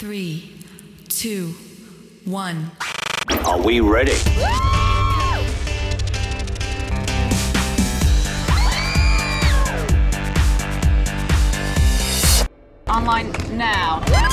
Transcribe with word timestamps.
Three, 0.00 0.50
two, 1.10 1.52
one. 2.24 2.70
Are 3.44 3.60
we 3.60 3.80
ready? 3.80 4.16
Online 12.88 13.30
now. 13.58 14.29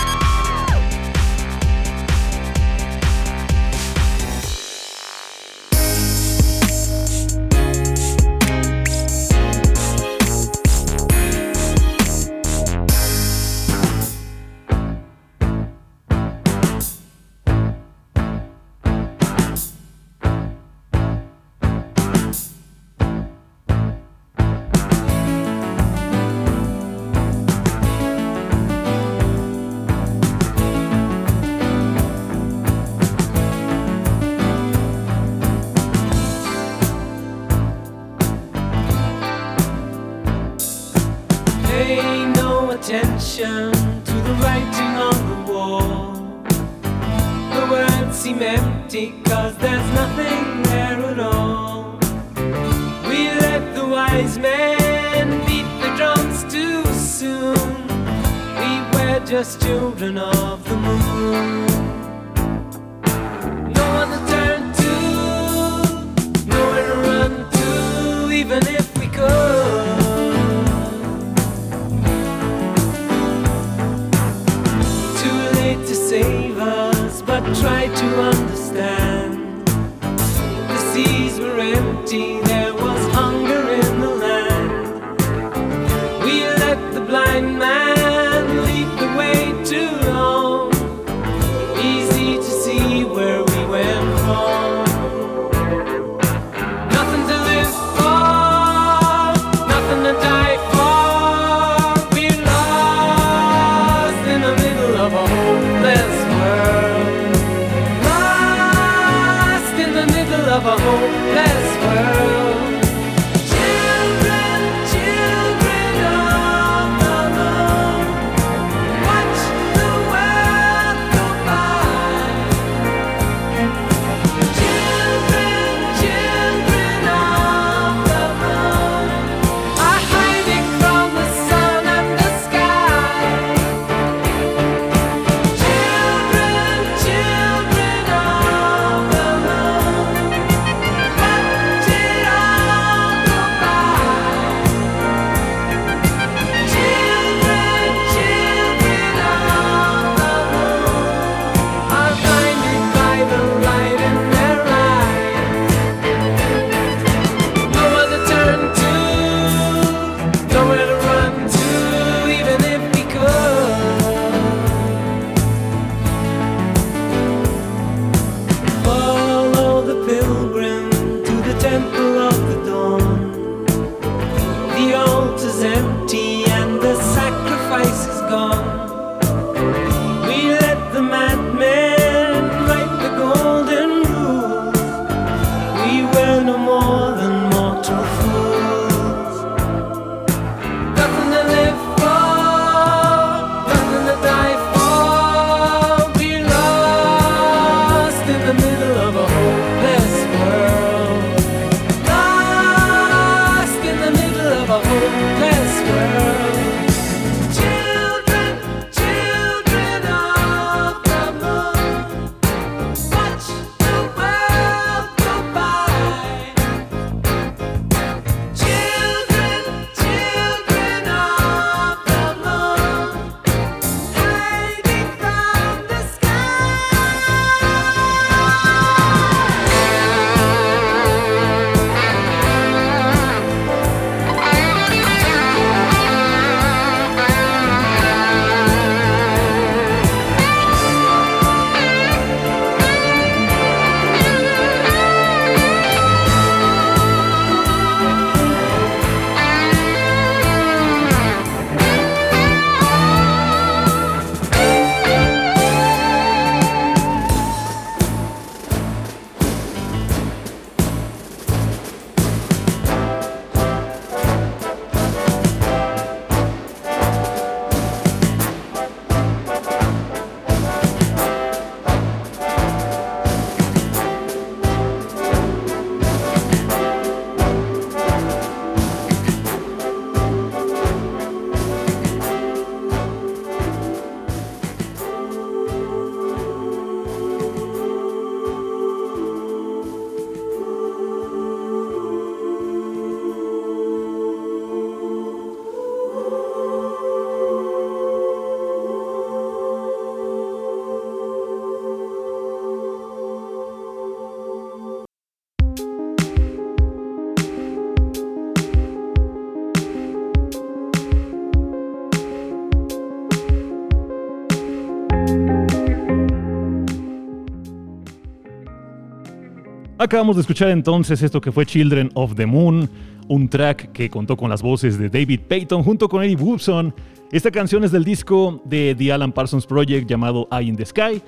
Acabamos 320.00 320.36
de 320.36 320.42
escuchar 320.42 320.70
entonces 320.70 321.24
esto 321.24 321.42
que 321.42 321.52
fue 321.52 321.66
Children 321.66 322.12
of 322.14 322.36
the 322.36 322.46
Moon, 322.46 322.88
un 323.30 323.50
track 323.50 323.92
que 323.94 324.12
contó 324.12 324.38
con 324.38 324.48
las 324.48 324.62
voces 324.62 325.00
de 325.00 325.10
David 325.10 325.40
Payton 325.48 325.82
junto 325.82 326.08
con 326.08 326.24
Eddie 326.24 326.36
Woodson. 326.36 326.94
Esta 327.32 327.50
canción 327.50 327.84
es 327.84 327.92
del 327.92 328.04
disco 328.04 328.62
de 328.64 328.94
The 328.96 329.12
Alan 329.12 329.32
Parsons 329.32 329.66
Project 329.66 330.08
llamado 330.08 330.48
Eye 330.52 330.68
in 330.68 330.76
the 330.76 330.86
Sky, 330.86 331.20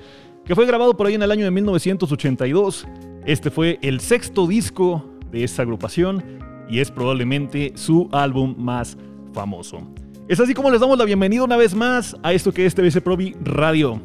que 0.44 0.54
fue 0.54 0.66
grabado 0.66 0.96
por 0.96 1.08
ahí 1.08 1.14
en 1.14 1.22
el 1.22 1.32
año 1.32 1.44
de 1.44 1.50
1982. 1.50 2.86
Este 3.26 3.50
fue 3.50 3.80
el 3.82 3.98
sexto 3.98 4.46
disco 4.46 5.04
de 5.32 5.42
esta 5.42 5.62
agrupación 5.62 6.22
y 6.68 6.78
es 6.78 6.92
probablemente 6.92 7.72
su 7.74 8.08
álbum 8.12 8.54
más 8.56 8.96
famoso. 9.32 9.80
Es 10.28 10.38
así 10.38 10.54
como 10.54 10.70
les 10.70 10.80
damos 10.80 10.96
la 10.96 11.06
bienvenida 11.06 11.42
una 11.42 11.56
vez 11.56 11.74
más 11.74 12.16
a 12.22 12.32
esto 12.32 12.52
que 12.52 12.66
es 12.66 12.76
TBC 12.76 13.00
Provi 13.00 13.34
Radio. 13.42 14.00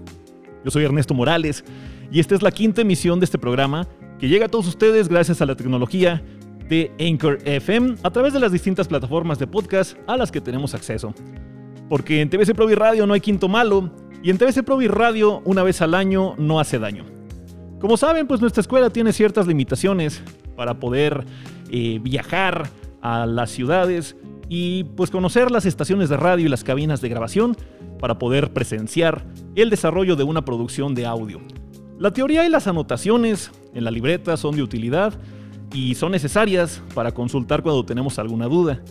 Yo 0.64 0.72
soy 0.72 0.86
Ernesto 0.86 1.14
Morales 1.14 1.64
y 2.12 2.20
esta 2.20 2.34
es 2.34 2.42
la 2.42 2.50
quinta 2.50 2.82
emisión 2.82 3.20
de 3.20 3.26
este 3.26 3.38
programa 3.38 3.88
que 4.20 4.28
llega 4.28 4.46
a 4.46 4.50
todos 4.50 4.68
ustedes 4.68 5.08
gracias 5.08 5.42
a 5.42 5.46
la 5.46 5.56
tecnología 5.56 6.24
de 6.70 6.92
Anchor 7.00 7.40
FM 7.46 7.96
a 8.04 8.10
través 8.12 8.34
de 8.34 8.40
las 8.40 8.52
distintas 8.52 8.88
plataformas 8.88 9.40
de 9.40 9.48
podcast 9.48 9.98
a 10.08 10.18
las 10.18 10.32
que 10.32 10.42
tenemos 10.42 10.74
acceso. 10.74 11.14
Porque 11.90 12.22
en 12.22 12.30
TVC 12.30 12.56
Provi 12.56 12.76
Radio 12.76 13.06
no 13.06 13.14
hay 13.14 13.22
quinto 13.22 13.48
malo 13.48 13.92
y 14.24 14.30
en 14.30 14.38
TVC 14.38 14.64
Provi 14.64 14.88
Radio 14.88 15.42
una 15.46 15.64
vez 15.64 15.82
al 15.82 15.94
año 15.94 16.34
no 16.38 16.60
hace 16.60 16.80
daño. 16.80 17.06
Como 17.80 17.98
saben, 17.98 18.26
pues 18.26 18.42
nuestra 18.42 18.62
escuela 18.62 18.90
tiene 18.90 19.14
ciertas 19.14 19.46
limitaciones 19.48 20.24
para 20.56 20.80
poder 20.80 21.26
eh, 21.70 22.00
viajar 22.02 22.70
a 23.02 23.26
las 23.26 23.52
ciudades 23.52 24.16
y 24.50 24.86
pues 24.96 25.12
conocer 25.12 25.52
las 25.52 25.66
estaciones 25.66 26.10
de 26.10 26.18
radio 26.18 26.46
y 26.46 26.50
las 26.50 26.64
cabinas 26.64 27.02
de 27.02 27.10
grabación 27.10 27.56
para 28.00 28.18
poder 28.18 28.54
presenciar 28.54 29.26
el 29.56 29.70
desarrollo 29.70 30.16
de 30.16 30.24
una 30.24 30.44
producción 30.46 30.96
de 30.96 31.06
audio. 31.06 31.42
La 31.98 32.12
teoría 32.12 32.46
y 32.46 32.50
las 32.50 32.68
anotaciones 32.68 33.52
en 33.74 33.86
la 33.86 33.92
libreta 33.92 34.36
son 34.36 34.56
de 34.58 34.62
utilidad 34.62 35.14
y 35.74 35.96
son 35.96 36.12
necesarias 36.12 36.84
para 36.94 37.14
consultar 37.14 37.64
cuando 37.64 37.86
tenemos 37.86 38.20
alguna 38.20 38.48
duda. 38.48 38.82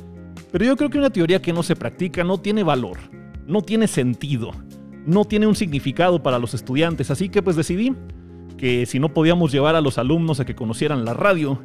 Pero 0.51 0.65
yo 0.65 0.75
creo 0.77 0.89
que 0.89 0.97
una 0.97 1.11
teoría 1.11 1.43
que 1.43 1.53
no 1.53 1.63
se 1.63 1.77
practica 1.77 2.25
no 2.25 2.39
tiene 2.39 2.63
valor, 2.63 2.97
no 3.47 3.61
tiene 3.61 3.89
sentido, 3.89 4.53
no 5.05 5.27
tiene 5.27 5.47
un 5.47 5.55
significado 5.55 6.23
para 6.23 6.39
los 6.39 6.55
estudiantes, 6.55 7.11
así 7.11 7.29
que 7.29 7.43
pues 7.43 7.57
decidí 7.57 7.95
que 8.57 8.87
si 8.87 8.99
no 8.99 9.13
podíamos 9.13 9.53
llevar 9.53 9.77
a 9.77 9.83
los 9.83 9.99
alumnos 9.99 10.41
a 10.41 10.47
que 10.47 10.55
conocieran 10.55 11.05
la 11.05 11.13
radio, 11.13 11.61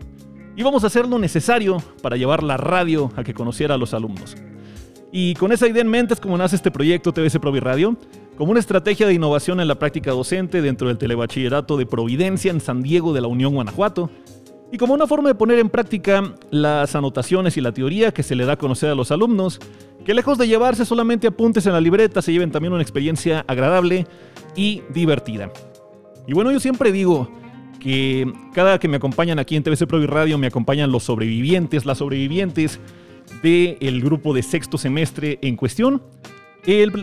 íbamos 0.58 0.84
a 0.84 0.88
hacer 0.88 1.08
lo 1.08 1.20
necesario 1.20 1.78
para 2.02 2.18
llevar 2.18 2.44
la 2.44 2.58
radio 2.58 3.12
a 3.16 3.24
que 3.24 3.34
conociera 3.34 3.76
a 3.76 3.78
los 3.78 3.94
alumnos. 3.94 4.36
Y 5.12 5.36
con 5.36 5.54
esa 5.54 5.68
idea 5.68 5.82
en 5.82 5.90
mente 5.90 6.14
es 6.14 6.20
como 6.20 6.38
nace 6.38 6.58
este 6.58 6.70
proyecto 6.70 7.14
TVC 7.14 7.40
Provi 7.40 7.62
Radio, 7.62 7.96
como 8.40 8.52
una 8.52 8.62
estrategia 8.62 9.06
de 9.06 9.14
innovación 9.14 9.60
en 9.60 9.68
la 9.68 9.78
práctica 9.78 10.12
docente 10.12 10.62
dentro 10.62 10.88
del 10.88 10.98
telebachillerato 10.98 11.76
de 11.76 11.86
Providencia 11.86 12.52
en 12.52 12.62
San 12.62 12.82
Diego 12.82 13.12
de 13.12 13.20
la 13.20 13.28
Unión 13.28 13.54
Guanajuato, 13.54 14.10
y 14.72 14.78
como 14.78 14.94
una 14.94 15.08
forma 15.08 15.28
de 15.28 15.36
poner 15.36 15.60
en 15.60 15.70
práctica 15.70 16.36
las 16.50 16.96
anotaciones 16.96 17.58
y 17.58 17.62
la 17.62 17.74
teoría 17.74 18.14
que 18.14 18.24
se 18.24 18.36
le 18.36 18.46
da 18.46 18.54
a 18.54 18.58
conocer 18.58 18.92
a 18.92 18.96
los 18.96 19.12
alumnos, 19.12 19.60
que 20.06 20.14
lejos 20.14 20.38
de 20.38 20.48
llevarse 20.48 20.86
solamente 20.86 21.28
apuntes 21.28 21.66
en 21.66 21.74
la 21.74 21.82
libreta, 21.82 22.22
se 22.22 22.32
lleven 22.32 22.50
también 22.50 22.72
una 22.72 22.82
experiencia 22.82 23.44
agradable 23.46 24.08
y 24.56 24.84
divertida. 24.94 25.52
Y 26.26 26.32
bueno, 26.32 26.54
yo 26.54 26.62
siempre 26.62 26.94
digo 26.94 27.30
que 27.82 28.32
cada 28.54 28.80
que 28.80 28.88
me 28.88 28.96
acompañan 28.96 29.40
aquí 29.40 29.58
en 29.58 29.64
TVC 29.64 29.86
Pro 29.86 30.02
y 30.02 30.06
Radio 30.06 30.38
me 30.38 30.48
acompañan 30.48 30.94
los 30.94 31.04
sobrevivientes, 31.04 31.86
las 31.86 31.98
sobrevivientes 31.98 32.80
del 33.44 34.02
grupo 34.02 34.34
de 34.34 34.44
sexto 34.44 34.78
semestre 34.78 35.40
en 35.42 35.58
cuestión, 35.58 36.02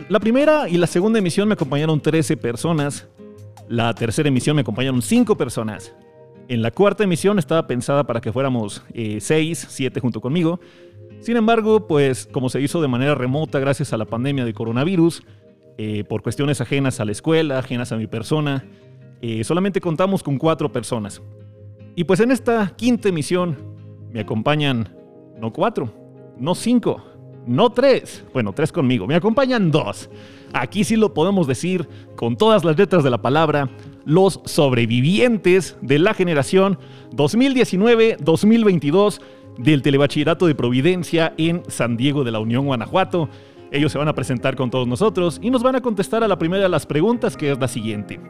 la 0.09 0.21
primera 0.21 0.69
y 0.69 0.77
la 0.77 0.87
segunda 0.87 1.19
emisión 1.19 1.49
me 1.49 1.55
acompañaron 1.55 2.01
13 2.01 2.37
personas. 2.37 3.09
La 3.69 3.93
tercera 3.95 4.29
emisión 4.29 4.55
me 4.55 4.63
acompañaron 4.63 5.03
5 5.03 5.37
personas. 5.37 5.93
En 6.47 6.63
la 6.63 6.71
cuarta 6.71 7.03
emisión 7.03 7.41
estaba 7.41 7.67
pensada 7.67 8.05
para 8.05 8.21
que 8.21 8.33
fuéramos 8.33 8.85
6, 8.95 9.65
eh, 9.65 9.67
7 9.69 10.01
junto 10.01 10.21
conmigo. 10.21 10.61
Sin 11.19 11.37
embargo, 11.37 11.89
pues 11.89 12.29
como 12.31 12.49
se 12.49 12.61
hizo 12.61 12.81
de 12.81 12.87
manera 12.87 13.17
remota 13.17 13.59
gracias 13.59 13.93
a 13.93 13.97
la 13.97 14.05
pandemia 14.05 14.45
de 14.45 14.55
coronavirus, 14.55 15.25
eh, 15.79 16.05
por 16.05 16.23
cuestiones 16.23 16.61
ajenas 16.61 17.01
a 17.01 17.05
la 17.05 17.13
escuela, 17.13 17.59
ajenas 17.59 17.91
a 17.91 17.97
mi 17.97 18.07
persona, 18.07 18.65
eh, 19.21 19.43
solamente 19.43 19.81
contamos 19.81 20.23
con 20.23 20.39
4 20.39 20.71
personas. 20.71 21.23
Y 21.97 22.05
pues 22.05 22.21
en 22.21 22.31
esta 22.31 22.75
quinta 22.77 23.09
emisión 23.09 23.57
me 24.13 24.21
acompañan 24.21 24.95
no 25.41 25.53
4, 25.53 25.93
no 26.39 26.55
5, 26.55 27.16
no 27.47 27.71
tres, 27.71 28.25
bueno, 28.33 28.53
tres 28.53 28.73
conmigo, 28.73 29.07
me 29.07 29.15
acompañan 29.15 29.71
dos. 29.71 30.11
Aquí 30.53 30.85
sí 30.85 30.97
lo 30.97 31.15
podemos 31.15 31.47
decir 31.47 31.89
con 32.17 32.37
todas 32.37 32.65
las 32.65 32.79
letras 32.79 33.05
de 33.05 33.11
la 33.11 33.23
palabra, 33.23 33.71
los 34.05 34.41
sobrevivientes 34.45 35.77
de 35.81 35.99
la 35.99 36.15
generación 36.15 36.79
2019-2022 37.13 39.21
del 39.59 39.83
Telebachillerato 39.83 40.47
de 40.47 40.55
Providencia 40.55 41.35
en 41.37 41.63
San 41.69 41.97
Diego 41.97 42.25
de 42.25 42.31
la 42.31 42.41
Unión, 42.41 42.67
Guanajuato. 42.67 43.29
Ellos 43.71 43.93
se 43.93 43.99
van 43.99 44.09
a 44.09 44.15
presentar 44.15 44.57
con 44.57 44.71
todos 44.71 44.87
nosotros 44.87 45.41
y 45.43 45.51
nos 45.51 45.63
van 45.63 45.77
a 45.77 45.81
contestar 45.81 46.23
a 46.23 46.29
la 46.29 46.39
primera 46.39 46.63
de 46.63 46.69
las 46.69 46.87
preguntas, 46.87 47.37
que 47.37 47.51
es 47.51 47.59
la 47.59 47.69
siguiente. 47.69 48.21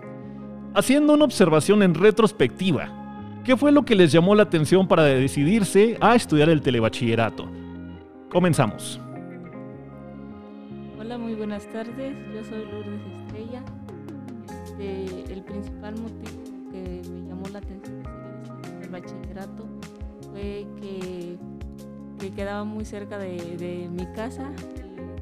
Haciendo 0.74 1.14
una 1.14 1.24
observación 1.24 1.82
en 1.82 1.94
retrospectiva, 1.94 3.42
¿qué 3.44 3.56
fue 3.56 3.72
lo 3.72 3.84
que 3.84 3.94
les 3.94 4.12
llamó 4.12 4.34
la 4.34 4.44
atención 4.44 4.88
para 4.88 5.04
decidirse 5.04 5.96
a 6.00 6.14
estudiar 6.14 6.48
el 6.48 6.62
telebachillerato? 6.62 7.48
Comenzamos. 8.30 9.00
Hola, 11.06 11.18
muy 11.18 11.34
buenas 11.34 11.64
tardes. 11.70 12.16
Yo 12.34 12.42
soy 12.42 12.64
Lourdes 12.64 13.00
Estrella. 13.22 13.62
Este, 14.64 15.32
el 15.32 15.44
principal 15.44 15.94
motivo 16.00 16.42
que 16.72 17.00
me 17.08 17.28
llamó 17.28 17.46
la 17.52 17.58
atención 17.58 18.02
de 18.02 18.84
el 18.84 18.88
bachillerato 18.88 19.68
fue 20.32 20.66
que, 20.80 21.38
quedaba 22.34 22.64
muy 22.64 22.84
cerca 22.84 23.18
de, 23.18 23.88
mi 23.88 24.04
casa. 24.16 24.50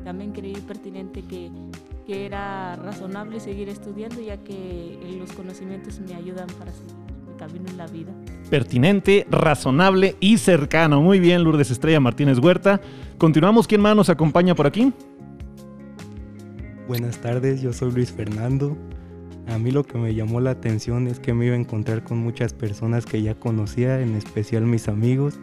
también 0.05 0.33
creí 0.33 0.55
pertinente 0.55 1.21
que, 1.21 1.51
que 2.07 2.25
era 2.25 2.77
razonable 2.77 3.39
seguir 3.39 3.69
estudiando 3.69 4.23
ya 4.23 4.39
que 4.39 4.99
los 5.19 5.33
conocimientos 5.33 6.01
me 6.01 6.15
ayudan 6.15 6.47
para 6.59 6.73
seguir 6.73 6.95
mi 7.29 7.37
camino 7.37 7.69
en 7.69 7.77
la 7.77 7.87
vida 7.89 8.13
pertinente, 8.49 9.27
razonable 9.31 10.17
y 10.21 10.39
cercano. 10.39 11.03
Muy 11.03 11.19
bien, 11.19 11.43
Lourdes 11.43 11.71
Estrella 11.71 12.01
Martínez 12.01 12.39
Huerta. 12.39 12.81
Continuamos. 13.19 13.67
¿Quién 13.67 13.81
más 13.81 13.97
nos 13.97 14.09
acompaña 14.09 14.55
por 14.55 14.67
aquí? 14.67 14.93
Buenas 16.87 17.17
tardes, 17.17 17.63
yo 17.63 17.73
soy 17.73 17.93
Luis 17.93 18.13
Fernando. 18.13 18.77
A 19.47 19.59
mí 19.59 19.71
lo 19.71 19.85
que 19.85 19.97
me 19.97 20.15
llamó 20.15 20.41
la 20.43 20.51
atención 20.51 21.07
es 21.07 21.19
que 21.19 21.33
me 21.33 21.47
iba 21.47 21.55
a 21.55 21.59
encontrar 21.59 22.05
con 22.05 22.19
muchas 22.19 22.53
personas 22.53 23.07
que 23.07 23.23
ya 23.23 23.35
conocía, 23.35 24.03
en 24.03 24.15
especial 24.15 24.65
mis 24.67 24.87
amigos, 24.89 25.39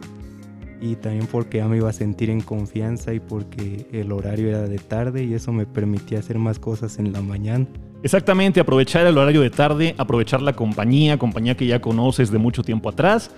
y 0.80 0.94
también 0.94 1.26
porque 1.26 1.58
ya 1.58 1.66
me 1.66 1.78
iba 1.78 1.90
a 1.90 1.92
sentir 1.92 2.30
en 2.30 2.42
confianza 2.42 3.12
y 3.12 3.18
porque 3.18 3.88
el 3.90 4.12
horario 4.12 4.50
era 4.50 4.62
de 4.62 4.78
tarde 4.78 5.24
y 5.24 5.34
eso 5.34 5.52
me 5.52 5.66
permitía 5.66 6.20
hacer 6.20 6.38
más 6.38 6.60
cosas 6.60 7.00
en 7.00 7.12
la 7.12 7.22
mañana. 7.22 7.66
Exactamente, 8.04 8.60
aprovechar 8.60 9.04
el 9.04 9.18
horario 9.18 9.40
de 9.40 9.50
tarde, 9.50 9.96
aprovechar 9.98 10.42
la 10.42 10.52
compañía, 10.52 11.18
compañía 11.18 11.56
que 11.56 11.66
ya 11.66 11.80
conoces 11.80 12.30
de 12.30 12.38
mucho 12.38 12.62
tiempo 12.62 12.88
atrás 12.88 13.32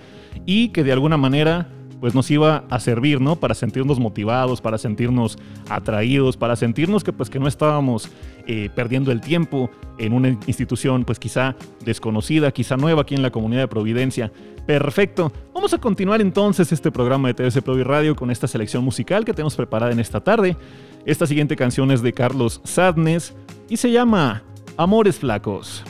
y 0.45 0.69
que 0.69 0.83
de 0.83 0.91
alguna 0.91 1.17
manera 1.17 1.69
pues 1.99 2.13
nos 2.13 2.29
iba 2.31 2.65
a 2.69 2.79
servir, 2.79 3.21
¿no? 3.21 3.35
Para 3.35 3.53
sentirnos 3.53 3.99
motivados, 3.99 4.61
para 4.61 4.77
sentirnos 4.77 5.37
atraídos, 5.69 6.37
para 6.37 6.55
sentirnos 6.55 7.03
que 7.03 7.13
pues 7.13 7.29
que 7.29 7.39
no 7.39 7.47
estábamos 7.47 8.09
eh, 8.47 8.69
perdiendo 8.75 9.11
el 9.11 9.21
tiempo 9.21 9.69
en 9.97 10.13
una 10.13 10.29
institución 10.29 11.05
pues 11.05 11.19
quizá 11.19 11.55
desconocida, 11.83 12.51
quizá 12.51 12.77
nueva 12.77 13.03
aquí 13.03 13.15
en 13.15 13.21
la 13.21 13.31
comunidad 13.31 13.61
de 13.61 13.67
Providencia. 13.67 14.31
Perfecto. 14.65 15.31
Vamos 15.53 15.73
a 15.73 15.77
continuar 15.77 16.21
entonces 16.21 16.71
este 16.71 16.91
programa 16.91 17.27
de 17.27 17.33
TVC 17.35 17.61
Provi 17.61 17.83
Radio 17.83 18.15
con 18.15 18.31
esta 18.31 18.47
selección 18.47 18.83
musical 18.83 19.23
que 19.23 19.33
tenemos 19.33 19.55
preparada 19.55 19.91
en 19.91 19.99
esta 19.99 20.21
tarde. 20.21 20.57
Esta 21.05 21.27
siguiente 21.27 21.55
canción 21.55 21.91
es 21.91 22.01
de 22.01 22.13
Carlos 22.13 22.61
Sadness 22.63 23.33
y 23.69 23.77
se 23.77 23.91
llama 23.91 24.43
Amores 24.77 25.19
Flacos. 25.19 25.83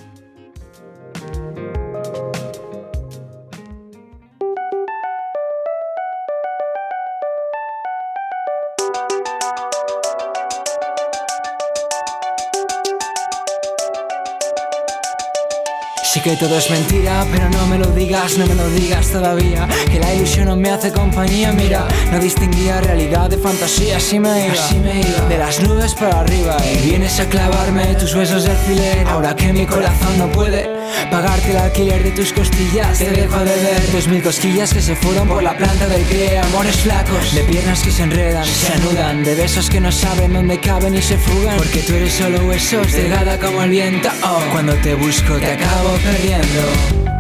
Que 16.26 16.36
todo 16.38 16.58
es 16.58 16.72
mentira, 16.72 17.24
pero 17.32 17.52
no 17.52 17.68
me 17.68 17.78
lo 17.78 17.86
digas, 17.92 18.40
no 18.40 18.48
me 18.48 18.56
lo 18.56 18.68
digas 18.72 19.12
todavía. 19.12 19.68
Que 19.92 20.00
la 20.00 20.12
ilusión 20.12 20.48
no 20.48 20.56
me 20.56 20.72
hace 20.72 20.92
compañía, 20.92 21.52
mira. 21.52 21.88
No 22.12 22.18
distinguía 22.18 22.82
realidad 22.82 23.30
de 23.30 23.38
fantasía, 23.38 23.98
así 23.98 24.20
me 24.20 24.48
iba. 24.48 24.54
Así 24.56 24.80
me 24.80 25.02
iba. 25.02 25.30
De 25.30 25.38
las 25.38 25.62
nubes 25.62 25.94
para 25.94 26.22
arriba 26.22 26.58
y 26.66 26.88
vienes 26.88 27.20
a 27.20 27.30
clavarme 27.30 27.94
tus 27.94 28.16
besos 28.16 28.44
de 28.44 28.50
alfiler. 28.50 29.06
Ahora 29.08 29.36
que 29.36 29.54
mi 29.54 29.68
corazón 29.68 30.18
no 30.18 30.28
puede 30.32 30.68
Pagarte 31.10 31.52
el 31.52 31.58
alquiler 31.58 32.04
de 32.04 32.12
tus 32.12 32.34
costillas. 32.34 32.98
Te 32.98 33.12
dejo 33.12 33.40
de 33.40 33.56
ver 33.56 33.92
Dos 33.92 34.08
mil 34.08 34.22
cosquillas 34.22 34.74
que 34.74 34.82
se 34.82 34.96
fueron 34.96 35.28
por 35.28 35.44
la 35.44 35.56
planta 35.58 35.88
del 35.88 36.04
pie 36.04 36.38
Amores 36.40 36.78
flacos. 36.78 37.34
De 37.34 37.42
piernas 37.44 37.82
que 37.82 37.92
se 37.92 38.04
enredan, 38.04 38.46
se 38.46 38.74
anudan. 38.74 39.24
De 39.24 39.36
besos 39.36 39.70
que 39.70 39.80
no 39.80 39.92
saben 39.92 40.34
dónde 40.34 40.60
caben 40.60 40.96
y 40.96 41.02
se 41.02 41.18
fugan. 41.18 41.58
Porque 41.58 41.80
tú 41.82 41.94
eres 41.94 42.14
solo 42.14 42.46
huesos 42.46 42.92
Delgada 42.92 43.38
como 43.40 43.64
el 43.64 43.70
viento. 43.70 44.10
Oh, 44.24 44.42
Cuando 44.52 44.74
te 44.76 44.96
busco 44.96 45.36
te 45.36 45.54
acabo 45.54 45.90
perdiendo 46.04 47.15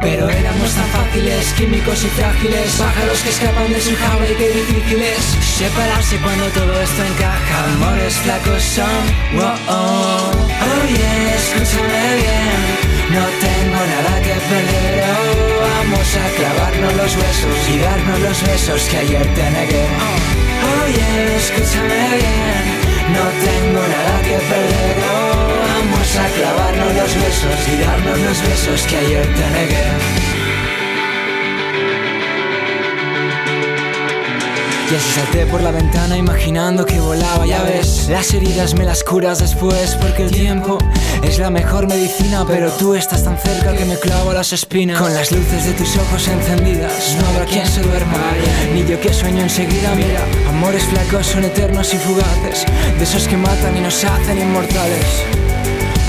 Pero 0.00 0.30
éramos 0.30 0.70
tan 0.74 0.86
fáciles, 0.90 1.52
químicos 1.54 2.04
y 2.04 2.08
frágiles 2.08 2.70
Pájaros 2.78 3.20
que 3.20 3.30
escapan 3.30 3.72
de 3.72 3.80
su 3.80 3.96
jaula 3.96 4.30
y 4.30 4.34
qué 4.34 4.48
difícil 4.48 5.02
es 5.02 5.24
Separarse 5.58 6.16
cuando 6.18 6.44
todo 6.50 6.72
esto 6.80 7.04
encaja. 7.04 7.64
Amores 7.74 8.14
flacos 8.14 8.62
son, 8.62 9.02
wow, 9.34 9.56
oh, 9.68 10.30
yeah, 10.88 11.34
escúchame 11.34 12.16
bien 12.22 12.60
No 13.10 13.24
tengo 13.42 13.80
nada 13.94 14.20
que 14.22 14.34
perder, 14.50 15.04
oh, 15.04 15.60
vamos 15.66 16.16
a 16.16 16.26
clavarnos 16.36 16.94
los 16.94 17.16
huesos 17.16 17.68
Y 17.74 17.78
darnos 17.78 18.20
los 18.20 18.42
besos 18.42 18.82
que 18.88 18.96
ayer 18.98 19.34
te 19.34 19.50
negué. 19.50 19.86
Yeah, 20.88 21.36
escúchame 21.36 22.16
bien 22.16 22.64
No 23.12 23.24
tengo 23.44 23.80
nada 23.80 24.22
que 24.22 24.38
perder, 24.48 24.96
oh, 25.12 25.67
a 26.16 26.26
clavarnos 26.28 26.94
los 26.94 27.14
besos 27.14 27.68
Y 27.72 27.82
darnos 27.82 28.18
los 28.18 28.42
besos 28.42 28.82
que 28.86 28.96
ayer 28.96 29.26
te 29.34 29.50
negué. 29.50 30.28
Y 34.90 34.94
así 34.94 35.10
salté 35.10 35.44
por 35.44 35.60
la 35.60 35.70
ventana 35.70 36.16
imaginando 36.16 36.86
que 36.86 36.98
volaba, 36.98 37.44
ya 37.44 37.62
ves. 37.62 38.08
Las 38.08 38.32
heridas 38.32 38.74
me 38.74 38.86
las 38.86 39.04
curas 39.04 39.38
después 39.38 39.94
porque 40.00 40.22
el 40.22 40.30
tiempo 40.30 40.78
es 41.22 41.38
la 41.38 41.50
mejor 41.50 41.86
medicina 41.86 42.42
Pero 42.48 42.70
tú 42.70 42.94
estás 42.94 43.22
tan 43.22 43.36
cerca 43.36 43.74
que 43.74 43.84
me 43.84 43.98
clavo 43.98 44.32
las 44.32 44.54
espinas. 44.54 44.98
Con 44.98 45.12
las 45.12 45.30
luces 45.30 45.66
de 45.66 45.72
tus 45.72 45.94
ojos 45.96 46.26
encendidas 46.28 47.16
No 47.20 47.28
habrá 47.28 47.44
quien 47.44 47.66
se 47.66 47.82
duerma. 47.82 48.18
Ni 48.72 48.86
yo 48.86 48.98
que 48.98 49.12
sueño 49.12 49.42
enseguida, 49.42 49.94
mira 49.94 50.24
Amores 50.48 50.84
flacos 50.84 51.26
son 51.26 51.44
eternos 51.44 51.92
y 51.92 51.98
fugaces 51.98 52.64
De 52.96 53.04
esos 53.04 53.28
que 53.28 53.36
matan 53.36 53.76
y 53.76 53.80
nos 53.80 54.02
hacen 54.04 54.38
inmortales 54.38 55.57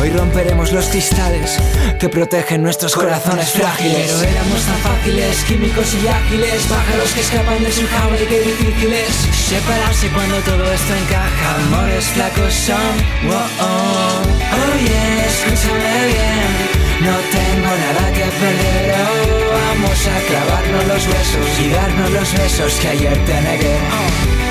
Hoy 0.02 0.12
romperemos 0.12 0.72
los 0.72 0.88
cristales 0.88 1.60
que 2.00 2.08
protegen 2.08 2.64
nuestros 2.64 2.96
corazones 2.96 3.52
frágiles. 3.52 4.08
Pero 4.08 4.32
éramos 4.32 4.62
tan 4.62 4.78
fáciles, 4.78 5.44
químicos 5.44 5.94
y 5.94 6.08
ágiles, 6.08 6.64
pájaros 6.70 7.12
que 7.12 7.20
escapan 7.20 7.62
de 7.62 7.72
su 7.72 7.86
jaula 7.86 8.16
y 8.22 8.26
qué 8.26 8.40
difícil 8.40 8.94
es 8.94 9.14
separarse 9.36 10.08
cuando 10.10 10.38
todo 10.38 10.64
esto 10.72 10.96
encaja. 10.96 11.56
Amores 11.68 12.06
flacos 12.06 12.54
son, 12.54 12.94
wow, 13.28 13.36
oh, 13.60 14.22
oh 14.24 14.88
yeah, 14.88 15.26
escúchame 15.26 16.08
bien. 16.08 16.80
No 17.02 17.16
tengo 17.36 17.68
nada 17.68 18.12
que 18.14 18.26
perder, 18.40 18.96
oh, 18.96 19.52
vamos 19.52 20.00
a 20.08 20.18
clavarnos 20.28 20.88
los 20.88 21.08
besos 21.08 21.60
y 21.60 21.70
darnos 21.70 22.12
los 22.12 22.34
besos 22.34 22.74
que 22.80 22.88
ayer 22.88 23.26
te 23.26 23.42
negué. 23.42 23.78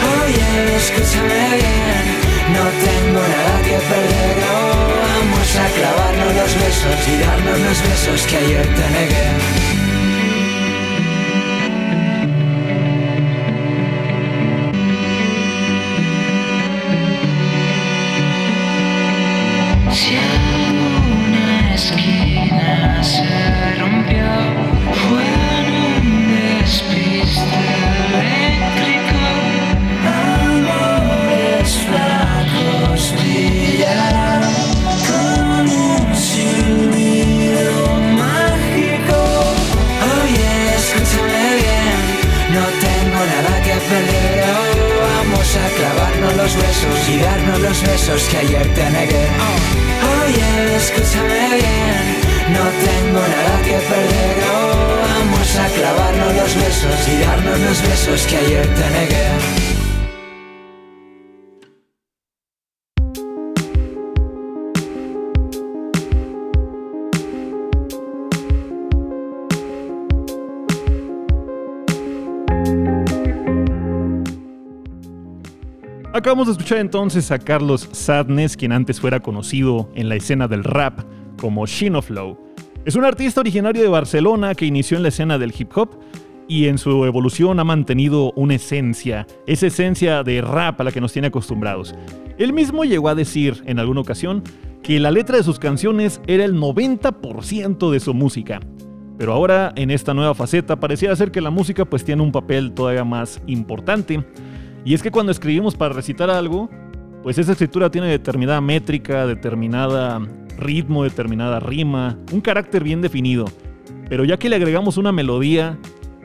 Oh 0.05 0.29
yeah, 0.29 0.77
escúchame 0.77 1.57
bien, 1.57 2.05
no 2.53 2.65
tengo 2.85 3.21
nada 3.21 3.63
que 3.63 3.79
perder, 3.89 4.37
oh, 4.53 4.98
a 5.57 5.67
clavarnos 5.69 6.35
los 6.35 6.55
besos 6.55 7.09
y 7.09 7.19
darnos 7.19 7.59
los 7.61 7.83
besos 7.83 8.27
que 8.27 8.37
ayer 8.37 8.67
te 8.75 8.91
negué. 8.91 9.78
Acabamos 76.29 76.49
de 76.49 76.53
escuchar 76.53 76.79
entonces 76.81 77.31
a 77.31 77.39
Carlos 77.39 77.89
Sadness, 77.91 78.55
quien 78.55 78.73
antes 78.73 79.01
fuera 79.01 79.21
conocido 79.21 79.89
en 79.95 80.11
la 80.11 80.17
escena 80.17 80.47
del 80.47 80.63
rap 80.63 81.01
como 81.41 81.65
Shino 81.65 82.03
Flow. 82.03 82.37
Es 82.85 82.97
un 82.97 83.07
artista 83.07 83.41
originario 83.41 83.81
de 83.81 83.89
Barcelona 83.89 84.55
que 84.55 84.67
inició 84.67 84.99
en 84.99 85.05
la 85.05 85.09
escena 85.09 85.39
del 85.39 85.55
hip 85.59 85.71
hop 85.75 85.99
y 86.47 86.67
en 86.67 86.77
su 86.77 87.07
evolución 87.07 87.59
ha 87.61 87.65
mantenido 87.65 88.33
una 88.33 88.57
esencia, 88.57 89.27
esa 89.47 89.69
esencia 89.69 90.23
de 90.23 90.43
rap 90.43 90.79
a 90.79 90.85
la 90.85 90.93
que 90.93 91.01
nos 91.01 91.15
tiene 91.15 91.29
acostumbrados. 91.29 91.95
Él 92.37 92.53
mismo 92.53 92.85
llegó 92.85 93.09
a 93.09 93.15
decir 93.15 93.63
en 93.65 93.79
alguna 93.79 94.03
ocasión 94.03 94.43
que 94.83 95.01
la 95.01 95.11
letra 95.11 95.39
de 95.39 95.45
sus 95.45 95.59
canciones 95.59 96.21
era 96.27 96.45
el 96.45 96.61
90% 96.61 97.91
de 97.91 98.01
su 98.01 98.13
música. 98.13 98.61
Pero 99.17 99.33
ahora 99.33 99.73
en 99.77 99.91
esta 99.91 100.13
nueva 100.13 100.35
faceta 100.35 100.79
pareciera 100.79 101.17
ser 101.17 101.31
que 101.31 101.41
la 101.41 101.49
música 101.49 101.87
pues 101.87 102.05
tiene 102.05 102.21
un 102.21 102.33
papel 102.33 102.73
todavía 102.73 103.05
más 103.05 103.41
importante. 103.47 104.27
Y 104.85 104.95
es 104.95 105.03
que 105.03 105.11
cuando 105.11 105.33
escribimos 105.33 105.75
para 105.75 105.95
recitar 105.95 106.31
algo, 106.31 106.71
pues 107.23 107.39
esa 107.39 107.53
escritura 107.53 107.91
tiene 107.91 108.09
determinada 108.09 108.61
métrica, 108.61 109.27
determinada 109.27 110.21
ritmo, 110.57 111.05
determinada 111.05 111.61
rima, 111.61 112.19
un 112.33 112.41
carácter 112.41 112.83
bien 112.83 113.01
definido. 113.01 113.47
Pero 114.09 114.25
ya 114.25 114.39
que 114.39 114.49
le 114.49 114.57
agregamos 114.57 114.97
una 114.97 115.13
melodía, 115.13 115.79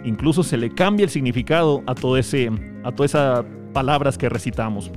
incluso 0.03 0.43
se 0.43 0.57
le 0.57 0.69
cambia 0.73 1.03
el 1.03 1.09
significado 1.09 1.83
a 1.85 1.95
todo 1.95 2.17
ese 2.17 2.51
a 2.83 2.91
todas 2.91 3.11
esas 3.11 3.45
palabras 3.73 4.17
que 4.17 4.29
recitamos. 4.29 4.91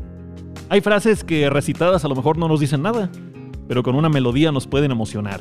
Hay 0.68 0.80
frases 0.80 1.22
que 1.22 1.48
recitadas 1.48 2.04
a 2.04 2.08
lo 2.08 2.16
mejor 2.16 2.38
no 2.38 2.48
nos 2.48 2.60
dicen 2.60 2.82
nada, 2.82 3.10
pero 3.68 3.82
con 3.82 3.94
una 3.94 4.08
melodía 4.08 4.52
nos 4.52 4.66
pueden 4.66 4.90
emocionar. 4.90 5.40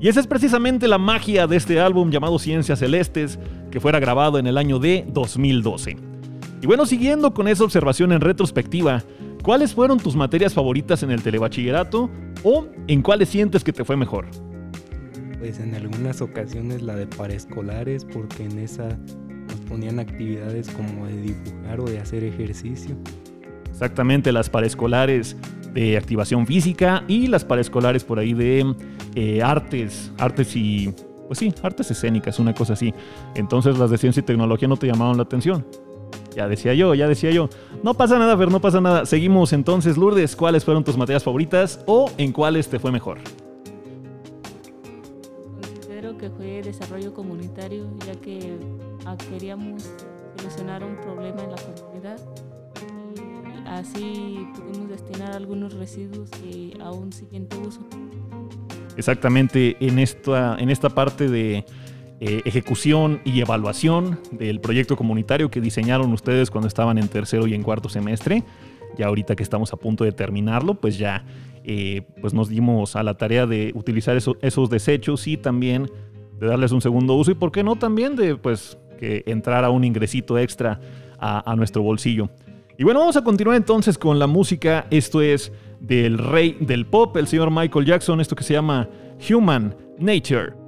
Y 0.00 0.08
esa 0.08 0.20
es 0.20 0.26
precisamente 0.26 0.88
la 0.88 0.98
magia 0.98 1.46
de 1.46 1.56
este 1.56 1.80
álbum 1.80 2.10
llamado 2.10 2.38
Ciencias 2.38 2.78
Celestes, 2.78 3.38
que 3.70 3.80
fuera 3.80 4.00
grabado 4.00 4.38
en 4.38 4.46
el 4.46 4.58
año 4.58 4.78
de 4.78 5.06
2012. 5.08 6.13
Y 6.64 6.66
bueno, 6.66 6.86
siguiendo 6.86 7.34
con 7.34 7.46
esa 7.46 7.62
observación 7.62 8.10
en 8.12 8.22
retrospectiva, 8.22 9.04
¿cuáles 9.42 9.74
fueron 9.74 9.98
tus 9.98 10.16
materias 10.16 10.54
favoritas 10.54 11.02
en 11.02 11.10
el 11.10 11.22
telebachillerato 11.22 12.08
o 12.42 12.66
en 12.86 13.02
cuáles 13.02 13.28
sientes 13.28 13.62
que 13.62 13.70
te 13.70 13.84
fue 13.84 13.98
mejor? 13.98 14.28
Pues 15.38 15.60
en 15.60 15.74
algunas 15.74 16.22
ocasiones 16.22 16.80
la 16.80 16.96
de 16.96 17.06
paraescolares, 17.06 18.06
porque 18.06 18.44
en 18.44 18.58
esa 18.60 18.88
nos 19.46 19.60
ponían 19.68 19.98
actividades 19.98 20.70
como 20.70 21.04
de 21.06 21.20
dibujar 21.20 21.80
o 21.80 21.84
de 21.84 21.98
hacer 21.98 22.24
ejercicio. 22.24 22.96
Exactamente, 23.68 24.32
las 24.32 24.48
paraescolares 24.48 25.36
de 25.74 25.98
activación 25.98 26.46
física 26.46 27.04
y 27.08 27.26
las 27.26 27.44
paraescolares 27.44 28.04
por 28.04 28.18
ahí 28.18 28.32
de 28.32 28.74
eh, 29.16 29.42
artes, 29.42 30.10
artes 30.16 30.56
y, 30.56 30.94
pues 31.26 31.40
sí, 31.40 31.52
artes 31.62 31.90
escénicas, 31.90 32.38
una 32.38 32.54
cosa 32.54 32.72
así. 32.72 32.94
Entonces 33.34 33.78
las 33.78 33.90
de 33.90 33.98
ciencia 33.98 34.20
y 34.20 34.24
tecnología 34.24 34.66
no 34.66 34.78
te 34.78 34.86
llamaban 34.86 35.18
la 35.18 35.24
atención. 35.24 35.66
Ya 36.34 36.48
decía 36.48 36.74
yo, 36.74 36.94
ya 36.94 37.06
decía 37.06 37.30
yo. 37.30 37.48
No 37.82 37.94
pasa 37.94 38.18
nada, 38.18 38.36
Fer, 38.36 38.50
no 38.50 38.60
pasa 38.60 38.80
nada. 38.80 39.06
Seguimos 39.06 39.52
entonces, 39.52 39.96
Lourdes. 39.96 40.34
¿Cuáles 40.34 40.64
fueron 40.64 40.82
tus 40.82 40.96
materias 40.96 41.22
favoritas 41.22 41.80
o 41.86 42.10
en 42.18 42.32
cuáles 42.32 42.68
te 42.68 42.78
fue 42.78 42.90
mejor? 42.90 43.18
Considero 45.60 46.18
que 46.18 46.30
fue 46.30 46.62
desarrollo 46.62 47.14
comunitario, 47.14 47.86
ya 48.06 48.14
que 48.20 48.58
queríamos 49.30 49.90
solucionar 50.36 50.82
un 50.82 50.96
problema 50.96 51.42
en 51.42 51.50
la 51.50 51.56
comunidad 51.56 52.18
y 52.82 53.68
así 53.68 54.46
pudimos 54.54 54.88
destinar 54.88 55.32
algunos 55.32 55.74
residuos 55.74 56.30
que 56.30 56.76
a 56.80 56.90
un 56.90 57.12
siguiente 57.12 57.56
uso. 57.58 57.80
Exactamente 58.96 59.76
en 59.80 59.98
esta, 59.98 60.56
en 60.58 60.70
esta 60.70 60.88
parte 60.88 61.28
de 61.28 61.64
eh, 62.20 62.42
ejecución 62.44 63.20
y 63.24 63.40
evaluación 63.40 64.18
del 64.30 64.60
proyecto 64.60 64.96
comunitario 64.96 65.50
que 65.50 65.60
diseñaron 65.60 66.12
ustedes 66.12 66.50
cuando 66.50 66.68
estaban 66.68 66.98
en 66.98 67.08
tercero 67.08 67.46
y 67.46 67.54
en 67.54 67.62
cuarto 67.62 67.88
semestre. 67.88 68.42
Ya 68.96 69.06
ahorita 69.06 69.34
que 69.34 69.42
estamos 69.42 69.72
a 69.72 69.76
punto 69.76 70.04
de 70.04 70.12
terminarlo, 70.12 70.74
pues 70.74 70.96
ya 70.98 71.24
eh, 71.64 72.02
pues 72.20 72.32
nos 72.34 72.48
dimos 72.48 72.94
a 72.94 73.02
la 73.02 73.14
tarea 73.14 73.46
de 73.46 73.72
utilizar 73.74 74.16
eso- 74.16 74.36
esos 74.42 74.70
desechos 74.70 75.26
y 75.26 75.36
también 75.36 75.90
de 76.38 76.46
darles 76.46 76.72
un 76.72 76.80
segundo 76.80 77.14
uso 77.14 77.30
y 77.30 77.34
por 77.34 77.50
qué 77.50 77.62
no 77.64 77.76
también 77.76 78.14
de 78.16 78.36
pues 78.36 78.78
que 78.98 79.24
entrara 79.26 79.70
un 79.70 79.82
ingresito 79.84 80.38
extra 80.38 80.80
a, 81.18 81.50
a 81.50 81.56
nuestro 81.56 81.82
bolsillo. 81.82 82.28
Y 82.78 82.84
bueno, 82.84 83.00
vamos 83.00 83.16
a 83.16 83.24
continuar 83.24 83.56
entonces 83.56 83.98
con 83.98 84.18
la 84.18 84.26
música. 84.26 84.86
Esto 84.90 85.20
es 85.22 85.52
del 85.80 86.18
rey 86.18 86.56
del 86.60 86.86
pop, 86.86 87.16
el 87.16 87.26
señor 87.26 87.50
Michael 87.50 87.86
Jackson, 87.86 88.20
esto 88.20 88.36
que 88.36 88.44
se 88.44 88.52
llama 88.54 88.88
Human 89.30 89.74
Nature. 89.98 90.63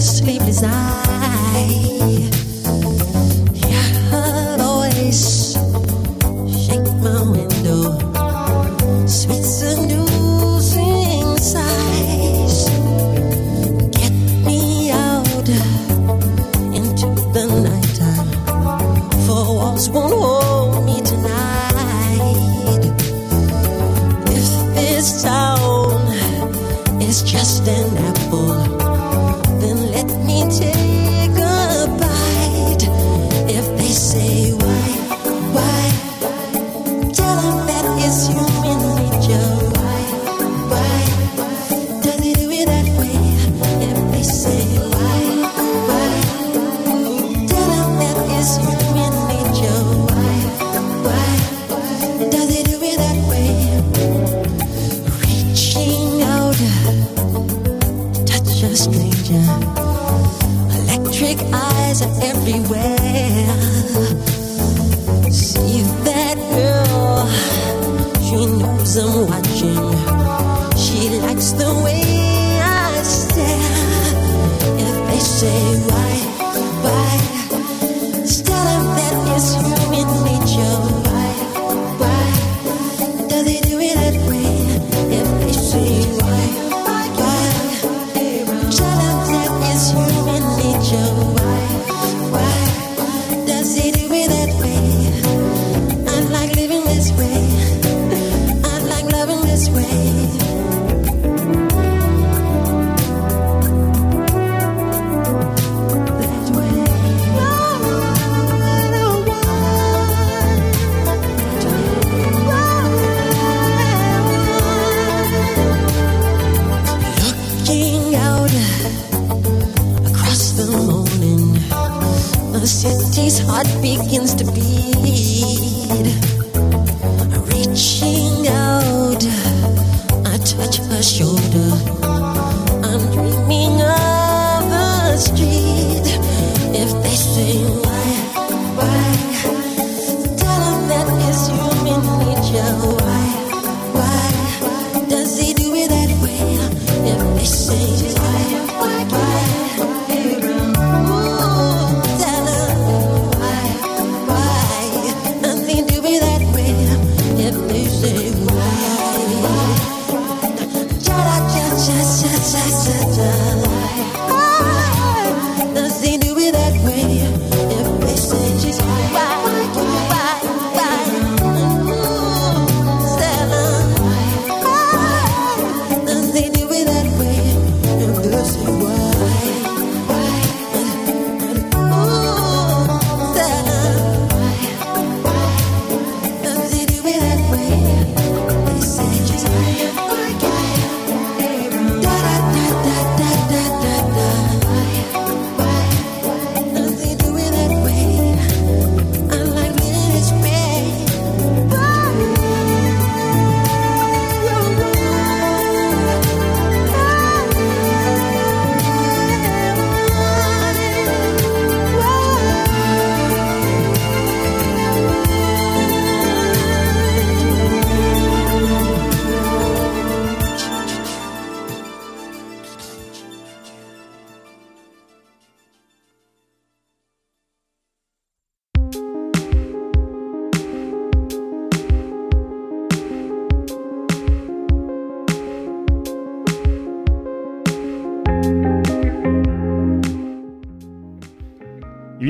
sleepless 0.00 0.62
eyes. 0.64 1.49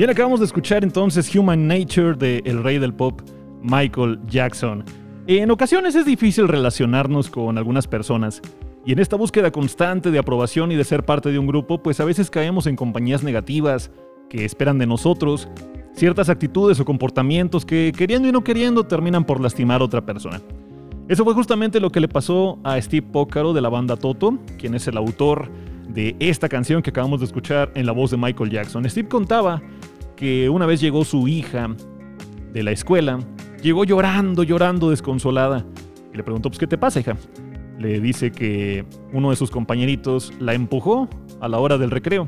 Bien, 0.01 0.09
acabamos 0.09 0.39
de 0.39 0.47
escuchar 0.47 0.83
entonces 0.83 1.35
Human 1.35 1.67
Nature 1.67 2.15
de 2.15 2.41
el 2.45 2.63
rey 2.63 2.79
del 2.79 2.91
pop, 2.91 3.21
Michael 3.61 4.19
Jackson. 4.25 4.83
En 5.27 5.51
ocasiones 5.51 5.93
es 5.93 6.07
difícil 6.07 6.47
relacionarnos 6.47 7.29
con 7.29 7.55
algunas 7.59 7.85
personas, 7.85 8.41
y 8.83 8.93
en 8.93 8.97
esta 8.97 9.15
búsqueda 9.15 9.51
constante 9.51 10.09
de 10.09 10.17
aprobación 10.17 10.71
y 10.71 10.75
de 10.75 10.85
ser 10.85 11.05
parte 11.05 11.31
de 11.31 11.37
un 11.37 11.45
grupo, 11.45 11.83
pues 11.83 11.99
a 11.99 12.05
veces 12.05 12.31
caemos 12.31 12.65
en 12.65 12.75
compañías 12.75 13.21
negativas 13.21 13.91
que 14.27 14.43
esperan 14.43 14.79
de 14.79 14.87
nosotros 14.87 15.47
ciertas 15.93 16.29
actitudes 16.29 16.79
o 16.79 16.85
comportamientos 16.85 17.63
que 17.63 17.93
queriendo 17.95 18.27
y 18.27 18.31
no 18.31 18.43
queriendo 18.43 18.83
terminan 18.83 19.23
por 19.23 19.39
lastimar 19.39 19.81
a 19.81 19.85
otra 19.85 20.03
persona. 20.03 20.41
Eso 21.09 21.23
fue 21.23 21.35
justamente 21.35 21.79
lo 21.79 21.91
que 21.91 21.99
le 21.99 22.07
pasó 22.07 22.57
a 22.63 22.81
Steve 22.81 23.05
Pócaro 23.05 23.53
de 23.53 23.61
la 23.61 23.69
banda 23.69 23.97
Toto, 23.97 24.39
quien 24.57 24.73
es 24.73 24.87
el 24.87 24.97
autor 24.97 25.51
de 25.89 26.15
esta 26.19 26.49
canción 26.49 26.81
que 26.81 26.89
acabamos 26.89 27.19
de 27.19 27.27
escuchar 27.27 27.71
en 27.75 27.85
la 27.85 27.91
voz 27.91 28.09
de 28.09 28.17
Michael 28.17 28.49
Jackson. 28.49 28.89
Steve 28.89 29.07
contaba 29.07 29.61
que 30.21 30.49
una 30.49 30.67
vez 30.67 30.79
llegó 30.79 31.03
su 31.03 31.27
hija 31.27 31.75
de 32.53 32.61
la 32.61 32.69
escuela, 32.69 33.17
llegó 33.63 33.85
llorando, 33.85 34.43
llorando, 34.43 34.91
desconsolada, 34.91 35.65
y 36.13 36.17
le 36.17 36.21
preguntó, 36.21 36.51
pues, 36.51 36.59
¿qué 36.59 36.67
te 36.67 36.77
pasa, 36.77 36.99
hija? 36.99 37.17
Le 37.79 37.99
dice 37.99 38.31
que 38.31 38.85
uno 39.13 39.31
de 39.31 39.35
sus 39.35 39.49
compañeritos 39.49 40.31
la 40.39 40.53
empujó 40.53 41.09
a 41.39 41.47
la 41.47 41.57
hora 41.57 41.79
del 41.79 41.89
recreo. 41.89 42.27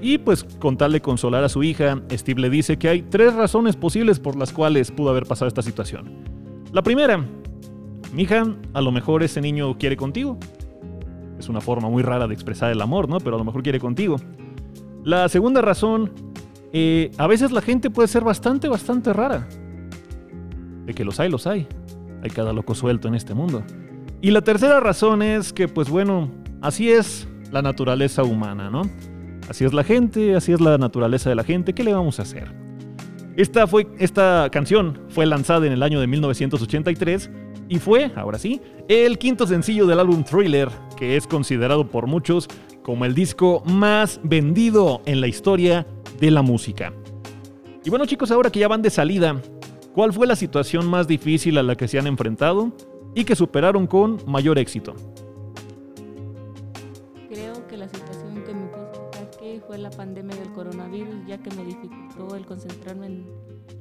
Y 0.00 0.16
pues 0.16 0.44
con 0.44 0.78
tal 0.78 0.92
de 0.92 1.02
consolar 1.02 1.44
a 1.44 1.50
su 1.50 1.62
hija, 1.62 2.00
Steve 2.10 2.40
le 2.40 2.48
dice 2.48 2.78
que 2.78 2.88
hay 2.88 3.02
tres 3.02 3.34
razones 3.34 3.76
posibles 3.76 4.18
por 4.18 4.34
las 4.34 4.50
cuales 4.50 4.90
pudo 4.90 5.10
haber 5.10 5.26
pasado 5.26 5.48
esta 5.48 5.60
situación. 5.60 6.10
La 6.72 6.82
primera, 6.82 7.22
mija, 8.14 8.46
a 8.72 8.80
lo 8.80 8.92
mejor 8.92 9.22
ese 9.22 9.42
niño 9.42 9.76
quiere 9.76 9.98
contigo. 9.98 10.38
Es 11.38 11.50
una 11.50 11.60
forma 11.60 11.90
muy 11.90 12.02
rara 12.02 12.26
de 12.26 12.32
expresar 12.32 12.72
el 12.72 12.80
amor, 12.80 13.10
¿no? 13.10 13.18
Pero 13.18 13.36
a 13.36 13.38
lo 13.38 13.44
mejor 13.44 13.62
quiere 13.62 13.78
contigo. 13.78 14.16
La 15.04 15.28
segunda 15.28 15.60
razón, 15.60 16.10
eh, 16.76 17.12
a 17.18 17.28
veces 17.28 17.52
la 17.52 17.62
gente 17.62 17.88
puede 17.88 18.08
ser 18.08 18.24
bastante, 18.24 18.66
bastante 18.66 19.12
rara. 19.12 19.46
De 20.84 20.92
que 20.92 21.04
los 21.04 21.20
hay, 21.20 21.30
los 21.30 21.46
hay. 21.46 21.68
Hay 22.20 22.30
cada 22.30 22.52
loco 22.52 22.74
suelto 22.74 23.06
en 23.06 23.14
este 23.14 23.32
mundo. 23.32 23.62
Y 24.20 24.32
la 24.32 24.40
tercera 24.40 24.80
razón 24.80 25.22
es 25.22 25.52
que, 25.52 25.68
pues 25.68 25.88
bueno, 25.88 26.32
así 26.60 26.90
es 26.90 27.28
la 27.52 27.62
naturaleza 27.62 28.24
humana, 28.24 28.70
¿no? 28.70 28.82
Así 29.48 29.64
es 29.64 29.72
la 29.72 29.84
gente, 29.84 30.34
así 30.34 30.50
es 30.50 30.60
la 30.60 30.76
naturaleza 30.76 31.30
de 31.30 31.36
la 31.36 31.44
gente. 31.44 31.74
¿Qué 31.74 31.84
le 31.84 31.94
vamos 31.94 32.18
a 32.18 32.22
hacer? 32.22 32.52
Esta, 33.36 33.68
fue, 33.68 33.86
esta 34.00 34.48
canción 34.50 34.98
fue 35.10 35.26
lanzada 35.26 35.68
en 35.68 35.72
el 35.72 35.82
año 35.82 36.00
de 36.00 36.08
1983 36.08 37.30
y 37.68 37.78
fue, 37.78 38.10
ahora 38.16 38.40
sí, 38.40 38.60
el 38.88 39.18
quinto 39.18 39.46
sencillo 39.46 39.86
del 39.86 40.00
álbum 40.00 40.24
Thriller, 40.24 40.70
que 40.96 41.16
es 41.16 41.28
considerado 41.28 41.88
por 41.88 42.08
muchos 42.08 42.48
como 42.82 43.04
el 43.04 43.14
disco 43.14 43.62
más 43.64 44.18
vendido 44.24 45.02
en 45.06 45.20
la 45.20 45.28
historia 45.28 45.86
de 46.24 46.30
la 46.30 46.42
música. 46.42 46.92
Y 47.84 47.90
bueno 47.90 48.06
chicos, 48.06 48.30
ahora 48.30 48.50
que 48.50 48.60
ya 48.60 48.68
van 48.68 48.82
de 48.82 48.90
salida, 48.90 49.40
¿cuál 49.92 50.12
fue 50.12 50.26
la 50.26 50.36
situación 50.36 50.86
más 50.86 51.06
difícil 51.06 51.58
a 51.58 51.62
la 51.62 51.76
que 51.76 51.86
se 51.86 51.98
han 51.98 52.06
enfrentado 52.06 52.72
y 53.14 53.24
que 53.24 53.36
superaron 53.36 53.86
con 53.86 54.18
mayor 54.26 54.58
éxito? 54.58 54.94
Creo 57.28 57.66
que 57.66 57.76
la 57.76 57.88
situación 57.88 58.42
que 58.42 58.54
me 58.54 58.66
puso 58.68 59.10
jaque 59.12 59.60
fue 59.66 59.78
la 59.78 59.90
pandemia 59.90 60.34
del 60.36 60.52
coronavirus, 60.52 61.26
ya 61.26 61.38
que 61.38 61.54
me 61.54 61.64
dificultó 61.64 62.34
el 62.36 62.46
concentrarme 62.46 63.06
en 63.06 63.26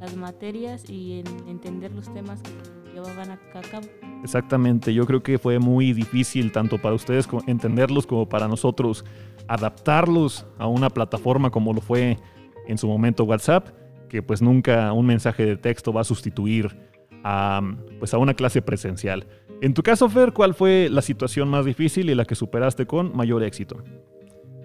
las 0.01 0.15
materias 0.15 0.89
y 0.89 1.19
en 1.19 1.47
entender 1.47 1.93
los 1.93 2.13
temas 2.13 2.41
que 2.41 2.93
llevaban 2.93 3.31
a 3.31 3.39
cabo. 3.51 3.87
Exactamente, 4.23 4.93
yo 4.93 5.05
creo 5.05 5.23
que 5.23 5.37
fue 5.39 5.59
muy 5.59 5.93
difícil 5.93 6.51
tanto 6.51 6.77
para 6.77 6.95
ustedes 6.95 7.27
entenderlos 7.47 8.05
como 8.05 8.27
para 8.27 8.47
nosotros 8.47 9.05
adaptarlos 9.47 10.45
a 10.57 10.67
una 10.67 10.89
plataforma 10.89 11.49
como 11.49 11.73
lo 11.73 11.81
fue 11.81 12.17
en 12.67 12.77
su 12.77 12.87
momento 12.87 13.23
WhatsApp, 13.23 13.69
que 14.09 14.21
pues 14.21 14.41
nunca 14.41 14.93
un 14.93 15.05
mensaje 15.05 15.45
de 15.45 15.57
texto 15.57 15.91
va 15.91 16.01
a 16.01 16.03
sustituir 16.03 16.75
a, 17.23 17.61
pues 17.99 18.13
a 18.13 18.17
una 18.17 18.33
clase 18.33 18.61
presencial. 18.61 19.25
En 19.61 19.73
tu 19.73 19.81
caso, 19.81 20.09
Fer, 20.09 20.33
¿cuál 20.33 20.53
fue 20.53 20.89
la 20.91 21.01
situación 21.01 21.47
más 21.47 21.65
difícil 21.65 22.09
y 22.09 22.15
la 22.15 22.25
que 22.25 22.35
superaste 22.35 22.85
con 22.85 23.15
mayor 23.15 23.43
éxito? 23.43 23.81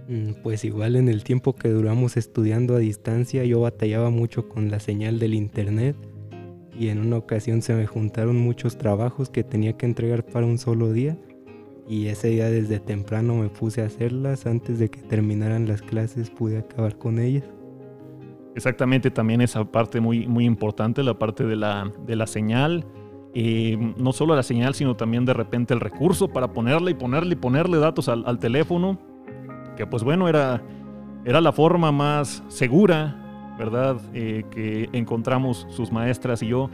Mm, 0.08 0.42
Pues 0.42 0.64
igual 0.64 0.96
en 0.96 1.08
el 1.08 1.22
tiempo 1.22 1.54
que 1.54 1.68
duramos 1.68 2.16
estudiando 2.16 2.74
a 2.74 2.78
distancia 2.78 3.44
yo 3.44 3.60
batallaba 3.60 4.10
mucho 4.10 4.48
con 4.48 4.70
la 4.70 4.80
señal 4.80 5.18
del 5.18 5.34
internet 5.34 5.96
y 6.76 6.88
en 6.88 6.98
una 6.98 7.16
ocasión 7.16 7.62
se 7.62 7.74
me 7.74 7.86
juntaron 7.86 8.36
muchos 8.36 8.78
trabajos 8.78 9.30
que 9.30 9.44
tenía 9.44 9.76
que 9.76 9.86
entregar 9.86 10.24
para 10.24 10.46
un 10.46 10.58
solo 10.58 10.92
día 10.92 11.16
y 11.88 12.06
ese 12.06 12.28
día 12.28 12.50
desde 12.50 12.80
temprano 12.80 13.34
me 13.34 13.48
puse 13.48 13.82
a 13.82 13.86
hacerlas 13.86 14.46
antes 14.46 14.78
de 14.78 14.90
que 14.90 15.00
terminaran 15.00 15.66
las 15.66 15.82
clases 15.82 16.30
pude 16.30 16.58
acabar 16.58 16.98
con 16.98 17.18
ellas. 17.18 17.44
Exactamente, 18.58 19.12
también 19.12 19.40
esa 19.40 19.64
parte 19.64 20.00
muy, 20.00 20.26
muy 20.26 20.44
importante, 20.44 21.04
la 21.04 21.16
parte 21.16 21.44
de 21.44 21.54
la, 21.54 21.92
de 22.04 22.16
la 22.16 22.26
señal. 22.26 22.84
Eh, 23.32 23.78
no 23.96 24.12
solo 24.12 24.34
la 24.34 24.42
señal, 24.42 24.74
sino 24.74 24.96
también 24.96 25.24
de 25.24 25.32
repente 25.32 25.74
el 25.74 25.78
recurso 25.78 26.26
para 26.26 26.52
ponerle 26.52 26.90
y 26.90 26.94
ponerle 26.94 27.34
y 27.34 27.36
ponerle 27.36 27.78
datos 27.78 28.08
al, 28.08 28.38
teléfono. 28.40 28.98
Que 29.76 29.86
pues 29.86 30.02
bueno, 30.02 30.28
era, 30.28 30.60
era 31.24 31.40
la 31.40 31.52
forma 31.52 31.92
más 31.92 32.42
segura, 32.48 33.54
¿verdad? 33.56 34.00
Eh, 34.12 34.42
que 34.50 34.88
encontramos 34.92 35.68
sus 35.70 35.92
maestras 35.92 36.42
y 36.42 36.48
yo 36.48 36.68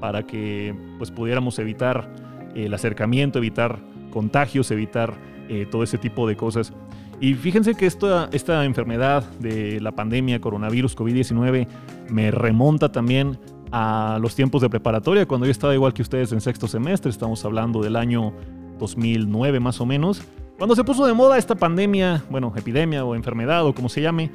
para 0.00 0.24
que 0.24 0.74
pues 0.98 1.12
pudiéramos 1.12 1.60
evitar 1.60 2.12
el 2.56 2.74
acercamiento, 2.74 3.38
evitar 3.38 3.78
contagios, 4.10 4.72
evitar 4.72 5.14
eh, 5.48 5.68
todo 5.70 5.84
ese 5.84 5.98
tipo 5.98 6.26
de 6.26 6.34
cosas. 6.34 6.72
Y 7.20 7.34
fíjense 7.34 7.74
que 7.74 7.86
esta, 7.86 8.28
esta 8.32 8.64
enfermedad 8.64 9.24
de 9.40 9.80
la 9.80 9.92
pandemia, 9.92 10.40
coronavirus, 10.40 10.96
COVID-19, 10.96 11.66
me 12.10 12.30
remonta 12.30 12.92
también 12.92 13.38
a 13.72 14.18
los 14.20 14.34
tiempos 14.34 14.62
de 14.62 14.70
preparatoria, 14.70 15.26
cuando 15.26 15.46
yo 15.46 15.50
estaba 15.50 15.74
igual 15.74 15.92
que 15.92 16.02
ustedes 16.02 16.32
en 16.32 16.40
sexto 16.40 16.68
semestre, 16.68 17.10
estamos 17.10 17.44
hablando 17.44 17.82
del 17.82 17.96
año 17.96 18.32
2009 18.78 19.60
más 19.60 19.80
o 19.80 19.86
menos, 19.86 20.22
cuando 20.56 20.74
se 20.74 20.84
puso 20.84 21.06
de 21.06 21.12
moda 21.12 21.38
esta 21.38 21.54
pandemia, 21.54 22.24
bueno, 22.30 22.52
epidemia 22.56 23.04
o 23.04 23.14
enfermedad 23.14 23.66
o 23.66 23.74
como 23.74 23.88
se 23.88 24.00
llame, 24.00 24.30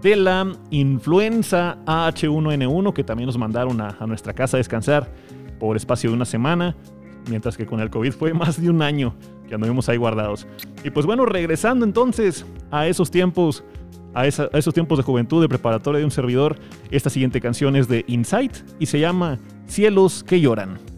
de 0.00 0.14
la 0.14 0.52
influenza 0.70 1.78
H1N1, 1.86 2.92
que 2.92 3.02
también 3.02 3.26
nos 3.26 3.38
mandaron 3.38 3.80
a, 3.80 3.96
a 3.98 4.06
nuestra 4.06 4.34
casa 4.34 4.56
a 4.56 4.58
descansar 4.58 5.10
por 5.58 5.76
espacio 5.76 6.10
de 6.10 6.16
una 6.16 6.26
semana, 6.26 6.76
mientras 7.28 7.56
que 7.56 7.66
con 7.66 7.80
el 7.80 7.90
COVID 7.90 8.12
fue 8.12 8.34
más 8.34 8.60
de 8.60 8.70
un 8.70 8.82
año 8.82 9.14
que 9.48 9.54
anduvimos 9.54 9.88
ahí 9.88 9.96
guardados. 9.96 10.46
Y 10.84 10.90
pues 10.90 11.06
bueno, 11.06 11.24
regresando 11.26 11.84
entonces 11.84 12.46
a 12.70 12.86
esos 12.86 13.10
tiempos, 13.10 13.64
a, 14.14 14.22
a 14.22 14.26
esos 14.26 14.74
tiempos 14.74 14.98
de 14.98 15.04
juventud, 15.04 15.42
de 15.42 15.48
preparatoria 15.48 15.98
de 15.98 16.04
un 16.04 16.10
servidor, 16.10 16.56
esta 16.90 17.10
siguiente 17.10 17.40
canción 17.40 17.76
es 17.76 17.88
de 17.88 18.04
Insight 18.08 18.56
y 18.78 18.86
se 18.86 19.00
llama 19.00 19.38
Cielos 19.66 20.24
que 20.24 20.40
lloran. 20.40 20.95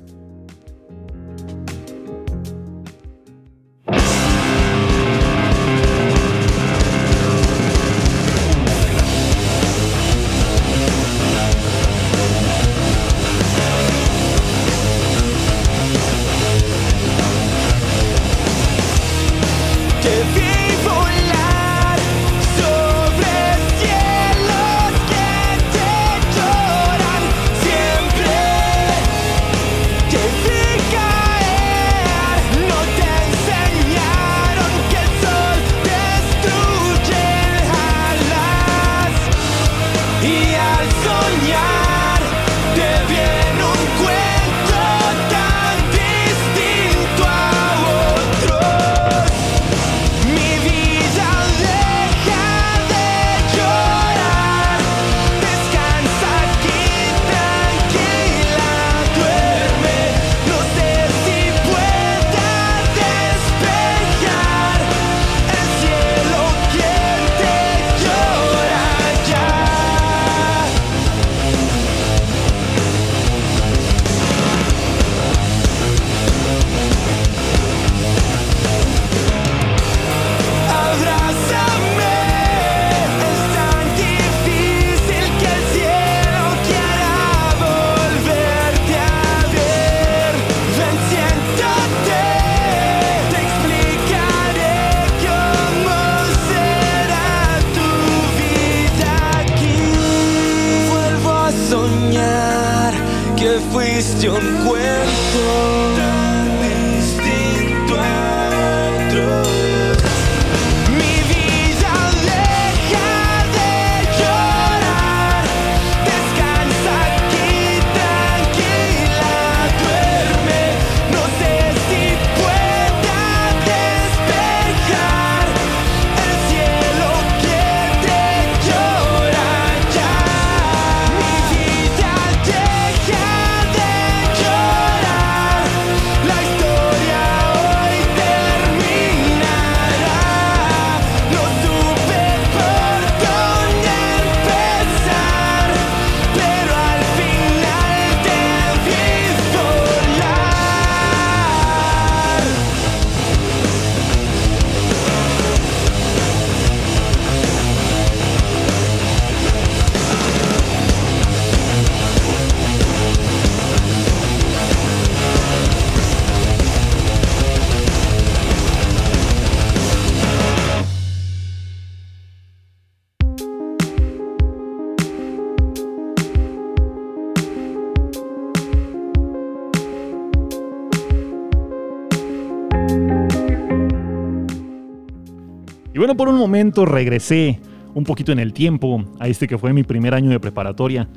Y 185.99 186.01
bueno, 186.01 186.17
por 186.17 186.29
un 186.29 186.37
momento 186.37 186.87
regresé 186.87 187.59
un 187.93 188.05
poquito 188.05 188.31
en 188.31 188.39
el 188.39 188.53
tiempo 188.53 189.05
a 189.19 189.27
este 189.27 189.49
que 189.49 189.59
fue 189.59 189.73
mi 189.73 189.83
primer 189.83 190.15
año 190.15 190.31
de 190.31 190.39
preparatoria. 190.39 191.09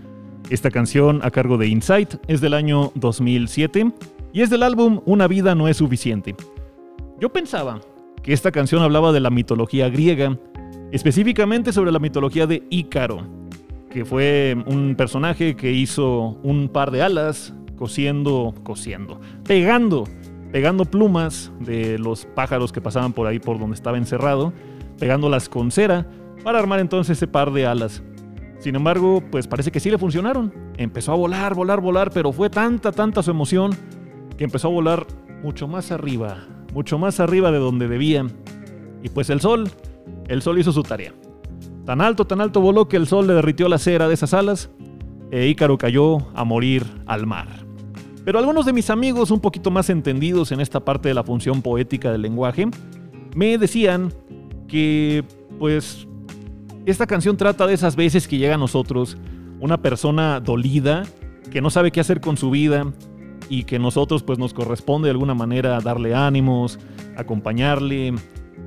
Esta 0.50 0.72
canción 0.72 1.20
a 1.22 1.30
cargo 1.30 1.60
de 1.60 1.68
Insight 1.68 2.16
es 2.28 2.42
del 2.42 2.56
año 2.56 2.92
2007 2.96 3.92
y 4.34 4.42
es 4.42 4.50
del 4.50 4.64
álbum 4.64 5.02
Una 5.06 5.28
vida 5.28 5.54
no 5.54 5.68
es 5.68 5.78
suficiente. 5.78 6.36
Yo 7.20 7.30
pensaba 7.32 7.80
que 8.24 8.34
esta 8.34 8.52
canción 8.52 8.82
hablaba 8.82 9.12
de 9.12 9.20
la 9.20 9.30
mitología 9.30 9.88
griega, 9.88 10.40
específicamente 10.92 11.74
sobre 11.74 11.92
la 11.92 12.00
mitología 12.00 12.48
de 12.48 12.64
Ícaro, 12.72 13.28
que 13.92 14.04
fue 14.04 14.58
un 14.66 14.96
personaje 14.96 15.56
que 15.56 15.72
hizo 15.72 16.40
un 16.42 16.70
par 16.70 16.90
de 16.90 17.04
alas 17.04 17.54
cosiendo, 17.76 18.56
cosiendo, 18.64 19.22
pegando, 19.44 20.06
pegando 20.52 20.86
plumas 20.86 21.52
de 21.60 21.98
los 21.98 22.26
pájaros 22.26 22.72
que 22.72 22.82
pasaban 22.82 23.14
por 23.14 23.28
ahí 23.28 23.40
por 23.40 23.60
donde 23.60 23.76
estaba 23.76 23.98
encerrado, 23.98 24.54
pegándolas 25.00 25.50
con 25.50 25.72
cera 25.72 26.08
para 26.44 26.60
armar 26.60 26.80
entonces 26.80 27.18
ese 27.18 27.28
par 27.28 27.52
de 27.52 27.66
alas. 27.66 28.04
Sin 28.60 28.76
embargo, 28.76 29.24
pues 29.32 29.48
parece 29.48 29.72
que 29.72 29.80
sí 29.80 29.90
le 29.90 29.98
funcionaron. 29.98 30.54
Empezó 30.78 31.14
a 31.14 31.16
volar, 31.16 31.56
volar, 31.56 31.82
volar, 31.82 32.12
pero 32.14 32.32
fue 32.32 32.50
tanta, 32.50 32.92
tanta 32.92 33.24
su 33.24 33.32
emoción 33.32 33.72
que 34.38 34.44
empezó 34.44 34.68
a 34.68 34.72
volar 34.72 35.08
mucho 35.42 35.68
más 35.68 35.92
arriba, 35.92 36.46
mucho 36.74 37.00
más 37.00 37.20
arriba 37.20 37.52
de 37.52 37.58
donde 37.58 37.88
debía. 37.88 38.26
Y 39.02 39.10
pues 39.10 39.30
el 39.32 39.42
sol, 39.42 39.70
el 40.28 40.42
sol 40.42 40.60
hizo 40.60 40.72
su 40.72 40.84
tarea. 40.84 41.14
Tan 41.86 42.02
alto, 42.02 42.26
tan 42.26 42.42
alto 42.42 42.62
voló 42.62 42.88
que 42.88 42.98
el 42.98 43.08
sol 43.08 43.26
le 43.26 43.34
derritió 43.34 43.68
la 43.68 43.80
cera 43.80 44.08
de 44.08 44.14
esas 44.14 44.34
alas 44.34 44.70
e 45.32 45.48
Ícaro 45.48 45.78
cayó 45.78 46.18
a 46.36 46.44
morir 46.44 46.86
al 47.08 47.26
mar. 47.26 47.48
Pero 48.24 48.38
algunos 48.38 48.66
de 48.66 48.74
mis 48.74 48.90
amigos 48.90 49.32
un 49.32 49.40
poquito 49.40 49.72
más 49.72 49.90
entendidos 49.90 50.52
en 50.52 50.62
esta 50.62 50.80
parte 50.80 51.10
de 51.10 51.16
la 51.16 51.24
función 51.24 51.62
poética 51.62 52.12
del 52.12 52.22
lenguaje 52.22 52.68
me 53.36 53.58
decían 53.58 54.14
que 54.68 55.24
pues 55.60 56.08
esta 56.86 57.08
canción 57.08 57.38
trata 57.38 57.68
de 57.68 57.74
esas 57.74 57.96
veces 57.96 58.28
que 58.28 58.38
llega 58.38 58.56
a 58.56 58.60
nosotros 58.60 59.18
una 59.60 59.82
persona 59.82 60.40
dolida 60.40 61.04
que 61.52 61.62
no 61.62 61.70
sabe 61.70 61.92
qué 61.92 62.00
hacer 62.00 62.22
con 62.22 62.38
su 62.38 62.52
vida 62.52 62.92
y 63.50 63.64
que 63.66 63.80
nosotros 63.80 64.24
pues 64.24 64.40
nos 64.40 64.54
corresponde 64.54 65.08
de 65.08 65.12
alguna 65.12 65.34
manera 65.34 65.80
darle 65.82 66.16
ánimos, 66.16 66.80
acompañarle, 67.18 68.14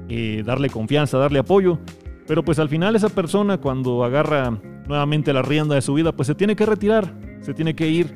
eh, 0.08 0.42
darle 0.44 0.68
confianza, 0.68 1.16
darle 1.16 1.38
apoyo. 1.38 1.78
Pero 2.26 2.44
pues 2.44 2.58
al 2.58 2.68
final 2.68 2.94
esa 2.94 3.08
persona 3.08 3.58
cuando 3.58 4.04
agarra 4.04 4.58
nuevamente 4.86 5.32
la 5.32 5.42
rienda 5.42 5.74
de 5.74 5.82
su 5.82 5.94
vida 5.94 6.12
pues 6.12 6.26
se 6.26 6.34
tiene 6.34 6.54
que 6.54 6.66
retirar, 6.66 7.14
se 7.40 7.54
tiene 7.54 7.74
que 7.74 7.88
ir 7.88 8.14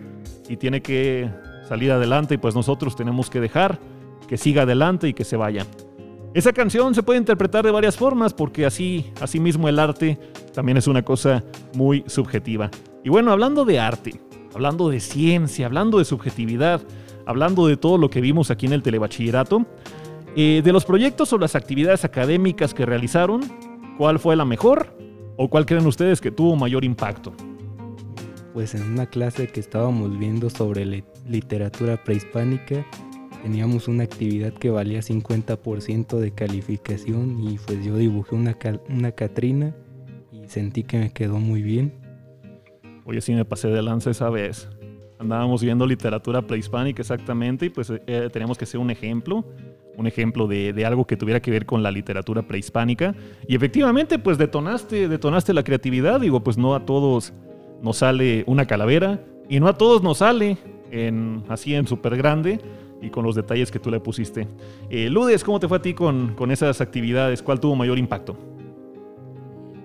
y 0.49 0.57
tiene 0.57 0.83
que 0.83 1.31
salir 1.69 1.93
adelante 1.93 2.35
y 2.35 2.39
pues 2.39 2.55
nosotros 2.55 2.97
tenemos 2.97 3.31
que 3.31 3.41
dejar 3.41 3.79
que 4.27 4.37
siga 4.37 4.63
adelante 4.63 5.09
y 5.09 5.15
que 5.15 5.25
se 5.25 5.37
vaya. 5.37 5.67
Esa 6.35 6.53
canción 6.53 6.95
se 6.95 7.03
puede 7.03 7.19
interpretar 7.19 7.65
de 7.65 7.71
varias 7.71 7.97
formas 7.97 8.35
porque 8.35 8.67
así, 8.67 9.11
así 9.21 9.41
mismo 9.41 9.69
el 9.69 9.79
arte 9.79 10.19
también 10.55 10.77
es 10.77 10.87
una 10.87 11.03
cosa 11.03 11.43
muy 11.75 12.05
subjetiva. 12.07 12.71
Y 13.03 13.09
bueno, 13.09 13.33
hablando 13.33 13.65
de 13.65 13.81
arte, 13.81 14.21
hablando 14.55 14.89
de 14.91 15.01
ciencia, 15.01 15.67
hablando 15.67 15.99
de 15.99 16.05
subjetividad, 16.05 16.83
hablando 17.27 17.67
de 17.67 17.77
todo 17.77 17.99
lo 17.99 18.11
que 18.11 18.21
vimos 18.21 18.51
aquí 18.51 18.67
en 18.67 18.73
el 18.73 18.83
telebachillerato, 18.83 19.67
eh, 20.37 20.61
de 20.63 20.73
los 20.73 20.85
proyectos 20.85 21.33
o 21.33 21.39
las 21.39 21.55
actividades 21.55 22.05
académicas 22.05 22.75
que 22.75 22.87
realizaron, 22.87 23.41
¿cuál 23.97 24.19
fue 24.19 24.37
la 24.37 24.45
mejor 24.45 24.95
o 25.37 25.49
cuál 25.49 25.65
creen 25.65 25.87
ustedes 25.87 26.21
que 26.21 26.31
tuvo 26.31 26.57
mayor 26.57 26.85
impacto? 26.85 27.33
Pues 28.53 28.75
en 28.75 28.83
una 28.83 29.07
clase 29.07 29.47
que 29.49 29.61
estábamos 29.61 30.19
viendo 30.19 30.51
sobre 30.51 30.85
li- 30.85 31.05
literatura 31.29 32.03
prehispánica, 32.03 32.85
teníamos 33.43 33.87
una 33.89 34.05
actividad 34.05 34.53
que 34.53 34.71
valía 34.71 35.01
50% 35.01 36.19
de 36.19 36.33
calificación 36.33 37.41
y 37.41 37.59
pues 37.59 37.85
yo 37.85 37.97
dibujé 37.97 38.35
una, 38.35 38.57
una 38.89 39.13
Catrina 39.13 39.75
y 40.33 40.49
sentí 40.49 40.83
que 40.83 40.99
me 40.99 41.13
quedó 41.13 41.39
muy 41.39 41.63
bien. 41.63 41.93
Oye, 43.05 43.21
sí 43.21 43.33
me 43.33 43.45
pasé 43.45 43.69
de 43.69 43.83
lanza 43.83 44.11
esa 44.11 44.29
vez. 44.29 44.69
Andábamos 45.19 45.63
viendo 45.63 45.87
literatura 45.87 46.43
prehispánica 46.47 47.03
exactamente 47.03 47.67
y 47.67 47.71
pues 47.71 47.93
eh, 48.07 48.29
teníamos 48.33 48.57
que 48.59 48.65
hacer 48.65 48.81
un 48.81 48.91
ejemplo, 48.91 49.45
un 49.97 50.07
ejemplo 50.07 50.47
de, 50.47 50.73
de 50.73 50.85
algo 50.85 51.07
que 51.07 51.17
tuviera 51.17 51.41
que 51.41 51.51
ver 51.51 51.65
con 51.67 51.83
la 51.83 51.91
literatura 51.91 52.43
prehispánica. 52.43 53.15
Y 53.47 53.55
efectivamente, 53.57 54.19
pues 54.19 54.39
detonaste, 54.39 55.09
detonaste 55.09 55.53
la 55.55 55.63
creatividad. 55.65 56.21
Digo, 56.21 56.43
pues 56.45 56.57
no 56.57 56.75
a 56.75 56.85
todos 56.85 57.33
nos 57.83 57.99
sale 57.99 58.45
una 58.47 58.67
calavera 58.67 59.21
y 59.49 59.61
no 59.61 59.69
a 59.69 59.77
todos 59.79 60.03
nos 60.03 60.19
sale 60.19 60.59
en, 60.91 61.43
así 61.49 61.75
en 61.75 61.87
súper 61.87 62.17
grande 62.17 62.61
y 63.01 63.11
con 63.11 63.25
los 63.25 63.35
detalles 63.35 63.71
que 63.71 63.79
tú 63.79 63.91
le 63.91 64.01
pusiste. 64.01 64.49
Eh, 64.91 65.09
Ludes, 65.09 65.45
¿cómo 65.45 65.61
te 65.61 65.69
fue 65.69 65.79
a 65.79 65.83
ti 65.83 65.95
con, 65.95 66.35
esas 66.51 66.81
actividades? 66.81 67.43
¿Cuál 67.43 67.61
tuvo 67.61 67.77
mayor 67.77 67.99
impacto? 67.99 68.37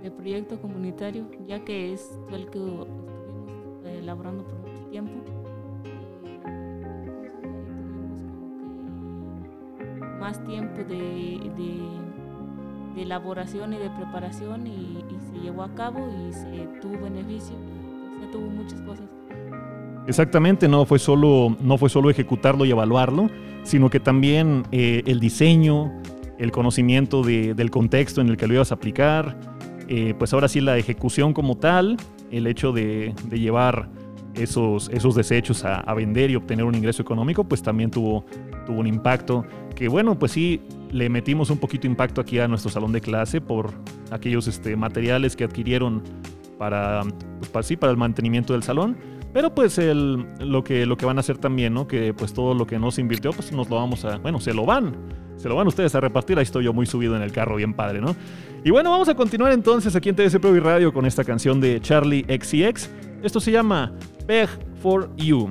de 0.01 0.11
proyecto 0.11 0.59
comunitario, 0.59 1.25
ya 1.47 1.63
que 1.63 1.93
es 1.93 2.19
el 2.31 2.49
que 2.49 2.57
estuvimos 2.57 2.87
eh, 3.85 3.99
elaborando 3.99 4.43
por 4.45 4.55
mucho 4.59 4.85
tiempo. 4.89 5.11
Que 9.87 10.05
más 10.19 10.43
tiempo 10.45 10.77
de, 10.83 10.85
de- 11.57 12.13
de 12.95 13.01
elaboración 13.01 13.73
y 13.73 13.77
de 13.77 13.89
preparación 13.89 14.67
y, 14.67 14.71
y 15.09 15.17
se 15.31 15.39
llevó 15.43 15.63
a 15.63 15.73
cabo 15.73 16.07
y 16.29 16.31
se 16.31 16.67
tuvo 16.79 16.99
beneficio, 17.01 17.55
tuvo 18.31 18.49
muchas 18.49 18.81
cosas. 18.81 19.05
Exactamente, 20.07 20.67
no 20.67 20.85
fue 20.85 20.99
solo, 20.99 21.55
no 21.61 21.77
fue 21.77 21.89
solo 21.89 22.09
ejecutarlo 22.09 22.65
y 22.65 22.71
evaluarlo, 22.71 23.29
sino 23.63 23.89
que 23.89 23.99
también 23.99 24.63
eh, 24.71 25.01
el 25.05 25.19
diseño, 25.21 25.91
el 26.37 26.51
conocimiento 26.51 27.23
de- 27.23 27.53
del 27.53 27.71
contexto 27.71 28.19
en 28.19 28.27
el 28.27 28.35
que 28.37 28.47
lo 28.47 28.55
ibas 28.55 28.71
a 28.71 28.75
aplicar, 28.75 29.37
eh, 29.87 30.13
pues 30.17 30.33
ahora 30.33 30.47
sí 30.49 30.59
la 30.59 30.77
ejecución 30.77 31.33
como 31.33 31.55
tal, 31.57 31.95
el 32.31 32.47
hecho 32.47 32.73
de, 32.73 33.13
de 33.29 33.39
llevar 33.39 33.87
esos, 34.33 34.89
esos 34.89 35.15
desechos 35.15 35.63
a, 35.63 35.79
a 35.79 35.93
vender 35.93 36.31
y 36.31 36.35
obtener 36.35 36.65
un 36.65 36.75
ingreso 36.75 37.01
económico, 37.01 37.43
pues 37.45 37.61
también 37.61 37.89
tuvo, 37.91 38.25
tuvo 38.65 38.79
un 38.79 38.87
impacto. 38.87 39.45
Que 39.75 39.87
bueno, 39.87 40.17
pues 40.19 40.31
sí, 40.33 40.59
le 40.91 41.07
metimos 41.09 41.49
un 41.49 41.59
poquito 41.59 41.87
impacto 41.87 42.19
aquí 42.19 42.39
a 42.39 42.47
nuestro 42.47 42.69
salón 42.71 42.91
de 42.91 42.99
clase 43.01 43.39
por 43.41 43.71
aquellos 44.11 44.47
este, 44.47 44.75
materiales 44.75 45.35
que 45.35 45.43
adquirieron 45.43 46.01
para, 46.57 47.01
pues, 47.39 47.49
para, 47.49 47.63
sí, 47.63 47.75
para 47.75 47.91
el 47.91 47.97
mantenimiento 47.97 48.53
del 48.53 48.63
salón. 48.63 48.97
Pero 49.33 49.53
pues 49.53 49.79
el, 49.79 50.27
lo, 50.39 50.63
que, 50.63 50.85
lo 50.85 50.95
que 50.95 51.05
van 51.07 51.17
a 51.17 51.21
hacer 51.21 51.39
también, 51.39 51.73
¿no? 51.73 51.87
Que 51.87 52.13
pues 52.13 52.33
todo 52.33 52.53
lo 52.53 52.67
que 52.67 52.77
no 52.77 52.91
se 52.91 53.01
invirtió, 53.01 53.31
pues 53.31 53.51
nos 53.51 53.67
lo 53.67 53.77
vamos 53.77 54.05
a... 54.05 54.17
Bueno, 54.19 54.39
se 54.39 54.53
lo 54.53 54.65
van. 54.65 54.95
Se 55.37 55.49
lo 55.49 55.55
van 55.55 55.67
ustedes 55.67 55.95
a 55.95 55.99
repartir. 55.99 56.37
Ahí 56.37 56.43
estoy 56.43 56.65
yo 56.65 56.73
muy 56.73 56.85
subido 56.85 57.15
en 57.15 57.23
el 57.23 57.31
carro, 57.31 57.55
bien 57.55 57.73
padre, 57.73 57.99
¿no? 57.99 58.15
Y 58.63 58.69
bueno, 58.69 58.91
vamos 58.91 59.09
a 59.09 59.15
continuar 59.15 59.51
entonces 59.51 59.95
aquí 59.95 60.09
en 60.09 60.15
Pro 60.15 60.55
y 60.55 60.59
Radio 60.59 60.93
con 60.93 61.05
esta 61.05 61.23
canción 61.23 61.59
de 61.59 61.81
Charlie 61.81 62.25
XCX. 62.29 62.89
Esto 63.23 63.39
se 63.39 63.51
llama 63.51 63.91
Beg 64.27 64.49
for. 64.81 65.09
You 65.17 65.49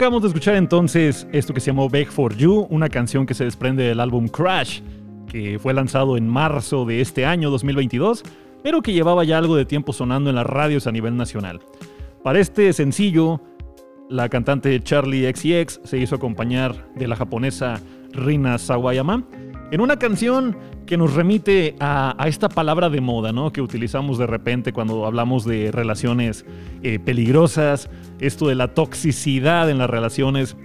acabamos 0.00 0.22
de 0.22 0.28
escuchar 0.28 0.54
entonces 0.54 1.26
esto 1.30 1.52
que 1.52 1.60
se 1.60 1.66
llamó 1.66 1.90
Beg 1.90 2.08
for 2.08 2.34
You, 2.34 2.66
una 2.70 2.88
canción 2.88 3.26
que 3.26 3.34
se 3.34 3.44
desprende 3.44 3.82
del 3.82 4.00
álbum 4.00 4.28
Crash, 4.28 4.80
que 5.30 5.58
fue 5.58 5.74
lanzado 5.74 6.16
en 6.16 6.26
marzo 6.26 6.86
de 6.86 7.02
este 7.02 7.26
año 7.26 7.50
2022, 7.50 8.22
pero 8.62 8.80
que 8.80 8.94
llevaba 8.94 9.24
ya 9.24 9.36
algo 9.36 9.56
de 9.56 9.66
tiempo 9.66 9.92
sonando 9.92 10.30
en 10.30 10.36
las 10.36 10.46
radios 10.46 10.86
a 10.86 10.90
nivel 10.90 11.18
nacional. 11.18 11.60
Para 12.24 12.38
este 12.38 12.72
sencillo, 12.72 13.42
la 14.08 14.30
cantante 14.30 14.82
Charlie 14.82 15.30
XCX 15.30 15.80
se 15.84 15.98
hizo 15.98 16.14
acompañar 16.14 16.90
de 16.94 17.06
la 17.06 17.16
japonesa 17.16 17.78
Rina 18.14 18.56
Sawayama 18.56 19.24
en 19.70 19.82
una 19.82 19.98
canción 19.98 20.56
que 20.90 20.96
nos 20.96 21.14
remite 21.14 21.76
a, 21.78 22.16
esta 22.26 22.48
palabra 22.48 22.90
de 22.90 23.00
moda, 23.00 23.30
¿no? 23.30 23.52
Que 23.52 23.62
utilizamos 23.62 24.18
de 24.18 24.26
repente 24.26 24.72
cuando 24.72 25.06
hablamos 25.06 25.44
de 25.44 25.70
relaciones 25.70 26.44
eh, 26.82 26.98
peligrosas, 26.98 27.88
esto 28.18 28.48
de 28.48 28.56
la 28.56 28.74
toxicidad 28.74 29.70
en 29.70 29.78
las 29.78 29.88
relaciones, 29.88 30.56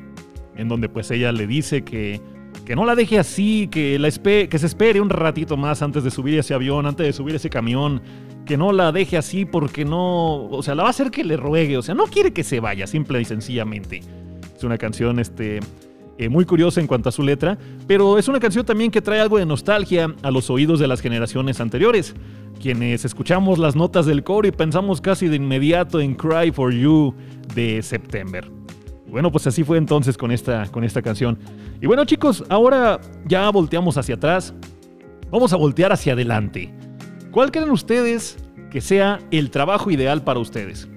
en 0.56 0.68
donde 0.68 0.90
pues 0.90 1.12
ella 1.12 1.32
le 1.32 1.46
dice 1.46 1.84
que, 1.84 2.22
que 2.66 2.76
no 2.76 2.86
la 2.86 2.96
deje 2.96 3.20
así, 3.20 3.68
que, 3.68 4.00
la 4.00 4.10
que 4.10 4.58
se 4.58 4.66
espere 4.66 5.00
un 5.00 5.12
ratito 5.12 5.58
más 5.58 5.84
antes 5.84 6.04
de 6.04 6.10
subir 6.10 6.40
ese 6.40 6.56
avión, 6.56 6.88
antes 6.88 7.06
de 7.06 7.14
subir 7.14 7.36
ese 7.36 7.52
camión, 7.52 8.02
que 8.48 8.58
no 8.58 8.72
la 8.72 8.92
deje 8.92 9.18
así 9.18 9.46
porque 9.46 9.86
no, 9.86 10.48
o 10.48 10.64
sea, 10.64 10.74
la 10.74 10.82
va 10.82 10.90
a 10.90 10.92
hacer 10.92 11.12
que 11.12 11.24
le 11.24 11.38
ruegue, 11.38 11.78
o 11.78 11.84
sea, 11.84 11.94
no 11.94 12.06
quiere 12.06 12.34
que 12.34 12.44
se 12.44 12.60
vaya, 12.60 12.88
simple 12.88 13.22
y 13.22 13.26
sencillamente. 13.26 14.02
Es 14.58 14.64
una 14.64 14.80
canción, 14.80 15.20
este, 15.20 15.60
eh, 16.18 16.30
muy 16.30 16.46
curiosa 16.46 16.80
en 16.80 16.88
cuanto 16.88 17.10
a 17.10 17.12
su 17.12 17.24
letra, 17.24 17.58
pero 17.88 18.18
es 18.18 18.28
una 18.28 18.40
canción 18.40 18.66
también 18.66 18.90
que 18.90 19.02
trae 19.02 19.20
algo 19.20 19.38
de 19.38 19.46
nostalgia 19.46 20.16
a 20.22 20.32
los 20.32 20.50
oídos 20.50 20.80
de 20.80 20.88
las 20.88 21.02
generaciones 21.02 21.60
anteriores, 21.60 22.16
quienes 22.62 23.04
escuchamos 23.04 23.60
las 23.60 23.76
notas 23.76 24.06
del 24.06 24.24
coro 24.24 24.48
y 24.48 24.52
pensamos 24.52 25.02
casi 25.02 25.28
de 25.28 25.36
inmediato 25.36 26.00
en 26.00 26.16
Cry 26.16 26.52
for 26.52 26.74
You 26.74 27.14
de 27.54 27.82
September. 27.82 28.50
Bueno, 29.08 29.32
pues 29.32 29.46
así 29.48 29.64
fue 29.64 29.78
entonces 29.78 30.18
con 30.18 30.32
esta, 30.32 30.68
con 30.72 30.84
esta 30.86 31.02
canción. 31.02 31.38
Y 31.82 31.86
bueno 31.86 32.06
chicos, 32.06 32.46
ahora 32.48 33.02
ya 33.26 33.50
volteamos 33.50 33.98
hacia 33.98 34.16
atrás, 34.16 34.54
vamos 35.30 35.52
a 35.52 35.58
voltear 35.58 35.92
hacia 35.92 36.14
adelante. 36.14 36.74
¿Cuál 37.32 37.52
creen 37.52 37.72
ustedes 37.72 38.38
que 38.72 38.80
sea 38.80 39.20
el 39.32 39.52
trabajo 39.52 39.92
ideal 39.92 40.24
para 40.24 40.40
ustedes? 40.40 40.88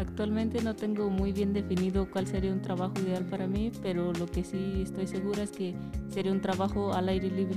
Actualmente 0.00 0.62
no 0.62 0.74
tengo 0.74 1.10
muy 1.10 1.30
bien 1.30 1.52
definido 1.52 2.08
cuál 2.10 2.26
sería 2.26 2.50
un 2.50 2.62
trabajo 2.62 2.94
ideal 3.04 3.26
para 3.26 3.46
mí, 3.46 3.70
pero 3.82 4.14
lo 4.14 4.24
que 4.24 4.44
sí 4.44 4.80
estoy 4.82 5.06
segura 5.06 5.42
es 5.42 5.50
que 5.50 5.74
sería 6.08 6.32
un 6.32 6.40
trabajo 6.40 6.94
al 6.94 7.10
aire 7.10 7.30
libre. 7.30 7.56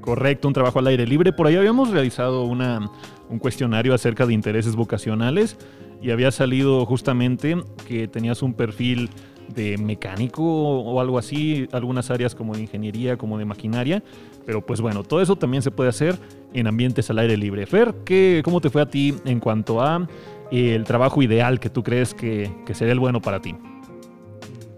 Correcto, 0.00 0.48
un 0.48 0.54
trabajo 0.54 0.78
al 0.78 0.86
aire 0.86 1.06
libre. 1.06 1.34
Por 1.34 1.46
ahí 1.46 1.54
habíamos 1.54 1.90
realizado 1.90 2.44
una, 2.44 2.90
un 3.28 3.38
cuestionario 3.38 3.92
acerca 3.92 4.24
de 4.24 4.32
intereses 4.32 4.74
vocacionales 4.74 5.58
y 6.00 6.12
había 6.12 6.30
salido 6.30 6.86
justamente 6.86 7.56
que 7.86 8.08
tenías 8.08 8.42
un 8.42 8.54
perfil 8.54 9.10
de 9.54 9.76
mecánico 9.78 10.42
o 10.42 11.00
algo 11.00 11.18
así, 11.18 11.68
algunas 11.72 12.10
áreas 12.10 12.34
como 12.34 12.54
de 12.54 12.62
ingeniería, 12.62 13.16
como 13.16 13.38
de 13.38 13.44
maquinaria, 13.44 14.02
pero 14.44 14.64
pues 14.64 14.80
bueno, 14.80 15.04
todo 15.04 15.20
eso 15.20 15.36
también 15.36 15.62
se 15.62 15.70
puede 15.70 15.90
hacer 15.90 16.18
en 16.52 16.66
ambientes 16.66 17.10
al 17.10 17.18
aire 17.18 17.36
libre. 17.36 17.66
Fer, 17.66 17.94
¿qué, 18.04 18.40
¿cómo 18.44 18.60
te 18.60 18.70
fue 18.70 18.82
a 18.82 18.86
ti 18.86 19.14
en 19.24 19.40
cuanto 19.40 19.80
a 19.80 20.06
el 20.50 20.84
trabajo 20.84 21.22
ideal 21.22 21.60
que 21.60 21.70
tú 21.70 21.82
crees 21.82 22.14
que, 22.14 22.50
que 22.64 22.74
sería 22.74 22.92
el 22.92 23.00
bueno 23.00 23.20
para 23.20 23.40
ti? 23.40 23.54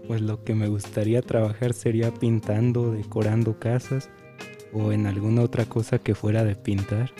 Pues 0.07 0.21
lo 0.21 0.43
que 0.43 0.55
me 0.55 0.67
gustaría 0.67 1.21
trabajar 1.21 1.73
sería 1.73 2.11
pintando, 2.13 2.91
decorando 2.91 3.59
casas 3.59 4.09
o 4.73 4.91
en 4.91 5.05
alguna 5.07 5.41
otra 5.41 5.65
cosa 5.65 5.99
que 5.99 6.15
fuera 6.15 6.43
de 6.43 6.55
pintar. 6.55 7.11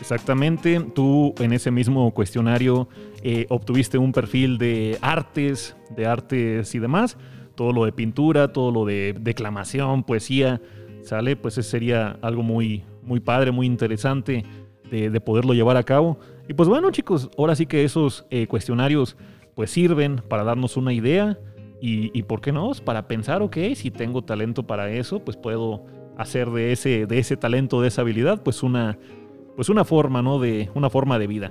Exactamente, 0.00 0.80
tú 0.94 1.34
en 1.40 1.52
ese 1.52 1.70
mismo 1.70 2.12
cuestionario 2.14 2.88
eh, 3.22 3.46
obtuviste 3.50 3.98
un 3.98 4.12
perfil 4.12 4.56
de 4.56 4.96
artes, 5.02 5.76
de 5.94 6.06
artes 6.06 6.74
y 6.74 6.78
demás, 6.78 7.18
todo 7.54 7.72
lo 7.72 7.84
de 7.84 7.92
pintura, 7.92 8.52
todo 8.52 8.70
lo 8.70 8.86
de 8.86 9.14
declamación, 9.20 10.04
poesía, 10.04 10.62
sale, 11.02 11.36
pues 11.36 11.58
ese 11.58 11.68
sería 11.68 12.18
algo 12.22 12.42
muy, 12.42 12.84
muy 13.02 13.20
padre, 13.20 13.50
muy 13.50 13.66
interesante 13.66 14.46
de, 14.90 15.10
de 15.10 15.20
poderlo 15.20 15.54
llevar 15.54 15.76
a 15.76 15.82
cabo. 15.82 16.18
Y 16.48 16.54
pues 16.54 16.68
bueno 16.68 16.90
chicos, 16.90 17.30
ahora 17.38 17.54
sí 17.54 17.66
que 17.66 17.84
esos 17.84 18.26
eh, 18.30 18.46
cuestionarios 18.46 19.16
pues 19.54 19.70
sirven 19.70 20.22
para 20.28 20.44
darnos 20.44 20.76
una 20.76 20.92
idea 20.92 21.38
y, 21.80 22.16
y 22.18 22.22
por 22.24 22.40
qué 22.40 22.52
no, 22.52 22.72
para 22.84 23.08
pensar, 23.08 23.42
ok, 23.42 23.56
si 23.74 23.90
tengo 23.90 24.22
talento 24.22 24.66
para 24.66 24.90
eso, 24.90 25.20
pues 25.20 25.36
puedo 25.36 25.84
hacer 26.20 26.50
de 26.50 26.72
ese, 26.72 27.06
de 27.06 27.18
ese 27.18 27.36
talento, 27.36 27.80
de 27.80 27.88
esa 27.88 28.02
habilidad, 28.02 28.42
pues 28.42 28.62
una, 28.62 28.98
pues 29.56 29.68
una 29.68 29.84
forma, 29.84 30.20
¿no? 30.20 30.38
De 30.38 30.70
una 30.74 30.90
forma 30.90 31.18
de 31.18 31.26
vida. 31.26 31.50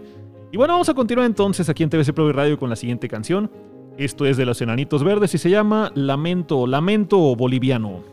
Y 0.52 0.58
bueno, 0.58 0.74
vamos 0.74 0.90
a 0.90 0.94
continuar 0.94 1.26
entonces 1.26 1.70
aquí 1.70 1.84
en 1.84 1.90
TVC 1.90 2.14
Pro 2.14 2.30
y 2.30 2.34
Radio 2.34 2.58
con 2.60 2.70
la 2.70 2.76
siguiente 2.76 3.08
canción. 3.08 3.52
Esto 3.98 4.26
es 4.26 4.38
de 4.38 4.46
los 4.46 4.62
Enanitos 4.62 5.04
Verdes 5.04 5.34
y 5.34 5.38
se 5.38 5.50
llama 5.50 5.92
Lamento, 5.96 6.68
Lamento 6.68 7.36
Boliviano. 7.36 8.04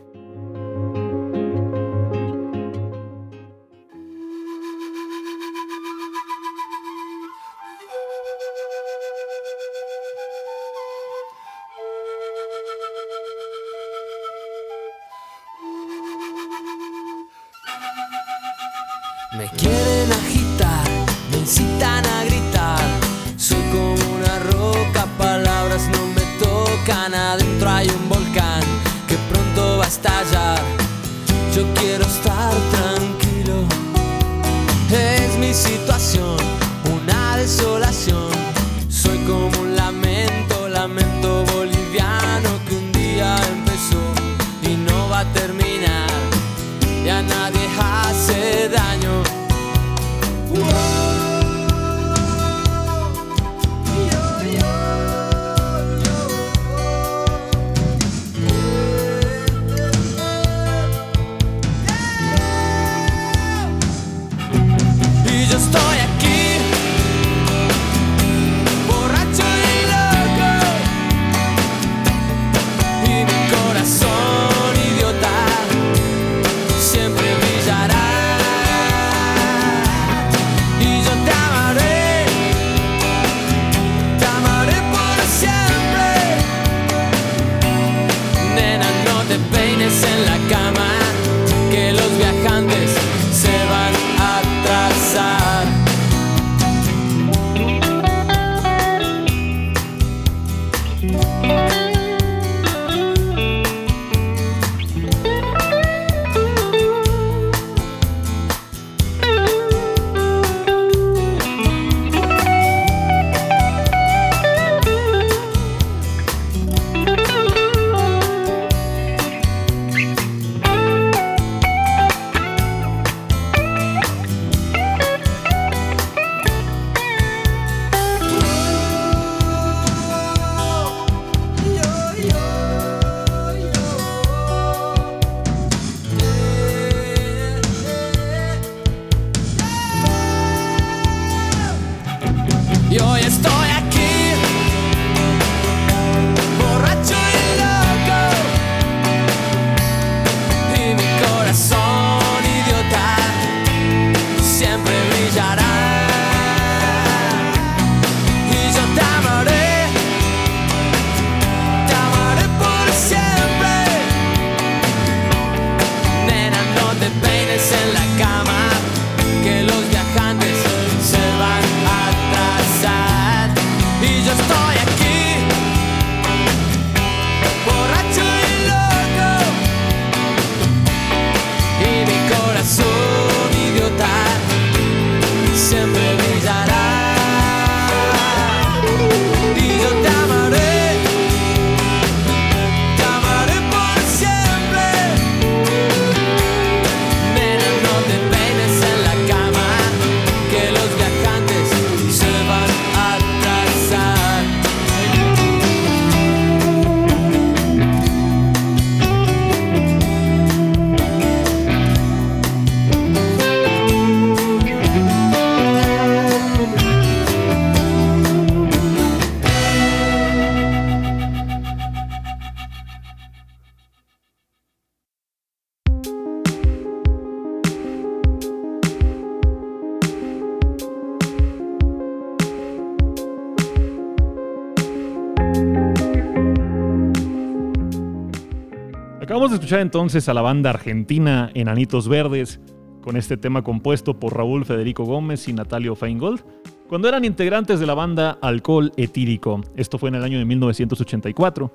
Acabamos 239.27 239.49
de 239.49 239.55
escuchar 239.55 239.81
entonces 239.81 240.29
a 240.29 240.33
la 240.33 240.41
banda 240.41 240.69
argentina 240.69 241.51
Enanitos 241.53 242.07
Verdes 242.07 242.61
con 243.01 243.17
este 243.17 243.35
tema 243.35 243.61
compuesto 243.61 244.17
por 244.17 244.33
Raúl 244.33 244.63
Federico 244.63 245.03
Gómez 245.03 245.49
y 245.49 245.53
Natalio 245.53 245.97
Feingold 245.97 246.45
cuando 246.87 247.09
eran 247.09 247.25
integrantes 247.25 247.81
de 247.81 247.85
la 247.85 247.93
banda 247.93 248.37
Alcohol 248.41 248.93
Etírico. 248.95 249.59
Esto 249.75 249.97
fue 249.97 250.07
en 250.07 250.15
el 250.15 250.23
año 250.23 250.39
de 250.39 250.45
1984. 250.45 251.73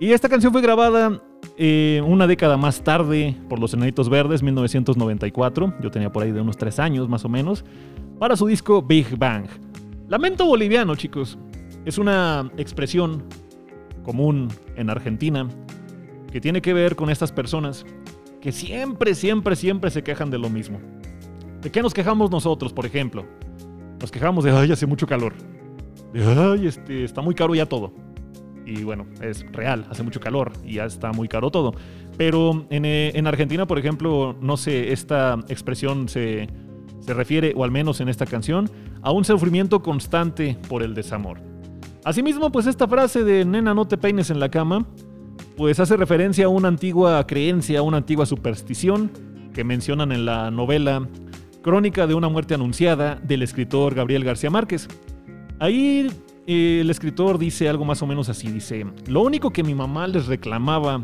Y 0.00 0.12
esta 0.12 0.28
canción 0.28 0.52
fue 0.52 0.60
grabada 0.60 1.22
eh, 1.56 2.02
una 2.06 2.26
década 2.26 2.58
más 2.58 2.84
tarde 2.84 3.38
por 3.48 3.58
los 3.58 3.72
Enanitos 3.72 4.10
Verdes, 4.10 4.42
1994. 4.42 5.76
Yo 5.80 5.90
tenía 5.90 6.12
por 6.12 6.24
ahí 6.24 6.30
de 6.30 6.42
unos 6.42 6.58
tres 6.58 6.78
años 6.78 7.08
más 7.08 7.24
o 7.24 7.30
menos, 7.30 7.64
para 8.18 8.36
su 8.36 8.46
disco 8.46 8.82
Big 8.82 9.16
Bang. 9.16 9.46
Lamento 10.08 10.44
boliviano, 10.44 10.94
chicos. 10.94 11.38
Es 11.86 11.96
una 11.96 12.50
expresión 12.58 13.24
común 14.04 14.48
en 14.76 14.90
Argentina 14.90 15.48
que 16.32 16.40
tiene 16.40 16.62
que 16.62 16.72
ver 16.72 16.96
con 16.96 17.10
estas 17.10 17.30
personas 17.30 17.84
que 18.40 18.50
siempre, 18.50 19.14
siempre, 19.14 19.54
siempre 19.54 19.90
se 19.90 20.02
quejan 20.02 20.30
de 20.30 20.38
lo 20.38 20.48
mismo. 20.48 20.80
¿De 21.60 21.70
qué 21.70 21.82
nos 21.82 21.94
quejamos 21.94 22.30
nosotros, 22.30 22.72
por 22.72 22.86
ejemplo? 22.86 23.24
Nos 24.00 24.10
quejamos 24.10 24.42
de, 24.42 24.50
ay, 24.50 24.72
hace 24.72 24.86
mucho 24.86 25.06
calor. 25.06 25.34
De, 26.12 26.24
ay, 26.24 26.66
este, 26.66 27.04
está 27.04 27.20
muy 27.20 27.34
caro 27.34 27.54
ya 27.54 27.66
todo. 27.66 27.92
Y 28.64 28.82
bueno, 28.82 29.06
es 29.20 29.44
real, 29.52 29.86
hace 29.90 30.02
mucho 30.02 30.20
calor 30.20 30.52
y 30.64 30.74
ya 30.74 30.86
está 30.86 31.12
muy 31.12 31.28
caro 31.28 31.50
todo. 31.50 31.74
Pero 32.16 32.66
en, 32.70 32.84
eh, 32.84 33.12
en 33.14 33.26
Argentina, 33.26 33.66
por 33.66 33.78
ejemplo, 33.78 34.36
no 34.40 34.56
sé, 34.56 34.92
esta 34.92 35.38
expresión 35.48 36.08
se, 36.08 36.48
se 37.00 37.14
refiere, 37.14 37.52
o 37.54 37.62
al 37.62 37.70
menos 37.70 38.00
en 38.00 38.08
esta 38.08 38.24
canción, 38.24 38.70
a 39.02 39.12
un 39.12 39.24
sufrimiento 39.24 39.82
constante 39.82 40.56
por 40.68 40.82
el 40.82 40.94
desamor. 40.94 41.40
Asimismo, 42.04 42.50
pues 42.50 42.66
esta 42.66 42.88
frase 42.88 43.22
de 43.22 43.44
nena 43.44 43.74
no 43.74 43.86
te 43.86 43.98
peines 43.98 44.30
en 44.30 44.40
la 44.40 44.48
cama, 44.48 44.86
pues 45.56 45.80
hace 45.80 45.96
referencia 45.96 46.46
a 46.46 46.48
una 46.48 46.68
antigua 46.68 47.26
creencia, 47.26 47.80
a 47.80 47.82
una 47.82 47.98
antigua 47.98 48.26
superstición 48.26 49.10
que 49.52 49.64
mencionan 49.64 50.12
en 50.12 50.24
la 50.24 50.50
novela 50.50 51.08
Crónica 51.62 52.06
de 52.06 52.14
una 52.14 52.28
muerte 52.28 52.54
anunciada 52.54 53.16
del 53.22 53.42
escritor 53.42 53.94
Gabriel 53.94 54.24
García 54.24 54.50
Márquez. 54.50 54.88
Ahí 55.60 56.10
eh, 56.46 56.78
el 56.80 56.90
escritor 56.90 57.38
dice 57.38 57.68
algo 57.68 57.84
más 57.84 58.02
o 58.02 58.06
menos 58.06 58.28
así, 58.28 58.50
dice, 58.50 58.84
lo 59.06 59.22
único 59.22 59.50
que 59.50 59.62
mi 59.62 59.74
mamá 59.74 60.08
les 60.08 60.26
reclamaba 60.26 61.00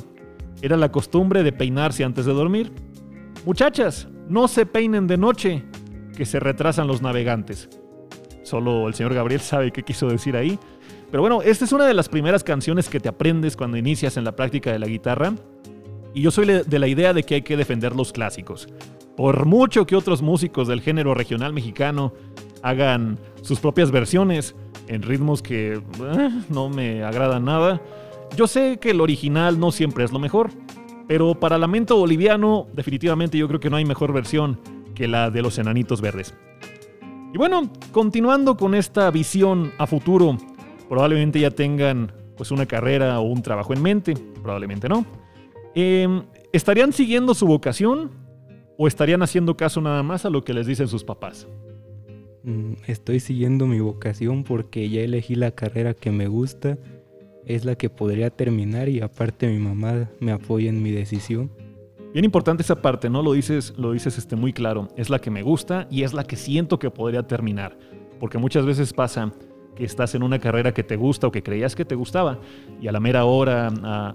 era 0.61 0.77
la 0.77 0.91
costumbre 0.91 1.45
de 1.45 1.53
peinarse 1.53 2.03
antes 2.03 2.27
de 2.27 2.33
dormir. 2.33 2.73
Muchachas, 3.47 4.09
no 4.29 4.49
se 4.49 4.67
peinen 4.67 5.07
de 5.07 5.17
noche, 5.17 5.65
que 6.17 6.27
se 6.27 6.41
retrasan 6.41 6.89
los 6.89 7.01
navegantes. 7.01 7.69
Solo 8.43 8.89
el 8.89 8.95
señor 8.95 9.15
Gabriel 9.15 9.41
sabe 9.41 9.71
qué 9.71 9.85
quiso 9.85 10.09
decir 10.09 10.37
ahí. 10.37 10.59
Pero 11.11 11.23
bueno, 11.23 11.43
esta 11.43 11.65
es 11.65 11.73
una 11.73 11.87
de 11.87 11.95
las 11.95 12.09
primeras 12.09 12.45
canciones 12.45 12.89
que 12.89 13.01
te 13.01 13.09
aprendes 13.09 13.57
cuando 13.57 13.77
inicias 13.77 14.17
en 14.17 14.25
la 14.25 14.37
práctica 14.37 14.71
de 14.73 14.79
la 14.79 14.87
guitarra. 14.87 15.35
Y 16.15 16.23
yo 16.23 16.31
soy 16.31 16.47
de 16.47 16.79
la 16.79 16.87
idea 16.87 17.13
de 17.13 17.23
que 17.23 17.37
hay 17.37 17.43
que 17.43 17.57
defender 17.57 17.95
los 17.95 18.13
clásicos. 18.13 18.69
Por 19.17 19.47
mucho 19.47 19.87
que 19.87 19.97
otros 19.97 20.23
músicos 20.23 20.69
del 20.69 20.81
género 20.81 21.15
regional 21.15 21.53
mexicano 21.53 22.13
hagan 22.63 23.19
sus 23.43 23.61
propias 23.61 23.91
versiones 23.91 24.55
en 24.87 25.03
ritmos 25.03 25.43
que 25.43 25.75
eh, 25.75 26.31
no 26.49 26.69
me 26.69 27.03
agradan 27.03 27.45
nada, 27.45 27.81
yo 28.37 28.47
sé 28.47 28.79
que 28.79 28.91
el 28.91 29.01
original 29.01 29.59
no 29.59 29.73
siempre 29.73 30.05
es 30.05 30.13
lo 30.13 30.19
mejor. 30.19 30.51
Pero 31.07 31.35
para 31.35 31.57
Lamento 31.57 31.97
Boliviano, 31.97 32.67
definitivamente 32.75 33.39
yo 33.39 33.49
creo 33.49 33.61
que 33.61 33.71
no 33.71 33.77
hay 33.77 33.87
mejor 33.87 34.13
versión 34.13 34.61
que 34.95 35.09
la 35.09 35.31
de 35.31 35.41
los 35.41 35.59
Enanitos 35.59 36.03
Verdes. 36.03 36.35
Y 37.33 37.39
bueno, 37.39 37.71
continuando 37.93 38.57
con 38.57 38.75
esta 38.75 39.11
visión 39.11 39.73
a 39.79 39.87
futuro, 39.87 40.37
probablemente 40.89 41.41
ya 41.41 41.51
tengan 41.51 42.13
pues 42.37 42.51
una 42.51 42.67
carrera 42.67 43.19
o 43.21 43.23
un 43.23 43.43
trabajo 43.43 43.73
en 43.73 43.83
mente, 43.83 44.15
probablemente 44.43 44.89
no. 44.89 45.05
Em, 45.75 46.23
¿Estarían 46.53 46.93
siguiendo 46.93 47.35
su 47.35 47.47
vocación 47.47 48.11
o 48.77 48.87
estarían 48.87 49.23
haciendo 49.23 49.57
caso 49.57 49.81
nada 49.81 50.03
más 50.03 50.25
a 50.25 50.31
lo 50.31 50.45
que 50.45 50.55
les 50.55 50.67
dicen 50.67 50.89
sus 50.89 51.05
papás? 51.05 51.47
Mm, 52.45 52.75
Estoy 52.87 53.21
siguiendo 53.21 53.67
mi 53.67 53.81
vocación 53.81 54.45
porque 54.45 54.89
ya 54.89 55.03
elegí 55.03 55.35
la 55.35 55.51
carrera 55.51 55.95
que 55.95 56.11
me 56.11 56.29
gusta, 56.29 56.79
es 57.45 57.65
la 57.65 57.75
que 57.75 57.91
podría 57.91 58.31
terminar 58.31 58.89
y 58.89 59.01
aparte 59.01 59.49
mi 59.49 59.59
mamá 59.59 60.11
me 60.21 60.33
apoya 60.33 60.69
en 60.69 60.83
mi 60.83 60.91
decisión. 60.91 61.51
Bien 62.13 62.25
importante 62.25 62.63
esa 62.63 62.81
parte, 62.81 63.11
¿no? 63.11 63.23
Lo 63.23 63.33
dices, 63.33 63.75
lo 63.77 63.93
dices 63.93 64.19
este, 64.19 64.37
muy 64.37 64.53
claro. 64.53 64.89
Es 64.97 65.11
la 65.11 65.19
que 65.19 65.31
me 65.31 65.43
gusta 65.43 65.87
y 65.91 66.03
es 66.03 66.15
la 66.15 66.25
que 66.25 66.37
siento 66.37 66.79
que 66.79 66.91
podría 66.91 67.27
terminar. 67.27 67.79
Porque 68.21 68.39
muchas 68.39 68.67
veces 68.67 68.93
pasa 68.93 69.33
que 69.79 69.85
estás 69.85 70.13
en 70.17 70.25
una 70.25 70.41
carrera 70.41 70.75
que 70.75 70.83
te 70.83 70.97
gusta 70.97 71.29
o 71.29 71.31
que 71.31 71.41
creías 71.41 71.77
que 71.77 71.85
te 71.85 71.95
gustaba 71.95 72.39
y 72.81 72.89
a 72.89 72.93
la 72.93 72.99
mera 72.99 73.25
hora, 73.25 73.69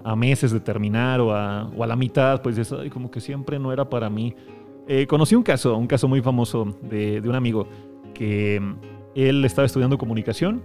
a, 0.04 0.14
meses 0.14 0.52
de 0.52 0.60
terminar 0.60 1.22
o 1.22 1.34
a, 1.34 1.70
o 1.74 1.82
a 1.82 1.86
la 1.86 1.96
mitad, 1.96 2.42
pues 2.42 2.70
"Ay, 2.70 2.90
como 2.90 3.10
que 3.10 3.20
siempre 3.20 3.58
no 3.58 3.72
era 3.72 3.88
para 3.88 4.10
mí. 4.10 4.34
Eh, 4.86 5.06
conocí 5.06 5.34
un 5.34 5.42
caso, 5.42 5.74
un 5.76 5.86
caso 5.86 6.06
muy 6.06 6.20
famoso 6.20 6.76
de, 6.82 7.22
de 7.22 7.28
un 7.28 7.34
amigo 7.34 7.66
que 8.12 8.60
mm, 8.60 8.74
él 9.14 9.44
estaba 9.46 9.64
estudiando 9.64 9.96
comunicación. 9.96 10.62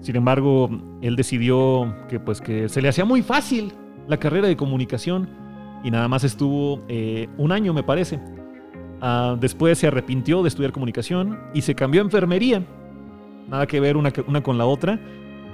Sin 0.00 0.14
embargo, 0.14 0.70
él 1.02 1.16
decidió 1.16 1.92
que 2.08 2.20
pues 2.20 2.40
que 2.40 2.68
se 2.68 2.80
le 2.80 2.88
hacía 2.88 3.04
muy 3.04 3.22
fácil 3.22 3.72
la 4.06 4.18
carrera 4.18 4.46
de 4.46 4.56
comunicación 4.56 5.28
y 5.82 5.90
nada 5.90 6.06
más 6.06 6.22
estuvo 6.22 6.82
eh, 6.86 7.28
un 7.36 7.50
año, 7.50 7.74
me 7.74 7.82
parece. 7.82 8.20
Ah, 9.00 9.36
después 9.40 9.78
se 9.78 9.88
arrepintió 9.88 10.42
de 10.42 10.48
estudiar 10.48 10.70
comunicación 10.70 11.40
y 11.52 11.62
se 11.62 11.74
cambió 11.74 12.00
a 12.00 12.04
enfermería. 12.04 12.62
Nada 13.48 13.66
que 13.66 13.80
ver 13.80 13.96
una, 13.96 14.12
con 14.12 14.58
la 14.58 14.66
otra. 14.66 15.00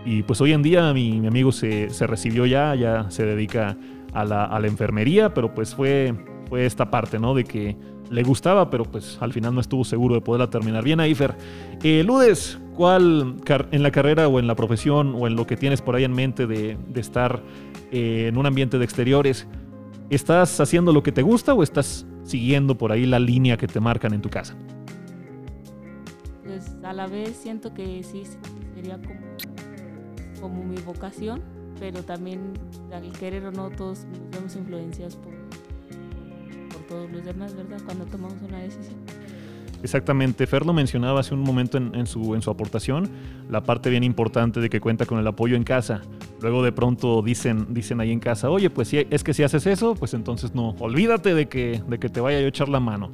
Y 0.05 0.23
pues 0.23 0.41
hoy 0.41 0.53
en 0.53 0.63
día 0.63 0.93
mi, 0.93 1.21
mi 1.21 1.27
amigo 1.27 1.53
se, 1.53 1.89
recibió 2.01 2.47
ya, 2.47 2.75
ya 2.75 3.11
se 3.11 3.25
dedica 3.25 3.77
a 4.13 4.25
la, 4.25 4.67
enfermería, 4.67 5.33
pero 5.33 5.55
pues 5.55 5.75
fue, 5.75 6.15
esta 6.57 6.91
parte, 6.91 7.19
¿no? 7.19 7.35
De 7.35 7.45
que 7.45 7.77
le 8.11 8.23
gustaba, 8.25 8.69
pero 8.69 8.85
pues 8.85 9.17
al 9.21 9.33
final 9.33 9.55
no 9.55 9.61
estuvo 9.61 9.85
seguro 9.85 10.15
de 10.15 10.21
poderla 10.21 10.51
terminar. 10.51 10.85
Bien 10.85 11.01
ahí, 11.01 11.15
Fer. 11.15 11.35
Eh, 11.83 12.03
Ludes, 12.05 12.59
¿cuál 12.75 13.37
en 13.71 13.83
la 13.83 13.91
carrera 13.91 14.29
o 14.29 14.39
en 14.39 14.47
la 14.47 14.55
profesión 14.55 15.15
o 15.17 15.27
en 15.27 15.37
lo 15.37 15.47
que 15.47 15.57
tienes 15.57 15.81
por 15.81 15.95
ahí 15.95 16.05
en 16.05 16.13
mente 16.13 16.47
de, 16.47 16.77
de 16.89 17.01
estar 17.01 17.41
eh, 17.93 18.29
en 18.29 18.39
un 18.39 18.47
ambiente 18.47 18.79
de 18.79 18.85
exteriores, 18.87 19.47
¿estás 20.09 20.59
haciendo 20.61 20.95
lo 20.95 21.03
que 21.03 21.13
te 21.13 21.21
gusta 21.21 21.53
o 21.53 21.63
estás 21.63 22.07
siguiendo 22.25 22.79
por 22.79 22.91
ahí 22.91 23.05
la 23.05 23.19
línea 23.19 23.59
que 23.59 23.67
te 23.67 23.81
marcan 23.81 24.15
en 24.15 24.23
tu 24.23 24.31
casa? 24.31 24.57
Pues 26.53 26.77
a 26.83 26.93
la 26.93 27.07
vez 27.07 27.35
siento 27.35 27.73
que 27.73 28.03
sí 28.03 28.25
sería 28.75 28.99
como, 28.99 29.21
como 30.39 30.63
mi 30.63 30.77
vocación, 30.83 31.41
pero 31.81 32.03
también 32.03 32.53
al 32.93 33.11
querer 33.13 33.47
o 33.47 33.53
no 33.53 33.71
todos 33.71 34.05
nos 34.05 34.31
vemos 34.31 34.57
influenciados 34.57 35.17
por, 35.17 35.33
por 36.69 36.87
todos 36.87 37.11
los 37.11 37.25
demás, 37.25 37.57
¿verdad? 37.57 37.79
Cuando 37.87 38.05
tomamos 38.05 38.37
una 38.47 38.59
decisión. 38.59 38.97
Exactamente, 39.83 40.47
Fer 40.47 40.67
lo 40.67 40.75
mencionaba 40.75 41.21
hace 41.21 41.33
un 41.33 41.41
momento 41.41 41.79
en, 41.79 41.95
en 41.95 42.07
su, 42.07 42.35
en 42.35 42.43
su 42.43 42.51
aportación, 42.51 43.09
la 43.49 43.63
parte 43.63 43.89
bien 43.89 44.05
importante 44.05 44.61
de 44.61 44.69
que 44.69 44.79
cuenta 44.79 45.07
con 45.07 45.19
el 45.19 45.27
apoyo 45.27 45.57
en 45.57 45.65
casa. 45.65 46.03
Luego 46.43 46.63
de 46.63 46.73
pronto 46.73 47.23
dicen, 47.23 47.73
dicen 47.73 47.99
ahí 47.99 48.13
en 48.13 48.21
casa, 48.21 48.51
oye, 48.51 48.69
pues 48.69 48.89
si, 48.89 49.07
es 49.09 49.25
que 49.25 49.33
si 49.33 49.43
haces 49.43 49.67
eso, 49.67 49.95
pues 49.95 50.13
entonces 50.13 50.55
no, 50.55 50.77
olvídate 50.81 51.35
de 51.35 51.49
que, 51.49 51.83
de 51.89 51.99
que 51.99 52.11
te 52.11 52.21
vaya 52.21 52.41
yo 52.41 52.45
a 52.45 52.49
echar 52.51 52.69
la 52.69 52.79
mano. 52.79 53.11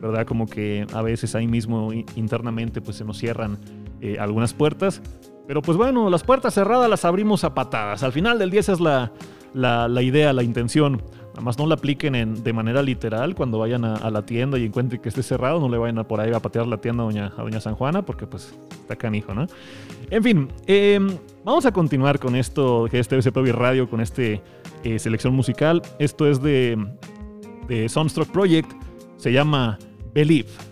¿Verdad? 0.00 0.26
Como 0.26 0.46
que 0.46 0.86
a 0.92 1.02
veces 1.02 1.34
ahí 1.34 1.46
mismo 1.46 1.92
internamente 2.14 2.80
pues 2.80 2.96
se 2.96 3.04
nos 3.04 3.18
cierran 3.18 3.58
eh, 4.00 4.16
algunas 4.20 4.54
puertas. 4.54 5.02
Pero 5.46 5.62
pues 5.62 5.76
bueno, 5.78 6.08
las 6.10 6.22
puertas 6.24 6.54
cerradas 6.54 6.88
las 6.90 7.04
abrimos 7.04 7.42
a 7.44 7.54
patadas. 7.54 8.02
Al 8.02 8.12
final 8.12 8.38
del 8.38 8.50
día 8.50 8.60
esa 8.60 8.72
es 8.74 8.80
la, 8.80 9.12
la, 9.54 10.02
idea, 10.02 10.32
la 10.32 10.42
intención. 10.42 11.02
Nada 11.30 11.40
más 11.40 11.58
no 11.58 11.66
la 11.66 11.74
apliquen 11.74 12.14
en- 12.14 12.44
de 12.44 12.52
manera 12.52 12.82
literal 12.82 13.34
cuando 13.34 13.58
vayan 13.58 13.84
a, 13.84 14.10
la 14.10 14.22
tienda 14.26 14.58
y 14.58 14.66
encuentren 14.66 15.00
que 15.00 15.08
esté 15.08 15.22
cerrado. 15.22 15.58
No 15.58 15.68
le 15.68 15.78
vayan 15.78 15.98
a 15.98 16.04
por 16.06 16.20
ahí 16.20 16.32
a 16.32 16.38
patear 16.40 16.66
la 16.66 16.76
tienda 16.76 17.02
a 17.02 17.06
doña, 17.06 17.32
a 17.36 17.42
doña 17.42 17.60
San 17.60 17.74
Juana 17.74 18.02
porque 18.04 18.26
pues 18.26 18.54
está 18.70 18.94
canijo, 18.94 19.34
¿no? 19.34 19.46
En 20.10 20.22
fin, 20.22 20.48
eh, 20.66 21.00
vamos 21.44 21.64
a 21.66 21.72
continuar 21.72 22.18
con 22.18 22.36
esto 22.36 22.86
que 22.90 22.98
es 22.98 23.08
TVC 23.08 23.32
Provi 23.32 23.50
Radio, 23.52 23.88
con 23.88 24.00
este 24.00 24.42
eh, 24.84 24.98
selección 24.98 25.34
musical. 25.34 25.80
Esto 25.98 26.26
es 26.28 26.42
de, 26.42 26.76
de 27.68 27.88
Soundstruck 27.88 28.28
Project. 28.30 28.70
Se 29.16 29.32
llama. 29.32 29.78
Believe 30.18 30.67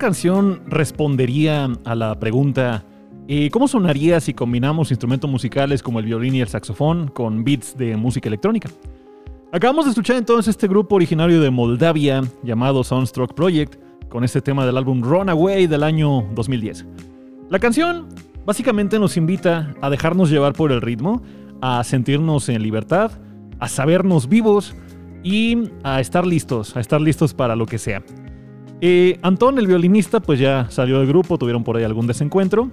canción 0.00 0.62
respondería 0.66 1.68
a 1.84 1.94
la 1.94 2.18
pregunta 2.18 2.84
eh, 3.28 3.48
¿Cómo 3.50 3.68
sonaría 3.68 4.18
si 4.18 4.34
combinamos 4.34 4.90
instrumentos 4.90 5.30
musicales 5.30 5.84
como 5.84 6.00
el 6.00 6.06
violín 6.06 6.34
y 6.34 6.40
el 6.40 6.48
saxofón 6.48 7.06
con 7.06 7.44
beats 7.44 7.78
de 7.78 7.96
música 7.96 8.28
electrónica? 8.28 8.68
Acabamos 9.52 9.84
de 9.84 9.90
escuchar 9.90 10.16
entonces 10.16 10.48
este 10.48 10.66
grupo 10.66 10.96
originario 10.96 11.40
de 11.40 11.48
Moldavia 11.50 12.24
llamado 12.42 12.82
Soundstruck 12.82 13.34
Project 13.34 13.76
con 14.08 14.24
este 14.24 14.40
tema 14.40 14.66
del 14.66 14.76
álbum 14.76 15.00
Runaway 15.02 15.68
del 15.68 15.84
año 15.84 16.26
2010. 16.34 16.86
La 17.50 17.60
canción 17.60 18.08
básicamente 18.44 18.98
nos 18.98 19.16
invita 19.16 19.76
a 19.80 19.90
dejarnos 19.90 20.28
llevar 20.28 20.54
por 20.54 20.72
el 20.72 20.80
ritmo, 20.80 21.22
a 21.60 21.84
sentirnos 21.84 22.48
en 22.48 22.64
libertad, 22.64 23.12
a 23.60 23.68
sabernos 23.68 24.28
vivos 24.28 24.74
y 25.22 25.70
a 25.84 26.00
estar 26.00 26.26
listos, 26.26 26.76
a 26.76 26.80
estar 26.80 27.00
listos 27.00 27.32
para 27.32 27.54
lo 27.54 27.66
que 27.66 27.78
sea. 27.78 28.02
Eh, 28.80 29.18
Antón, 29.22 29.58
el 29.58 29.66
violinista, 29.66 30.20
pues 30.20 30.40
ya 30.40 30.66
salió 30.70 30.98
del 30.98 31.08
grupo, 31.08 31.36
tuvieron 31.36 31.64
por 31.64 31.76
ahí 31.76 31.84
algún 31.84 32.06
desencuentro. 32.06 32.70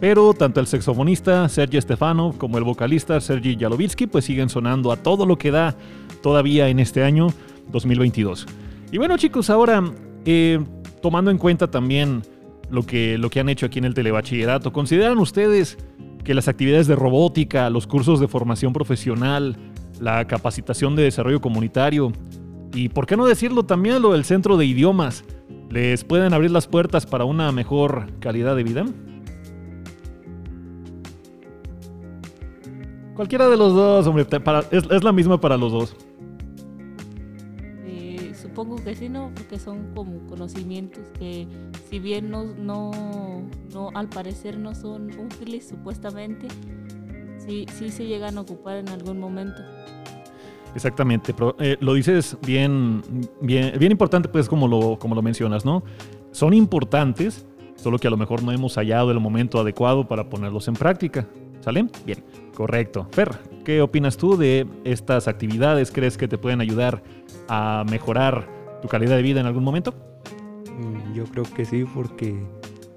Pero 0.00 0.34
tanto 0.34 0.60
el 0.60 0.66
saxofonista 0.66 1.48
Sergei 1.48 1.80
Stefano 1.80 2.34
como 2.36 2.58
el 2.58 2.64
vocalista 2.64 3.20
Sergei 3.20 3.56
Yalovitsky 3.56 4.06
pues 4.06 4.24
siguen 4.24 4.48
sonando 4.48 4.92
a 4.92 4.96
todo 4.96 5.24
lo 5.24 5.38
que 5.38 5.50
da 5.50 5.76
todavía 6.22 6.68
en 6.68 6.80
este 6.80 7.02
año 7.04 7.28
2022. 7.72 8.46
Y 8.92 8.98
bueno 8.98 9.16
chicos, 9.16 9.50
ahora 9.50 9.82
eh, 10.24 10.60
tomando 11.00 11.30
en 11.30 11.38
cuenta 11.38 11.70
también 11.70 12.22
lo 12.70 12.82
que, 12.82 13.18
lo 13.18 13.30
que 13.30 13.40
han 13.40 13.48
hecho 13.48 13.66
aquí 13.66 13.78
en 13.78 13.84
el 13.84 13.94
telebachillerato, 13.94 14.72
¿consideran 14.72 15.18
ustedes 15.18 15.78
que 16.24 16.34
las 16.34 16.48
actividades 16.48 16.86
de 16.86 16.96
robótica, 16.96 17.70
los 17.70 17.86
cursos 17.86 18.18
de 18.18 18.28
formación 18.28 18.72
profesional, 18.72 19.56
la 20.00 20.26
capacitación 20.26 20.96
de 20.96 21.04
desarrollo 21.04 21.40
comunitario 21.40 22.12
y, 22.74 22.88
por 22.88 23.06
qué 23.06 23.16
no 23.16 23.24
decirlo, 23.24 23.62
también 23.62 24.02
lo 24.02 24.12
del 24.12 24.24
centro 24.24 24.56
de 24.56 24.66
idiomas, 24.66 25.24
les 25.70 26.04
pueden 26.04 26.34
abrir 26.34 26.50
las 26.50 26.66
puertas 26.66 27.06
para 27.06 27.24
una 27.24 27.52
mejor 27.52 28.06
calidad 28.18 28.56
de 28.56 28.64
vida? 28.64 28.84
Cualquiera 33.14 33.48
de 33.48 33.56
los 33.56 33.72
dos, 33.74 34.06
hombre, 34.08 34.26
es 34.72 35.04
la 35.04 35.12
misma 35.12 35.40
para 35.40 35.56
los 35.56 35.70
dos. 35.70 35.96
Eh, 37.86 38.32
supongo 38.34 38.74
que 38.76 38.96
sí, 38.96 39.08
no, 39.08 39.30
porque 39.34 39.60
son 39.60 39.94
como 39.94 40.26
conocimientos 40.26 41.02
que, 41.16 41.46
si 41.88 42.00
bien 42.00 42.28
no, 42.28 42.44
no, 42.44 42.90
no, 43.72 43.90
al 43.94 44.08
parecer 44.08 44.58
no 44.58 44.74
son 44.74 45.10
útiles 45.16 45.68
supuestamente, 45.68 46.48
sí, 47.38 47.66
sí 47.72 47.90
se 47.90 48.06
llegan 48.06 48.36
a 48.36 48.40
ocupar 48.40 48.78
en 48.78 48.88
algún 48.88 49.20
momento. 49.20 49.62
Exactamente, 50.74 51.32
pero, 51.32 51.56
eh, 51.60 51.76
lo 51.80 51.94
dices 51.94 52.36
bien, 52.44 53.02
bien, 53.40 53.78
bien 53.78 53.92
importante, 53.92 54.28
pues 54.28 54.48
como 54.48 54.66
lo, 54.66 54.98
como 54.98 55.14
lo 55.14 55.22
mencionas, 55.22 55.64
¿no? 55.64 55.84
Son 56.32 56.52
importantes, 56.52 57.46
solo 57.76 57.98
que 57.98 58.08
a 58.08 58.10
lo 58.10 58.16
mejor 58.16 58.42
no 58.42 58.50
hemos 58.50 58.74
hallado 58.76 59.10
el 59.10 59.20
momento 59.20 59.60
adecuado 59.60 60.08
para 60.08 60.28
ponerlos 60.28 60.66
en 60.68 60.74
práctica. 60.74 61.26
¿Sale? 61.60 61.86
Bien, 62.04 62.22
correcto. 62.54 63.06
Fer, 63.12 63.30
¿qué 63.64 63.80
opinas 63.80 64.18
tú 64.18 64.36
de 64.36 64.66
estas 64.84 65.28
actividades? 65.28 65.90
¿Crees 65.90 66.18
que 66.18 66.28
te 66.28 66.36
pueden 66.36 66.60
ayudar 66.60 67.02
a 67.48 67.86
mejorar 67.88 68.46
tu 68.82 68.88
calidad 68.88 69.16
de 69.16 69.22
vida 69.22 69.40
en 69.40 69.46
algún 69.46 69.64
momento? 69.64 69.94
Mm, 70.78 71.14
Yo 71.14 71.24
creo 71.24 71.44
que 71.44 71.64
sí, 71.64 71.86
porque 71.86 72.36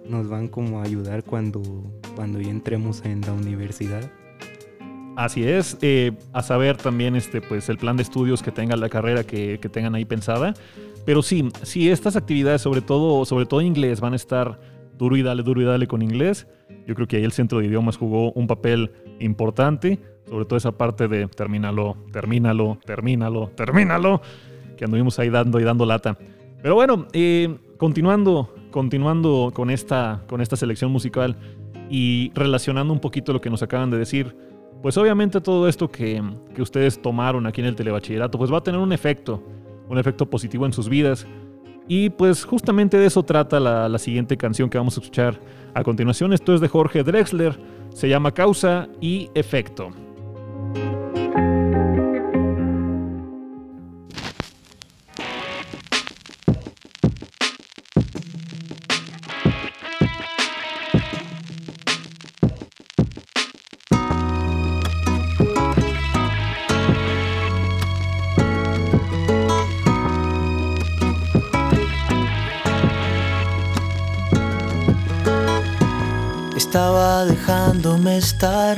nos 0.06 0.28
van 0.28 0.50
como 0.50 0.82
a 0.82 0.84
ayudar 0.84 1.24
cuando, 1.24 1.62
cuando 2.16 2.42
ya 2.42 2.50
entremos 2.50 3.06
en 3.06 3.22
la 3.22 3.32
universidad. 3.32 4.12
Así 5.18 5.44
es, 5.44 5.80
eh, 5.82 6.12
a 6.32 6.44
saber 6.44 6.78
también 6.78 7.16
este, 7.16 7.42
pues, 7.42 7.70
el 7.70 7.80
plan 7.80 7.98
de 7.98 8.04
estudios 8.04 8.44
que 8.44 8.52
tenga 8.52 8.76
la 8.76 8.88
carrera 8.88 9.24
que, 9.24 9.58
que 9.60 9.68
tengan 9.68 9.96
ahí 9.96 10.06
pensada. 10.06 10.54
Pero 11.08 11.24
sí, 11.24 11.50
sí, 11.64 11.90
estas 11.90 12.16
actividades, 12.16 12.62
sobre 12.62 12.82
todo, 12.82 13.26
sobre 13.26 13.48
todo 13.48 13.62
inglés, 13.62 14.00
van 14.00 14.14
a 14.14 14.16
estar 14.16 14.60
duro 14.96 15.18
y 15.18 15.24
dale, 15.24 15.42
duro 15.42 15.60
y 15.60 15.66
dale 15.66 15.88
con 15.88 16.04
inglés. 16.04 16.46
Yo 16.86 16.94
creo 16.94 17.08
que 17.08 17.18
ahí 17.18 17.24
el 17.24 17.32
centro 17.32 17.58
de 17.58 17.66
idiomas 17.66 17.98
jugó 17.98 18.32
un 18.34 18.46
papel 18.46 18.92
importante, 19.20 19.98
sobre 20.30 20.46
todo 20.46 20.56
esa 20.56 20.74
parte 20.74 21.08
de 21.08 21.28
termínalo, 21.28 21.98
termínalo, 22.14 22.78
termínalo, 22.86 23.50
termínalo, 23.56 24.22
que 24.78 24.86
anduvimos 24.86 25.18
ahí 25.18 25.32
dando 25.32 25.60
y 25.60 25.64
dando 25.64 25.88
lata. 25.88 26.16
Pero 26.62 26.76
bueno, 26.76 27.08
eh, 27.14 27.58
continuando, 27.78 28.54
continuando 28.70 29.50
con 29.52 29.72
esta, 29.72 30.22
con 30.28 30.42
esta 30.42 30.56
selección 30.58 30.92
musical 30.92 31.38
y 31.90 32.32
relacionando 32.36 32.94
un 32.94 33.00
poquito 33.00 33.34
lo 33.34 33.42
que 33.42 33.50
nos 33.50 33.64
acaban 33.64 33.90
de 33.90 33.98
decir, 33.98 34.36
pues 34.82 34.98
obviamente 34.98 35.42
todo 35.42 35.68
esto 35.68 35.90
que, 35.90 36.22
que 36.54 36.62
ustedes 36.62 37.02
tomaron 37.02 37.46
aquí 37.48 37.62
en 37.62 37.68
el 37.68 37.76
telebachillerato, 37.76 38.38
pues 38.38 38.52
va 38.52 38.58
a 38.58 38.64
tener 38.64 38.80
un 38.80 38.94
efecto, 38.94 39.42
un 39.90 39.98
efecto 39.98 40.30
positivo 40.30 40.66
en 40.66 40.74
sus 40.74 40.90
vidas. 40.90 41.28
Y 41.88 42.10
pues 42.10 42.44
justamente 42.44 42.98
de 42.98 43.06
eso 43.06 43.24
trata 43.24 43.60
la, 43.60 43.88
la 43.88 43.98
siguiente 43.98 44.36
canción 44.38 44.70
que 44.70 44.78
vamos 44.78 44.98
a 44.98 45.00
escuchar 45.00 45.40
a 45.74 45.84
continuación. 45.84 46.34
Esto 46.34 46.54
es 46.54 46.62
de 46.62 46.68
Jorge 46.68 47.04
Drexler, 47.04 47.58
se 47.94 48.10
llama 48.10 48.34
Causa 48.34 48.90
y 49.00 49.30
Efecto. 49.34 49.92
Estaba 76.68 77.24
dejándome 77.24 78.18
estar, 78.18 78.78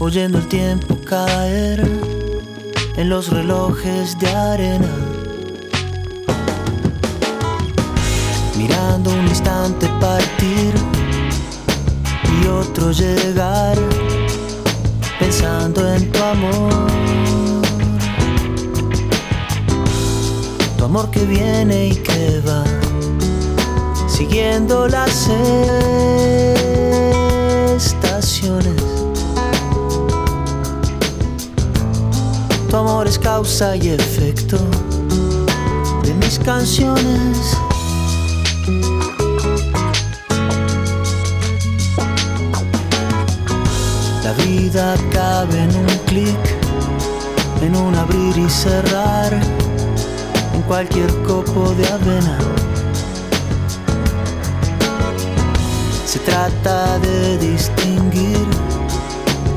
oyendo 0.00 0.38
el 0.38 0.48
tiempo 0.48 0.98
caer 1.04 1.88
en 2.96 3.08
los 3.08 3.30
relojes 3.30 4.18
de 4.18 4.28
arena. 4.28 4.88
Mirando 8.56 9.10
un 9.10 9.28
instante 9.28 9.88
partir 10.00 10.74
y 12.42 12.46
otro 12.48 12.90
llegar, 12.90 13.78
pensando 15.20 15.94
en 15.94 16.10
tu 16.10 16.22
amor. 16.24 16.86
Tu 20.76 20.84
amor 20.84 21.08
que 21.12 21.24
viene 21.24 21.86
y 21.90 21.94
que 21.94 22.40
va 22.40 22.64
siguiendo 24.08 24.88
las 24.88 25.28
Tu 32.68 32.76
amor 32.76 33.06
es 33.06 33.18
causa 33.18 33.74
y 33.74 33.88
efecto 33.88 34.58
de 36.02 36.12
mis 36.14 36.38
canciones. 36.40 37.56
La 44.22 44.32
vida 44.44 44.94
cabe 45.10 45.62
en 45.62 45.74
un 45.76 45.98
clic, 46.04 46.38
en 47.62 47.74
un 47.74 47.94
abrir 47.94 48.36
y 48.36 48.50
cerrar, 48.50 49.32
en 50.52 50.62
cualquier 50.62 51.10
copo 51.22 51.70
de 51.78 51.86
avena. 51.86 52.63
Trata 56.24 56.98
de 56.98 57.38
distinguir 57.38 58.46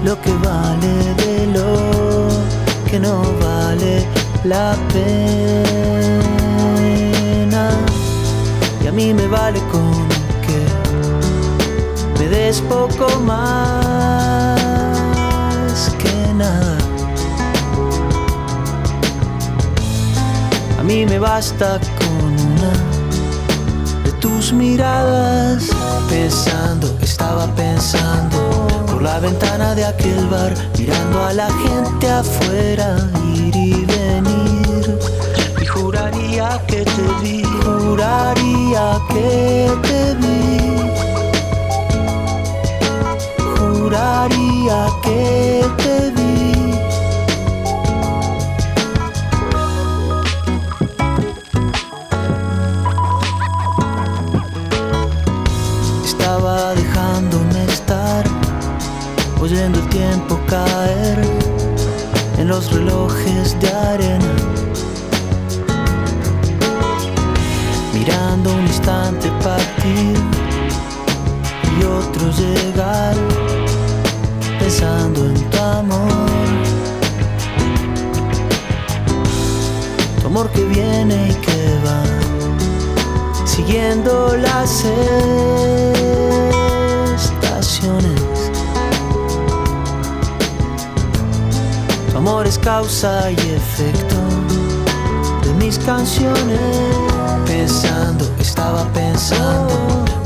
lo 0.03 0.19
que 0.21 0.33
vale 0.43 1.13
de 1.23 1.47
lo 1.47 2.27
que 2.89 2.99
no 2.99 3.21
vale 3.39 4.05
la 4.43 4.75
pena. 4.93 5.07
Y 8.83 8.87
a 8.87 8.91
mí 8.91 9.13
me 9.13 9.27
vale 9.27 9.59
con 9.71 10.07
que 10.45 10.59
me 12.19 12.27
des 12.29 12.61
poco 12.61 13.07
más 13.21 14.57
que 16.01 16.33
nada. 16.33 16.77
A 20.79 20.83
mí 20.83 21.05
me 21.05 21.19
basta 21.19 21.79
miradas. 24.51 25.69
Pensando, 26.09 26.87
estaba 27.01 27.47
pensando 27.55 28.37
por 28.87 29.01
la 29.01 29.19
ventana 29.19 29.75
de 29.75 29.85
aquel 29.85 30.27
bar, 30.27 30.53
mirando 30.77 31.23
a 31.23 31.33
la 31.33 31.49
gente 31.49 32.09
afuera 32.09 32.97
ir 33.35 33.55
y 33.55 33.85
venir. 33.85 34.99
Y 35.61 35.65
juraría 35.65 36.61
que 36.67 36.83
te 36.83 37.07
vi, 37.21 37.43
juraría 37.43 38.99
que 39.09 39.71
te 39.83 40.13
vi. 40.21 40.37
Juraría 43.57 44.87
que 45.03 45.65
te 45.77 45.83
vi. 45.83 45.86
Caer 60.47 61.19
en 62.37 62.47
los 62.47 62.71
relojes 62.71 63.59
de 63.59 63.69
arena. 63.69 64.33
Mirando 67.93 68.53
un 68.53 68.61
instante 68.61 69.29
partir 69.43 70.17
y 71.77 71.83
otro 71.83 72.31
llegar, 72.31 73.15
pensando 74.59 75.25
en 75.25 75.49
tu 75.49 75.57
amor. 75.57 76.27
Tu 80.21 80.27
amor 80.27 80.49
que 80.51 80.63
viene 80.63 81.29
y 81.29 81.33
que 81.45 81.79
va, 81.85 82.01
siguiendo 83.45 84.35
las 84.37 84.83
estaciones. 84.85 86.26
Amor 92.17 92.47
es 92.47 92.57
causa 92.57 93.29
y 93.29 93.35
efecto 93.35 94.15
de 95.43 95.53
mis 95.63 95.77
canciones. 95.77 96.59
Pensando, 97.45 98.25
estaba 98.39 98.85
pensando 98.91 99.75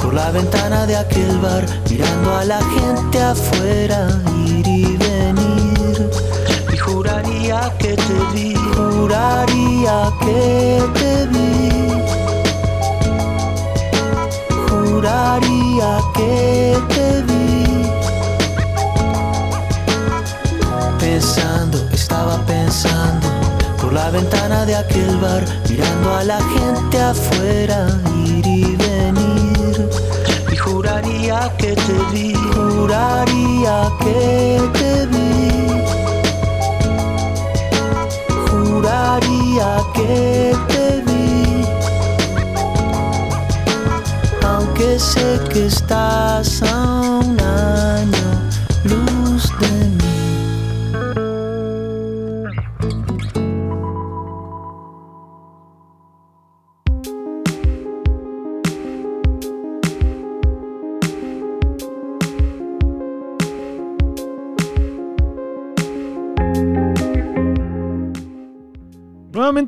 por 0.01 0.13
la 0.13 0.31
ventana 0.31 0.85
de 0.85 0.95
aquel 0.95 1.37
bar, 1.39 1.65
mirando 1.89 2.33
a 2.33 2.45
la 2.45 2.61
gente 2.63 3.21
afuera 3.21 4.07
ir 4.47 4.65
y 4.65 4.95
venir. 4.95 6.09
Y 6.71 6.77
juraría 6.77 7.73
que 7.77 7.97
te 7.97 8.13
vi, 8.33 8.55
juraría 8.55 10.13
que 10.21 10.81
te 10.93 11.27
vi. 11.27 11.91
Juraría 14.69 15.99
que 16.15 16.79
te 16.87 17.21
vi. 17.23 17.41
Pensando, 20.99 21.80
estaba 22.11 22.45
pensando 22.45 23.27
por 23.81 23.93
la 23.93 24.09
ventana 24.09 24.65
de 24.65 24.75
aquel 24.75 25.17
bar, 25.21 25.45
mirando 25.69 26.13
a 26.13 26.23
la 26.25 26.39
gente 26.41 27.01
afuera 27.01 27.87
ir 28.25 28.45
y 28.45 28.75
venir. 28.75 29.89
Y 30.51 30.55
juraría 30.57 31.49
que 31.57 31.73
te 31.73 31.93
vi, 32.11 32.33
juraría 32.53 33.89
que 34.01 34.61
te 34.77 35.05
vi. 35.13 35.51
Juraría 38.49 39.69
que 39.93 40.53
te 40.67 41.01
vi. 41.07 41.65
Aunque 44.45 44.99
sé 44.99 45.39
que 45.49 45.67
estás 45.67 46.61
a 46.63 46.75
un 47.23 47.39
año 47.39 48.40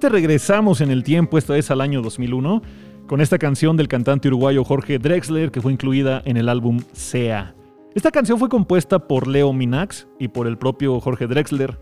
Regresamos 0.10 0.82
en 0.82 0.92
el 0.92 1.04
tiempo, 1.04 1.38
esta 1.38 1.54
vez 1.54 1.72
al 1.72 1.80
año 1.80 2.02
2001, 2.02 2.62
con 3.08 3.22
esta 3.22 3.38
canción 3.38 3.78
del 3.78 3.88
cantante 3.88 4.28
uruguayo 4.28 4.64
Jorge 4.64 5.00
Drexler 5.00 5.50
que 5.50 5.62
fue 5.62 5.72
incluida 5.72 6.22
en 6.26 6.36
el 6.36 6.50
álbum 6.50 6.80
Sea. 6.92 7.56
Esta 7.96 8.12
canción 8.12 8.38
fue 8.38 8.50
compuesta 8.50 9.00
por 9.00 9.28
Leo 9.28 9.54
Minax 9.54 10.08
y 10.20 10.28
por 10.28 10.48
el 10.48 10.58
propio 10.58 11.00
Jorge 11.00 11.28
Drexler, 11.28 11.80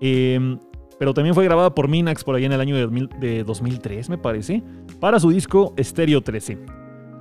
eh, 0.00 0.56
pero 0.98 1.12
también 1.12 1.34
fue 1.34 1.44
grabada 1.44 1.74
por 1.74 1.88
Minax 1.88 2.24
por 2.24 2.34
allá 2.34 2.46
en 2.46 2.52
el 2.52 2.60
año 2.60 2.76
de, 2.76 2.82
2000 2.82 3.08
de 3.20 3.44
2003, 3.44 4.08
me 4.08 4.18
parece, 4.18 4.62
para 4.98 5.20
su 5.20 5.30
disco 5.30 5.74
Stereo 5.78 6.22
13. 6.22 6.58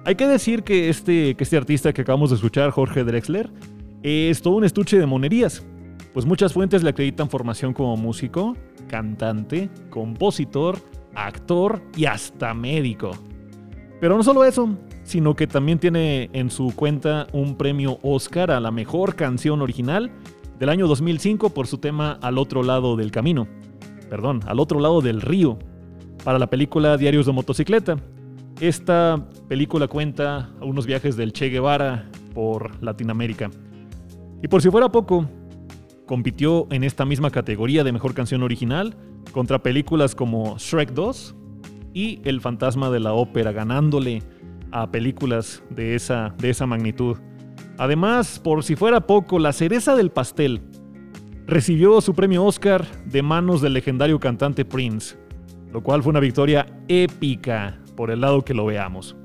Hay 0.05 0.15
que 0.15 0.27
decir 0.27 0.63
que 0.63 0.89
este, 0.89 1.35
que 1.35 1.43
este 1.43 1.57
artista 1.57 1.91
que 1.91 2.01
acabamos 2.01 2.29
de 2.29 2.37
escuchar, 2.37 2.71
Jorge 2.71 3.03
Drexler, 3.03 3.49
es 4.03 4.41
todo 4.41 4.55
un 4.55 4.63
estuche 4.63 4.97
de 4.97 5.05
monerías, 5.05 5.65
pues 6.13 6.25
muchas 6.25 6.53
fuentes 6.53 6.83
le 6.83 6.91
acreditan 6.91 7.29
formación 7.29 7.73
como 7.73 7.97
músico, 7.97 8.55
cantante, 8.87 9.69
compositor, 9.89 10.77
actor 11.15 11.81
y 11.95 12.05
hasta 12.05 12.53
médico. 12.53 13.11
Pero 13.99 14.17
no 14.17 14.23
solo 14.23 14.43
eso, 14.43 14.69
sino 15.03 15.35
que 15.35 15.47
también 15.47 15.79
tiene 15.79 16.29
en 16.33 16.49
su 16.49 16.73
cuenta 16.75 17.27
un 17.33 17.55
premio 17.55 17.99
Oscar 18.03 18.51
a 18.51 18.59
la 18.59 18.71
mejor 18.71 19.15
canción 19.15 19.61
original 19.61 20.11
del 20.59 20.69
año 20.69 20.87
2005 20.87 21.49
por 21.49 21.67
su 21.67 21.77
tema 21.77 22.19
Al 22.21 22.37
otro 22.37 22.63
lado 22.63 22.95
del 22.95 23.11
camino. 23.11 23.47
Perdón, 24.09 24.41
Al 24.45 24.59
otro 24.59 24.79
lado 24.79 25.01
del 25.01 25.21
río, 25.21 25.57
para 26.23 26.39
la 26.39 26.47
película 26.47 26.97
Diarios 26.97 27.25
de 27.25 27.31
motocicleta. 27.31 27.97
Esta 28.61 29.25
película 29.47 29.87
cuenta 29.87 30.51
unos 30.61 30.85
viajes 30.85 31.17
del 31.17 31.33
Che 31.33 31.49
Guevara 31.49 32.09
por 32.33 32.81
Latinoamérica. 32.83 33.49
Y 34.41 34.47
por 34.47 34.61
si 34.61 34.69
fuera 34.69 34.89
poco, 34.89 35.27
compitió 36.13 36.67
en 36.69 36.83
esta 36.83 37.05
misma 37.05 37.31
categoría 37.31 37.83
de 37.83 37.91
mejor 37.91 38.13
canción 38.13 38.43
original 38.43 38.95
contra 39.31 39.63
películas 39.63 40.13
como 40.13 40.59
Shrek 40.59 40.91
2 40.91 41.35
y 41.91 42.21
El 42.23 42.39
fantasma 42.39 42.91
de 42.91 42.99
la 42.99 43.13
ópera, 43.13 43.51
ganándole 43.51 44.21
a 44.71 44.91
películas 44.91 45.63
de 45.71 45.95
esa, 45.95 46.35
de 46.37 46.51
esa 46.51 46.67
magnitud. 46.67 47.17
Además, 47.79 48.37
por 48.37 48.63
si 48.63 48.75
fuera 48.75 49.07
poco, 49.07 49.39
la 49.39 49.53
cereza 49.53 49.95
del 49.95 50.11
pastel 50.11 50.61
recibió 51.47 51.99
su 51.99 52.13
premio 52.13 52.45
Oscar 52.45 52.85
de 53.07 53.23
manos 53.23 53.63
del 53.63 53.73
legendario 53.73 54.19
cantante 54.19 54.65
Prince, 54.65 55.17
lo 55.71 55.81
cual 55.81 56.03
fue 56.03 56.11
una 56.11 56.19
victoria 56.19 56.67
épica 56.89 57.79
por 57.95 58.11
el 58.11 58.21
lado 58.21 58.43
que 58.43 58.53
lo 58.53 58.67
veamos. 58.67 59.15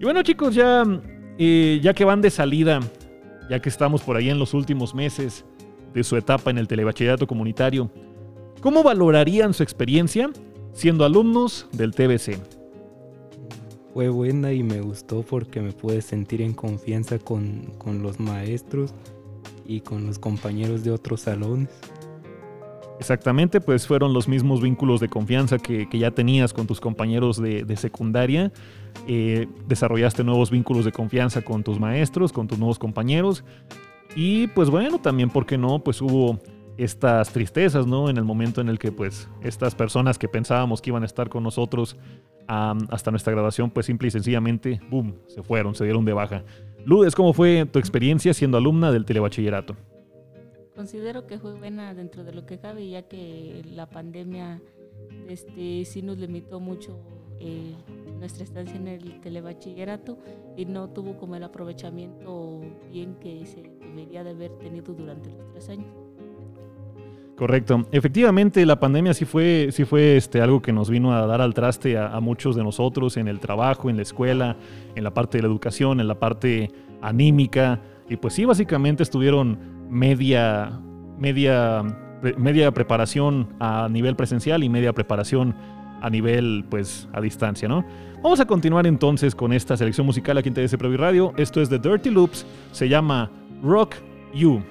Y 0.00 0.04
bueno 0.04 0.22
chicos, 0.22 0.54
ya, 0.54 0.84
eh, 1.36 1.80
ya 1.82 1.92
que 1.92 2.06
van 2.06 2.22
de 2.22 2.30
salida, 2.30 2.80
ya 3.50 3.60
que 3.60 3.68
estamos 3.68 4.00
por 4.00 4.16
ahí 4.16 4.30
en 4.30 4.38
los 4.38 4.54
últimos 4.54 4.94
meses 4.94 5.44
de 5.92 6.04
su 6.04 6.16
etapa 6.16 6.50
en 6.50 6.58
el 6.58 6.68
telebachillerato 6.68 7.26
comunitario, 7.26 7.90
¿cómo 8.60 8.82
valorarían 8.82 9.54
su 9.54 9.62
experiencia 9.62 10.30
siendo 10.72 11.04
alumnos 11.04 11.66
del 11.72 11.94
TBC? 11.94 12.38
Fue 13.94 14.08
buena 14.08 14.52
y 14.52 14.62
me 14.62 14.80
gustó 14.80 15.22
porque 15.22 15.60
me 15.60 15.72
pude 15.72 16.00
sentir 16.00 16.40
en 16.40 16.54
confianza 16.54 17.18
con, 17.18 17.72
con 17.78 18.02
los 18.02 18.18
maestros 18.18 18.94
y 19.66 19.80
con 19.80 20.06
los 20.06 20.18
compañeros 20.18 20.82
de 20.82 20.90
otros 20.90 21.22
salones. 21.22 21.68
Exactamente, 22.98 23.60
pues 23.60 23.86
fueron 23.86 24.12
los 24.12 24.28
mismos 24.28 24.62
vínculos 24.62 25.00
de 25.00 25.08
confianza 25.08 25.58
que, 25.58 25.88
que 25.88 25.98
ya 25.98 26.12
tenías 26.12 26.52
con 26.52 26.66
tus 26.66 26.80
compañeros 26.80 27.40
de, 27.42 27.64
de 27.64 27.76
secundaria. 27.76 28.52
Eh, 29.08 29.48
desarrollaste 29.66 30.22
nuevos 30.22 30.50
vínculos 30.50 30.84
de 30.84 30.92
confianza 30.92 31.42
con 31.42 31.64
tus 31.64 31.80
maestros, 31.80 32.32
con 32.32 32.46
tus 32.46 32.58
nuevos 32.58 32.78
compañeros. 32.78 33.44
Y 34.14 34.46
pues 34.48 34.68
bueno, 34.68 34.98
también, 34.98 35.30
¿por 35.30 35.46
qué 35.46 35.56
no? 35.56 35.78
Pues 35.78 36.00
hubo 36.02 36.38
estas 36.76 37.32
tristezas, 37.32 37.86
¿no? 37.86 38.10
En 38.10 38.16
el 38.16 38.24
momento 38.24 38.60
en 38.60 38.68
el 38.68 38.78
que 38.78 38.92
pues 38.92 39.28
estas 39.42 39.74
personas 39.74 40.18
que 40.18 40.28
pensábamos 40.28 40.80
que 40.80 40.90
iban 40.90 41.02
a 41.02 41.06
estar 41.06 41.28
con 41.28 41.42
nosotros 41.42 41.96
hasta 42.46 43.10
nuestra 43.10 43.32
graduación, 43.32 43.70
pues 43.70 43.86
simple 43.86 44.08
y 44.08 44.10
sencillamente, 44.10 44.80
¡boom!, 44.90 45.14
se 45.26 45.42
fueron, 45.42 45.74
se 45.74 45.84
dieron 45.84 46.04
de 46.04 46.12
baja. 46.12 46.44
Ludes, 46.84 47.14
¿cómo 47.14 47.32
fue 47.32 47.66
tu 47.66 47.78
experiencia 47.78 48.34
siendo 48.34 48.58
alumna 48.58 48.92
del 48.92 49.04
telebachillerato? 49.04 49.76
Considero 50.74 51.26
que 51.26 51.38
fue 51.38 51.54
buena 51.54 51.94
dentro 51.94 52.24
de 52.24 52.32
lo 52.32 52.44
que 52.44 52.58
cabe, 52.58 52.88
ya 52.88 53.02
que 53.02 53.62
la 53.70 53.88
pandemia 53.88 54.60
este, 55.28 55.84
sí 55.84 56.02
nos 56.02 56.18
limitó 56.18 56.60
mucho 56.60 56.98
eh, 57.40 57.74
nuestra 58.22 58.44
estancia 58.44 58.76
en 58.76 58.86
el 58.86 59.20
telebachillerato 59.20 60.16
y 60.56 60.64
no 60.64 60.88
tuvo 60.90 61.16
como 61.16 61.34
el 61.34 61.42
aprovechamiento 61.42 62.60
bien 62.88 63.16
que 63.16 63.44
se 63.44 63.64
debería 63.80 64.22
de 64.22 64.30
haber 64.30 64.52
tenido 64.58 64.94
durante 64.94 65.28
los 65.30 65.48
tres 65.48 65.68
años. 65.68 65.88
Correcto. 67.36 67.84
Efectivamente, 67.90 68.64
la 68.64 68.78
pandemia 68.78 69.12
sí 69.12 69.24
fue, 69.24 69.70
sí 69.72 69.84
fue 69.84 70.16
este, 70.16 70.40
algo 70.40 70.62
que 70.62 70.72
nos 70.72 70.88
vino 70.88 71.12
a 71.12 71.26
dar 71.26 71.40
al 71.40 71.52
traste 71.52 71.98
a, 71.98 72.14
a, 72.14 72.20
muchos 72.20 72.54
de 72.54 72.62
nosotros 72.62 73.16
en 73.16 73.26
el 73.26 73.40
trabajo, 73.40 73.90
en 73.90 73.96
la 73.96 74.02
escuela, 74.02 74.56
en 74.94 75.02
la 75.02 75.12
parte 75.12 75.38
de 75.38 75.42
la 75.42 75.48
educación, 75.48 75.98
en 75.98 76.06
la 76.06 76.20
parte 76.20 76.70
anímica. 77.00 77.80
Y 78.08 78.18
pues 78.18 78.34
sí, 78.34 78.44
básicamente 78.44 79.02
estuvieron 79.02 79.58
media, 79.90 80.80
media, 81.18 81.82
media 82.38 82.70
preparación 82.70 83.48
a 83.58 83.88
nivel 83.90 84.14
presencial 84.14 84.62
y 84.62 84.68
media 84.68 84.92
preparación 84.92 85.56
a 86.02 86.10
nivel, 86.10 86.64
pues, 86.68 87.08
a 87.12 87.20
distancia, 87.20 87.68
¿no? 87.68 87.84
Vamos 88.22 88.40
a 88.40 88.44
continuar 88.44 88.86
entonces 88.86 89.34
con 89.34 89.52
esta 89.52 89.76
selección 89.76 90.04
musical 90.04 90.36
aquí 90.36 90.48
en 90.48 90.54
TDC 90.54 90.76
Preview 90.76 90.98
Radio. 90.98 91.32
Esto 91.36 91.60
es 91.60 91.68
The 91.68 91.78
Dirty 91.78 92.10
Loops, 92.10 92.44
se 92.72 92.88
llama 92.88 93.30
Rock 93.62 93.94
You. 94.34 94.62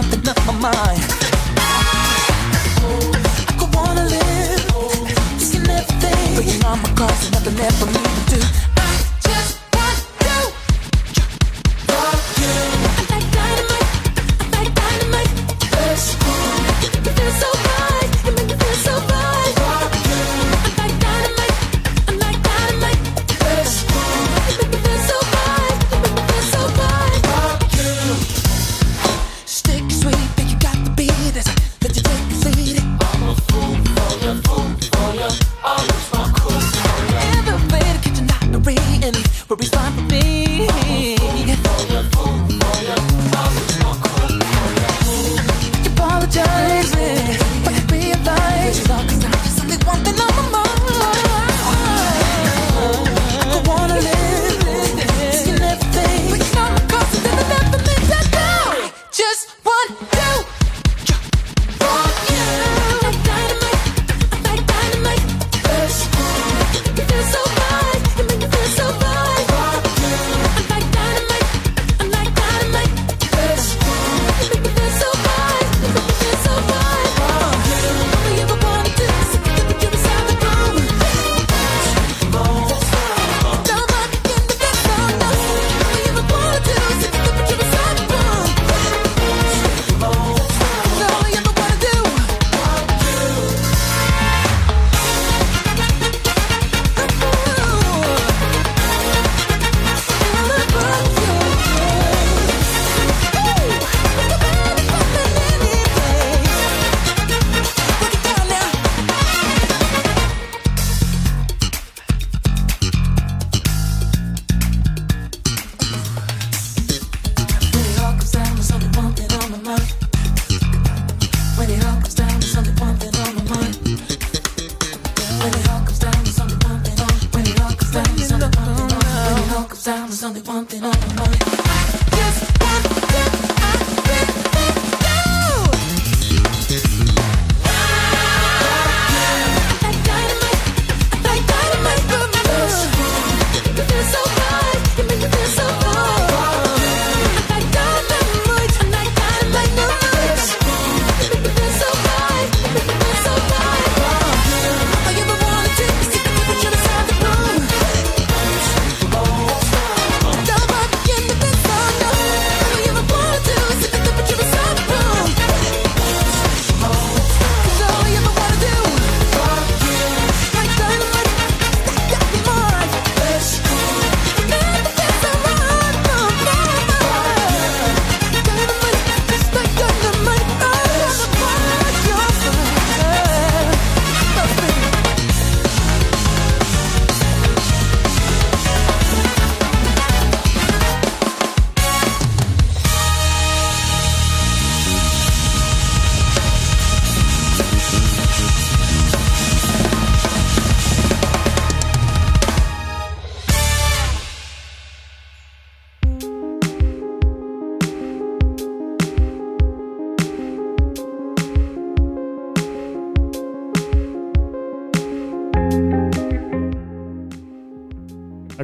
Nothing 0.00 0.28
up 0.30 0.46
my 0.46 0.52
mind. 0.52 1.02
I 3.18 3.52
could 3.58 3.74
wanna 3.74 4.06
live, 4.06 4.64
risking 5.34 5.68
everything, 5.68 6.62
my 6.62 6.74
nothing 7.32 7.56
left 7.58 7.76
for 7.78 7.84
me 7.84 7.92
to 7.92 8.34
do. 8.34 8.69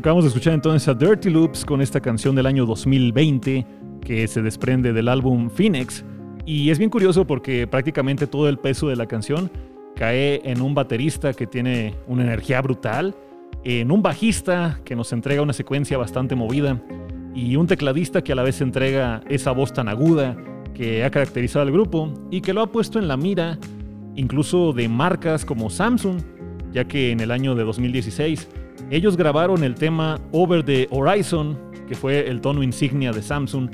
Acabamos 0.07 0.23
de 0.23 0.29
escuchar 0.29 0.55
entonces 0.55 0.87
a 0.87 0.95
Dirty 0.95 1.31
Loops 1.31 1.65
con 1.65 1.83
esta 1.83 2.01
canción 2.01 2.37
del 2.37 2.47
año 2.47 2.65
2020 2.65 3.67
que 4.01 4.29
se 4.29 4.41
desprende 4.41 4.93
del 4.93 5.09
álbum 5.09 5.51
Phoenix. 5.51 6.05
Y 6.45 6.71
es 6.71 6.79
bien 6.79 6.91
curioso 6.91 7.27
porque 7.27 7.67
prácticamente 7.67 8.29
todo 8.29 8.49
el 8.49 8.57
peso 8.57 8.87
de 8.87 8.95
la 8.95 9.07
canción 9.07 9.51
cae 9.97 10.49
en 10.49 10.61
un 10.61 10.77
baterista 10.77 11.33
que 11.33 11.49
tiene 11.49 11.97
una 12.07 12.23
energía 12.23 12.63
brutal, 12.63 13.17
en 13.65 13.91
un 13.91 14.01
bajista 14.01 14.79
que 14.85 14.95
nos 14.95 15.13
entrega 15.13 15.43
una 15.43 15.53
secuencia 15.53 15.99
bastante 15.99 16.37
movida 16.37 16.81
y 17.35 17.57
un 17.57 17.67
tecladista 17.67 18.23
que 18.23 18.31
a 18.31 18.37
la 18.37 18.45
vez 18.45 18.61
entrega 18.61 19.23
esa 19.29 19.51
voz 19.51 19.73
tan 19.73 19.89
aguda 19.89 20.37
que 20.73 21.03
ha 21.03 21.11
caracterizado 21.11 21.65
al 21.65 21.73
grupo 21.73 22.15
y 22.31 22.43
que 22.43 22.53
lo 22.53 22.61
ha 22.61 22.71
puesto 22.71 23.01
en 23.01 23.09
la 23.09 23.17
mira 23.17 23.59
incluso 24.15 24.73
de 24.73 24.89
marcas 24.89 25.45
como 25.45 25.69
Samsung, 25.69 26.21
ya 26.71 26.85
que 26.85 27.11
en 27.11 27.19
el 27.19 27.33
año 27.33 27.57
de 27.57 27.65
2016 27.65 28.49
ellos 28.91 29.17
grabaron 29.17 29.65
el 29.65 29.75
tema 29.75 30.21
Over 30.33 30.65
the 30.65 30.89
Horizon, 30.91 31.59
que 31.89 31.95
fue 31.95 32.29
el 32.29 32.41
tono 32.41 32.63
insignia 32.63 33.13
de 33.13 33.23
Samsung 33.23 33.71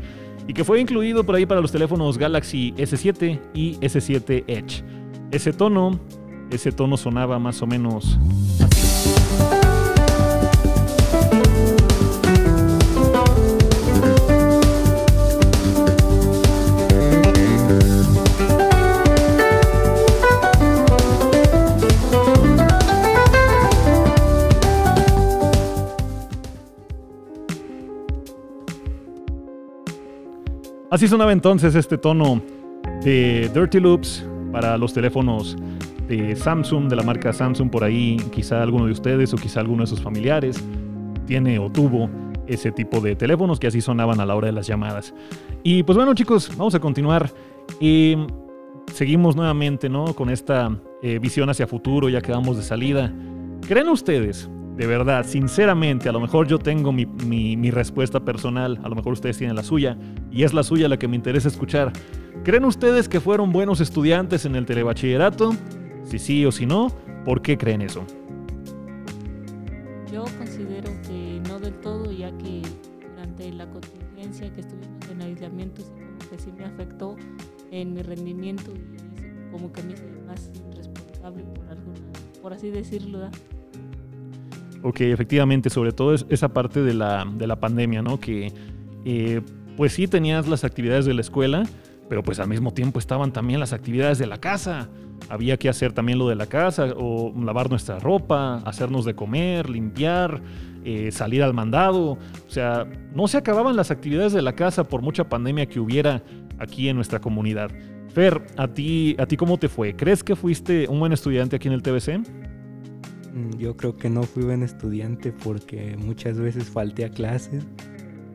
y 0.47 0.53
que 0.53 0.65
fue 0.65 0.81
incluido 0.81 1.25
por 1.25 1.35
ahí 1.35 1.47
para 1.47 1.61
los 1.61 1.73
teléfonos 1.73 2.19
Galaxy 2.19 2.73
S7 2.77 3.41
y 3.55 3.77
S7 3.77 4.45
Edge. 4.47 4.83
Ese 5.31 5.53
tono, 5.53 5.99
ese 6.51 6.73
tono 6.73 6.97
sonaba 6.97 7.39
más 7.39 7.63
o 7.63 7.67
menos 7.67 8.19
Así 30.93 31.09
sonaba 31.09 31.33
entonces 31.33 31.75
este 31.75 31.97
tono 31.97 32.43
de 33.03 33.51
Dirty 33.55 33.81
Loops 33.81 34.27
para 34.53 34.77
los 34.77 34.93
teléfonos 34.93 35.57
de 36.07 36.37
Samsung, 36.37 36.91
de 36.91 36.97
la 36.97 37.03
marca 37.03 37.33
Samsung, 37.33 37.71
por 37.71 37.83
ahí 37.83 38.19
quizá 38.31 38.63
alguno 38.63 38.85
de 38.85 38.93
ustedes 38.93 39.33
o 39.33 39.39
quizá 39.39 39.61
alguno 39.61 39.85
de 39.85 39.87
sus 39.87 40.03
familiares 40.03 40.63
tiene 41.25 41.59
o 41.59 41.71
tuvo 41.73 42.11
ese 42.47 42.73
tipo 42.73 43.01
de 43.01 43.17
teléfonos 43.17 43.59
que 43.59 43.69
así 43.69 43.81
sonaban 43.81 44.21
a 44.21 44.27
la 44.27 44.35
hora 44.35 44.49
de 44.49 44.53
las 44.53 44.67
llamadas. 44.67 45.15
Y 45.63 45.83
pues 45.83 45.97
bueno 45.97 46.13
chicos, 46.13 46.55
vamos 46.59 46.75
a 46.75 46.81
continuar. 46.81 47.33
Y 47.81 48.19
seguimos 48.93 49.35
nuevamente 49.35 49.89
¿no? 49.89 50.13
con 50.13 50.29
esta 50.29 50.79
eh, 51.01 51.19
visión 51.19 51.49
hacia 51.49 51.67
futuro, 51.67 52.11
ya 52.11 52.21
que 52.21 52.33
vamos 52.33 52.59
de 52.59 52.65
salida. 52.65 53.11
¿Creen 53.67 53.89
ustedes 53.89 54.51
de 54.77 54.87
verdad, 54.87 55.27
sinceramente, 55.27 56.09
a 56.09 56.13
lo 56.13 56.21
mejor 56.21 56.47
yo 56.47 56.59
tengo 56.59 56.93
mi, 56.93 57.05
mi- 57.07 57.71
respuesta 57.71 58.21
personal, 58.21 58.81
a 58.83 58.89
lo 58.89 58.95
mejor 58.95 59.13
ustedes 59.13 59.37
tienen 59.39 59.55
la 59.57 59.63
suya, 59.63 59.97
y 60.31 60.45
es 60.45 60.55
la 60.55 60.63
suya 60.63 60.89
la 60.89 60.99
que 60.99 61.09
me 61.09 61.17
interesa 61.17 61.49
escuchar. 61.49 61.93
¿Creen 62.43 62.65
ustedes 62.65 63.09
que 63.09 63.21
fueron 63.21 63.53
buenos 63.53 63.81
estudiantes 63.81 64.45
en 64.47 64.57
el 64.57 64.65
telebachillerato? 64.67 65.53
Si 66.05 66.19
sí 66.19 66.45
o 66.47 66.53
si 66.53 66.67
no, 66.67 66.89
¿por 67.25 67.43
qué 67.43 67.57
creen 67.59 67.83
eso? 67.83 68.05
Yo 70.13 70.25
considero 70.39 70.91
que 71.07 71.41
no 71.49 71.59
del 71.61 71.75
todo, 71.81 72.11
ya 72.11 72.31
que 72.39 72.63
durante 73.11 73.53
la 73.53 73.67
contingencia 73.71 74.53
que 74.53 74.61
estuvimos 74.63 75.09
en 75.11 75.23
aislamiento, 75.23 75.83
como 75.85 76.31
que 76.31 76.39
sí 76.39 76.51
me 76.57 76.65
afectó 76.65 77.17
en 77.71 77.95
mi 77.95 78.03
rendimiento 78.03 78.73
y 78.75 79.51
como 79.51 79.73
que 79.73 79.83
me 79.83 79.93
hice 79.93 80.05
más 80.27 80.51
responsable 80.77 81.45
por 81.45 81.69
alguna, 81.69 81.99
por 82.43 82.53
así 82.53 82.71
decirlo. 82.71 83.31
Ok, 84.83 85.01
efectivamente, 85.03 85.71
sobre 85.71 85.93
todo 85.93 86.13
es 86.13 86.27
esa 86.29 86.49
parte 86.49 86.83
de 86.83 86.95
la, 86.95 87.25
de 87.25 87.47
la 87.47 87.57
pandemia, 87.57 88.03
¿no? 88.03 88.19
Que 88.19 88.53
eh, 89.05 89.41
pues 89.77 89.93
sí 89.93 90.09
tenías 90.09 90.49
las 90.49 90.65
actividades 90.65 91.05
de 91.07 91.15
la 91.15 91.21
escuela, 91.21 91.65
pero 92.09 92.23
pues 92.23 92.41
al 92.41 92.49
mismo 92.49 92.73
tiempo 92.73 92.99
estaban 92.99 93.33
también 93.33 93.61
las 93.61 93.73
actividades 93.73 94.19
de 94.19 94.27
la 94.27 94.39
casa. 94.39 94.89
Había 95.29 95.57
que 95.57 95.69
hacer 95.69 95.93
también 95.93 96.19
lo 96.19 96.29
de 96.29 96.35
la 96.35 96.47
casa, 96.47 96.93
o 96.97 97.33
lavar 97.45 97.71
nuestra 97.71 98.01
ropa, 98.01 98.57
hacernos 98.65 99.05
de 99.05 99.15
comer, 99.15 99.71
limpiar, 99.71 100.43
eh, 100.85 101.13
salir 101.13 101.45
al 101.45 101.55
mandado. 101.55 102.13
O 102.13 102.51
sea, 102.51 102.87
no 103.15 103.29
se 103.29 103.39
acababan 103.39 103.77
las 103.77 103.93
actividades 103.93 104.33
de 104.33 104.43
la 104.43 104.55
casa 104.55 104.85
por 104.85 105.01
mucha 105.01 105.29
pandemia 105.29 105.67
que 105.67 105.79
hubiera 105.79 106.23
aquí 106.59 106.89
en 106.89 106.97
nuestra 106.97 107.21
comunidad. 107.21 107.71
Fer, 108.09 108.43
¿a 108.57 108.67
ti, 108.69 109.15
¿a 109.19 109.27
ti 109.27 109.37
cómo 109.37 109.59
te 109.59 109.69
fue? 109.69 109.95
¿Crees 109.95 110.25
que 110.25 110.35
fuiste 110.35 110.89
un 110.89 110.99
buen 110.99 111.13
estudiante 111.13 111.57
aquí 111.57 111.69
en 111.69 111.75
el 111.75 111.83
TBC? 111.83 112.42
Mm, 113.33 113.59
Yo 113.59 113.77
creo 113.77 113.97
que 113.97 114.11
no 114.11 114.23
fui 114.25 114.45
buen 114.45 114.63
estudiante 114.63 115.33
porque 115.33 115.97
muchas 115.97 116.39
veces 116.39 116.65
falté 116.65 117.05
a 117.05 117.11
clases 117.11 117.65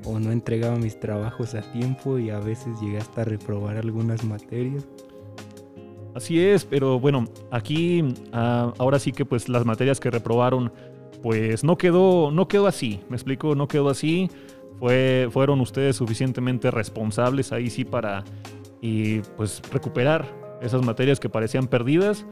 o 0.05 0.19
no 0.19 0.31
entregaba 0.31 0.77
mis 0.77 0.99
trabajos 0.99 1.53
a 1.53 1.61
tiempo 1.61 2.17
y 2.17 2.29
a 2.29 2.39
veces 2.39 2.79
llegué 2.81 2.97
hasta 2.97 3.21
a 3.21 3.25
reprobar 3.25 3.77
algunas 3.77 4.23
materias. 4.23 4.87
Así 6.15 6.39
es, 6.39 6.65
pero 6.65 6.99
bueno, 6.99 7.25
aquí 7.51 8.03
ah, 8.31 8.73
ahora 8.79 8.97
sí 8.97 9.11
que 9.11 9.25
pues 9.25 9.49
las 9.49 9.65
materias 9.65 9.99
que 9.99 10.09
reprobaron, 10.09 10.71
pues 11.21 11.63
no 11.63 11.77
quedó, 11.77 12.31
no 12.31 12.47
quedó 12.47 12.65
así, 12.65 13.01
me 13.09 13.15
explico, 13.15 13.53
no 13.53 13.67
quedó 13.67 13.89
así. 13.89 14.29
Fue, 14.79 15.27
fueron 15.31 15.59
ustedes 15.59 15.95
suficientemente 15.95 16.69
responsables 16.71 17.51
ahí 17.51 17.69
sí 17.69 17.83
para 17.83 18.23
pues 19.35 19.61
recuperar 19.71 20.25
esas 20.61 20.83
materias 20.83 21.19
que 21.19 21.29
parecían 21.29 21.67
perdidas 21.67 22.25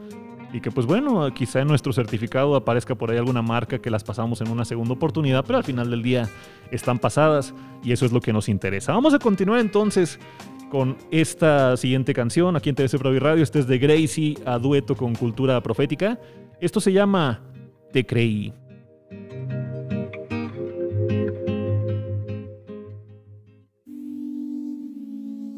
y 0.52 0.60
que 0.60 0.70
pues 0.70 0.86
bueno, 0.86 1.32
quizá 1.34 1.60
en 1.60 1.68
nuestro 1.68 1.92
certificado 1.92 2.54
aparezca 2.56 2.94
por 2.94 3.10
ahí 3.10 3.18
alguna 3.18 3.42
marca 3.42 3.78
que 3.78 3.90
las 3.90 4.04
pasamos 4.04 4.40
en 4.40 4.50
una 4.50 4.64
segunda 4.64 4.94
oportunidad, 4.94 5.44
pero 5.44 5.58
al 5.58 5.64
final 5.64 5.90
del 5.90 6.02
día 6.02 6.28
están 6.70 6.98
pasadas 6.98 7.54
y 7.82 7.92
eso 7.92 8.06
es 8.06 8.12
lo 8.12 8.20
que 8.20 8.32
nos 8.32 8.48
interesa. 8.48 8.92
Vamos 8.92 9.14
a 9.14 9.18
continuar 9.18 9.60
entonces 9.60 10.18
con 10.70 10.96
esta 11.10 11.76
siguiente 11.76 12.12
canción 12.14 12.56
aquí 12.56 12.70
en 12.70 12.74
TVC 12.74 12.98
Provi 12.98 13.18
Radio. 13.18 13.42
Este 13.42 13.58
es 13.58 13.66
de 13.66 13.78
Gracie 13.78 14.36
a 14.44 14.58
dueto 14.58 14.96
con 14.96 15.14
Cultura 15.14 15.60
Profética. 15.62 16.18
Esto 16.60 16.80
se 16.80 16.92
llama 16.92 17.42
Te 17.92 18.04
Creí. 18.04 18.52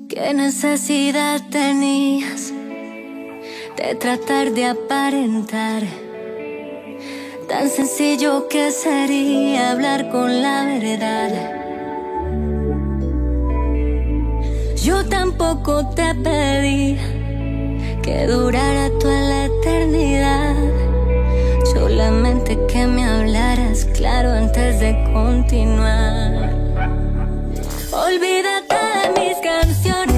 ¿Qué 0.09 0.35
necesidad 0.35 1.49
tenías 1.51 2.53
de 3.79 3.95
tratar 3.95 4.51
de 4.51 4.65
aparentar? 4.65 5.83
Tan 7.49 7.69
sencillo 7.71 8.49
que 8.49 8.73
sería 8.73 9.71
hablar 9.71 10.11
con 10.11 10.43
la 10.43 10.65
verdad. 10.65 11.31
Yo 14.83 15.05
tampoco 15.07 15.87
te 15.91 16.13
pedí 16.17 16.99
que 18.03 18.27
durara 18.27 18.91
toda 18.99 19.21
la 19.21 19.45
eternidad. 19.47 20.57
Solamente 21.73 22.59
que 22.67 22.87
me 22.87 23.05
hablaras 23.05 23.85
claro 23.97 24.31
antes 24.33 24.81
de 24.81 24.93
continuar. 25.13 26.53
Olvídate 27.93 28.77
de 28.99 29.21
mis 29.21 29.37
canciones. 29.39 30.18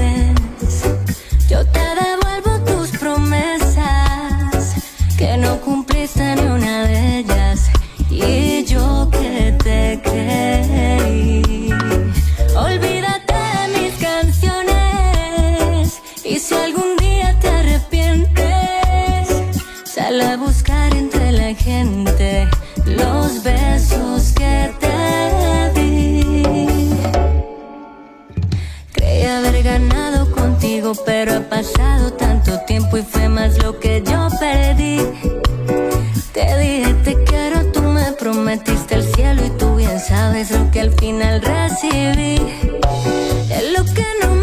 Besos 23.50 24.32
que 24.38 24.70
te 24.82 25.80
di. 25.80 26.90
Creí 28.92 29.22
haber 29.24 29.62
ganado 29.62 30.30
contigo, 30.30 30.92
pero 31.06 31.34
ha 31.34 31.40
pasado 31.40 32.12
tanto 32.12 32.58
tiempo 32.66 32.98
y 32.98 33.02
fue 33.02 33.28
más 33.28 33.62
lo 33.62 33.78
que 33.78 34.02
yo 34.10 34.28
perdí. 34.38 34.98
Te 36.32 36.46
dije 36.58 36.94
te 37.04 37.14
quiero, 37.24 37.66
tú 37.72 37.82
me 37.82 38.12
prometiste 38.12 38.94
el 38.94 39.04
cielo 39.14 39.44
y 39.44 39.50
tú 39.50 39.76
bien 39.76 39.98
sabes 39.98 40.50
lo 40.50 40.70
que 40.70 40.80
al 40.80 40.92
final 40.92 41.42
recibí. 41.42 42.36
Es 43.56 43.64
lo 43.76 43.84
que 43.96 44.06
no 44.22 44.39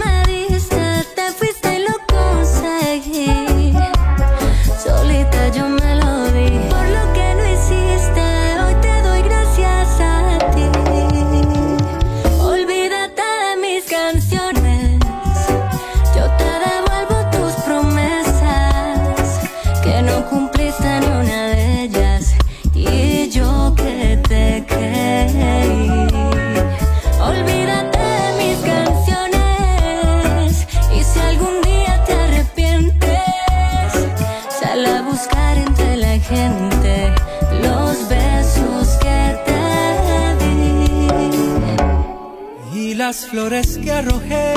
flores 43.30 43.78
que 43.78 43.92
arrojé 43.92 44.54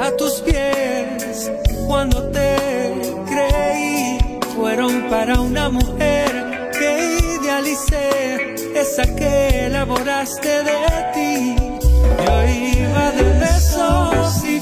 a 0.00 0.10
tus 0.16 0.40
pies 0.40 1.50
cuando 1.86 2.30
te 2.30 2.56
creí 3.28 4.18
fueron 4.54 5.08
para 5.10 5.40
una 5.40 5.68
mujer 5.68 6.70
que 6.72 7.18
idealicé, 7.36 8.54
esa 8.74 9.02
que 9.14 9.66
elaboraste 9.66 10.48
de 10.48 10.80
ti. 11.14 11.56
Yo 12.24 12.48
iba 12.48 13.10
de 13.12 13.38
besos 13.40 14.44
y 14.44 14.59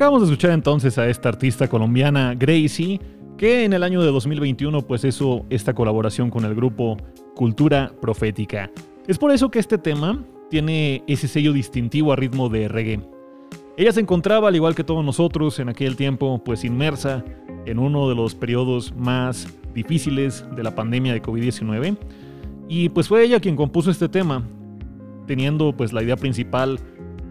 Acabamos 0.00 0.22
de 0.22 0.32
escuchar 0.32 0.52
entonces 0.52 0.96
a 0.96 1.10
esta 1.10 1.28
artista 1.28 1.68
colombiana 1.68 2.34
Gracie, 2.34 2.98
que 3.36 3.66
en 3.66 3.74
el 3.74 3.82
año 3.82 4.00
de 4.00 4.10
2021 4.10 4.80
pues 4.86 5.04
hizo 5.04 5.44
esta 5.50 5.74
colaboración 5.74 6.30
con 6.30 6.46
el 6.46 6.54
grupo 6.54 6.96
Cultura 7.34 7.92
Profética. 8.00 8.70
Es 9.06 9.18
por 9.18 9.30
eso 9.30 9.50
que 9.50 9.58
este 9.58 9.76
tema 9.76 10.24
tiene 10.48 11.04
ese 11.06 11.28
sello 11.28 11.52
distintivo 11.52 12.14
a 12.14 12.16
ritmo 12.16 12.48
de 12.48 12.66
reggae. 12.66 13.00
Ella 13.76 13.92
se 13.92 14.00
encontraba, 14.00 14.48
al 14.48 14.56
igual 14.56 14.74
que 14.74 14.84
todos 14.84 15.04
nosotros, 15.04 15.58
en 15.58 15.68
aquel 15.68 15.96
tiempo 15.96 16.42
pues 16.42 16.64
inmersa 16.64 17.22
en 17.66 17.78
uno 17.78 18.08
de 18.08 18.14
los 18.14 18.34
periodos 18.34 18.94
más 18.96 19.48
difíciles 19.74 20.46
de 20.56 20.62
la 20.62 20.74
pandemia 20.74 21.12
de 21.12 21.20
COVID-19 21.20 21.98
y 22.70 22.88
pues 22.88 23.06
fue 23.06 23.22
ella 23.22 23.38
quien 23.38 23.54
compuso 23.54 23.90
este 23.90 24.08
tema, 24.08 24.48
teniendo 25.26 25.76
pues 25.76 25.92
la 25.92 26.02
idea 26.02 26.16
principal 26.16 26.80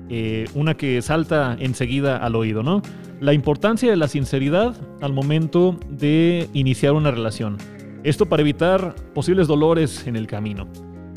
eh, 0.09 0.45
una 0.55 0.75
que 0.75 1.01
salta 1.01 1.55
enseguida 1.59 2.17
al 2.17 2.35
oído, 2.35 2.63
¿no? 2.63 2.81
La 3.19 3.33
importancia 3.33 3.89
de 3.89 3.97
la 3.97 4.07
sinceridad 4.07 4.75
al 5.01 5.13
momento 5.13 5.77
de 5.89 6.49
iniciar 6.53 6.93
una 6.93 7.11
relación. 7.11 7.57
Esto 8.03 8.27
para 8.27 8.41
evitar 8.41 8.95
posibles 9.13 9.47
dolores 9.47 10.07
en 10.07 10.15
el 10.15 10.25
camino. 10.25 10.67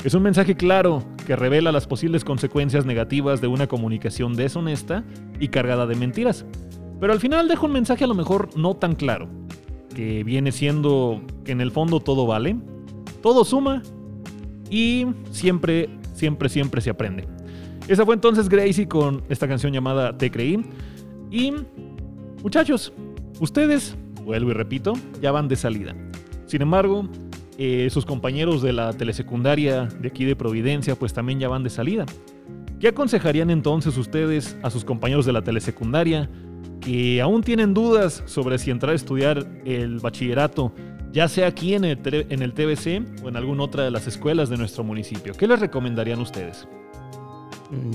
Es 0.03 0.13
un 0.13 0.21
mensaje 0.21 0.55
claro 0.55 1.01
que 1.25 1.35
revela 1.35 1.71
las 1.71 1.87
posibles 1.87 2.25
consecuencias 2.25 2.85
negativas 2.85 3.39
de 3.39 3.47
una 3.47 3.67
comunicación 3.67 4.35
deshonesta 4.35 5.03
y 5.39 5.47
cargada 5.47 5.87
de 5.87 5.95
mentiras. 5.95 6.45
Pero 6.99 7.13
al 7.13 7.19
final 7.19 7.47
deja 7.47 7.65
un 7.65 7.71
mensaje 7.71 8.03
a 8.03 8.07
lo 8.07 8.13
mejor 8.13 8.49
no 8.57 8.75
tan 8.75 8.95
claro, 8.95 9.29
que 9.95 10.23
viene 10.23 10.51
siendo 10.51 11.21
que 11.45 11.53
en 11.53 11.61
el 11.61 11.71
fondo 11.71 12.01
todo 12.01 12.27
vale, 12.27 12.57
todo 13.21 13.45
suma 13.45 13.81
y 14.69 15.07
siempre, 15.31 15.89
siempre, 16.13 16.49
siempre 16.49 16.81
se 16.81 16.89
aprende. 16.89 17.27
Esa 17.87 18.05
fue 18.05 18.15
entonces 18.15 18.47
Gracie 18.47 18.87
con 18.87 19.23
esta 19.27 19.47
canción 19.47 19.73
llamada 19.73 20.17
Te 20.17 20.31
Creí. 20.31 20.63
Y 21.29 21.53
muchachos, 22.41 22.93
ustedes, 23.41 23.97
vuelvo 24.23 24.51
y 24.51 24.53
repito, 24.53 24.93
ya 25.21 25.31
van 25.31 25.49
de 25.49 25.57
salida. 25.57 25.93
Sin 26.45 26.61
embargo, 26.61 27.09
eh, 27.57 27.89
sus 27.91 28.05
compañeros 28.05 28.61
de 28.61 28.71
la 28.71 28.93
telesecundaria 28.93 29.85
de 29.85 30.07
aquí 30.07 30.23
de 30.23 30.35
Providencia 30.35 30.95
pues 30.95 31.13
también 31.13 31.39
ya 31.39 31.49
van 31.49 31.63
de 31.63 31.69
salida. 31.69 32.05
¿Qué 32.79 32.87
aconsejarían 32.87 33.49
entonces 33.49 33.97
ustedes 33.97 34.57
a 34.63 34.69
sus 34.69 34.85
compañeros 34.85 35.25
de 35.25 35.33
la 35.33 35.41
telesecundaria 35.41 36.29
que 36.79 37.21
aún 37.21 37.43
tienen 37.43 37.73
dudas 37.73 38.23
sobre 38.25 38.59
si 38.59 38.71
entrar 38.71 38.93
a 38.93 38.95
estudiar 38.95 39.45
el 39.65 39.99
bachillerato, 39.99 40.73
ya 41.11 41.27
sea 41.27 41.47
aquí 41.47 41.73
en 41.73 41.83
el, 41.83 41.99
en 42.29 42.41
el 42.41 42.53
TBC 42.53 43.23
o 43.23 43.29
en 43.29 43.35
alguna 43.35 43.63
otra 43.63 43.83
de 43.83 43.91
las 43.91 44.07
escuelas 44.07 44.49
de 44.49 44.57
nuestro 44.57 44.83
municipio? 44.83 45.33
¿Qué 45.33 45.47
les 45.47 45.59
recomendarían 45.59 46.19
ustedes? 46.19 46.67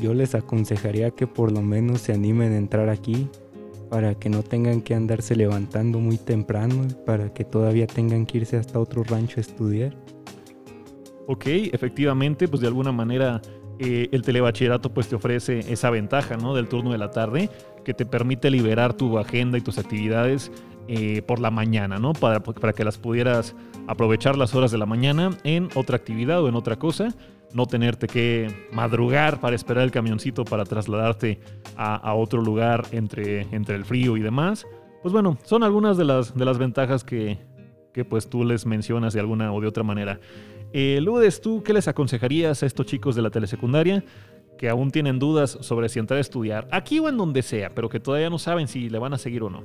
Yo 0.01 0.15
les 0.15 0.35
aconsejaría 0.35 1.11
que 1.11 1.27
por 1.27 1.53
lo 1.53 1.63
menos 1.63 2.01
se 2.01 2.13
animen 2.13 2.53
a 2.53 2.59
entrar 2.59 2.89
aquí 2.89 3.29
para 3.91 4.15
que 4.15 4.29
no 4.29 4.43
tengan 4.43 4.83
que 4.83 4.95
andarse 4.95 5.35
levantando 5.35 5.99
muy 5.99 6.19
temprano, 6.19 6.87
para 7.07 7.33
que 7.33 7.45
todavía 7.45 7.87
tengan 7.87 8.27
que 8.27 8.39
irse 8.39 8.57
hasta 8.57 8.79
otro 8.79 9.03
rancho 9.03 9.39
a 9.39 9.41
estudiar. 9.41 9.97
Ok, 11.27 11.47
efectivamente, 11.47 12.49
pues 12.49 12.61
de 12.61 12.67
alguna 12.67 12.93
manera 12.93 13.41
eh, 13.79 14.09
el 14.13 14.23
telebachillerato 14.23 14.93
pues 14.93 15.09
te 15.09 15.17
ofrece 15.17 15.61
esa 15.73 15.91
ventaja, 15.91 16.37
¿no? 16.37 16.55
Del 16.55 16.69
turno 16.69 16.93
de 16.93 16.99
la 16.99 17.11
tarde 17.11 17.49
que 17.85 17.95
te 17.95 18.05
permite 18.05 18.51
liberar 18.51 18.95
tu 18.95 19.19
agenda 19.19 19.57
y 19.57 19.61
tus 19.61 19.79
actividades 19.79 20.51
eh, 20.89 21.23
por 21.23 21.39
la 21.39 21.51
mañana, 21.51 21.99
¿no? 21.99 22.13
Para 22.13 22.41
que 22.73 22.85
las 22.85 22.99
pudieras 22.99 23.55
aprovechar 23.87 24.37
las 24.37 24.55
horas 24.55 24.71
de 24.71 24.79
la 24.79 24.87
mañana 24.87 25.31
en 25.45 25.69
otra 25.75 25.97
actividad 25.97 26.43
o 26.43 26.49
en 26.49 26.55
otra 26.55 26.77
cosa, 26.77 27.15
no 27.53 27.67
tenerte 27.67 28.07
que 28.07 28.69
madrugar 28.73 29.41
para 29.41 29.57
esperar 29.57 29.85
el 29.85 29.91
camioncito 29.91 30.45
para 30.45 30.65
trasladarte 30.65 31.41
a, 31.77 32.15
otro 32.15 32.43
lugar 32.43 32.87
entre, 32.93 33.43
entre 33.55 33.77
el 33.77 33.85
frío 33.85 34.17
y 34.17 34.21
demás. 34.21 34.67
Pues 35.03 35.13
bueno, 35.13 35.39
son 35.45 35.63
algunas 35.63 35.97
de 35.97 36.05
las, 36.05 36.35
de 36.37 36.45
las 36.45 36.59
ventajas 36.59 37.05
que, 37.05 37.39
que 37.93 38.05
pues 38.05 38.29
tú 38.29 38.45
les 38.45 38.67
mencionas 38.67 39.15
de 39.15 39.21
alguna 39.21 39.53
o 39.53 39.61
de 39.61 39.69
otra 39.69 39.83
manera. 39.83 40.21
Eh, 40.73 41.03
¿tú 41.43 41.63
qué 41.63 41.73
les 41.73 41.89
aconsejarías 41.89 42.63
a 42.63 42.67
estos 42.67 42.87
chicos 42.87 43.17
de 43.17 43.23
la 43.23 43.31
telesecundaria 43.31 44.05
que 44.59 44.69
aún 44.69 44.91
tienen 44.91 45.19
dudas 45.19 45.57
sobre 45.61 45.89
si 45.89 45.99
entrar 45.99 46.19
a 46.19 46.21
estudiar, 46.21 46.69
aquí 46.73 46.99
o 46.99 47.09
en 47.09 47.17
donde 47.17 47.43
sea, 47.43 47.75
pero 47.75 47.89
que 47.89 48.01
todavía 48.01 48.29
no 48.29 48.39
saben 48.39 48.67
si 48.67 48.91
le 48.91 48.99
van 48.99 49.15
a 49.15 49.19
seguir 49.19 49.43
o 49.45 49.51
no? 49.51 49.65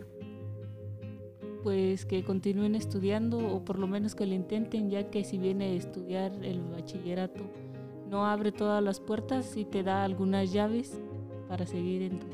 Pues 1.64 2.06
que 2.06 2.24
continúen 2.24 2.76
estudiando 2.76 3.40
o 3.40 3.66
por 3.66 3.80
lo 3.80 3.88
menos 3.88 4.16
que 4.16 4.26
lo 4.26 4.34
intenten, 4.34 4.90
ya 4.90 5.10
que 5.10 5.24
si 5.24 5.38
viene 5.38 5.66
a 5.66 5.74
estudiar 5.74 6.32
el 6.44 6.62
bachillerato 6.62 7.44
no 8.14 8.28
abre 8.28 8.52
todas 8.52 8.82
las 8.84 9.00
puertas 9.00 9.58
y 9.58 9.66
te 9.66 9.82
da 9.82 10.04
algunas 10.04 10.54
llaves 10.54 11.02
para 11.50 11.66
seguir 11.66 12.04
en 12.04 12.20
tu... 12.20 12.28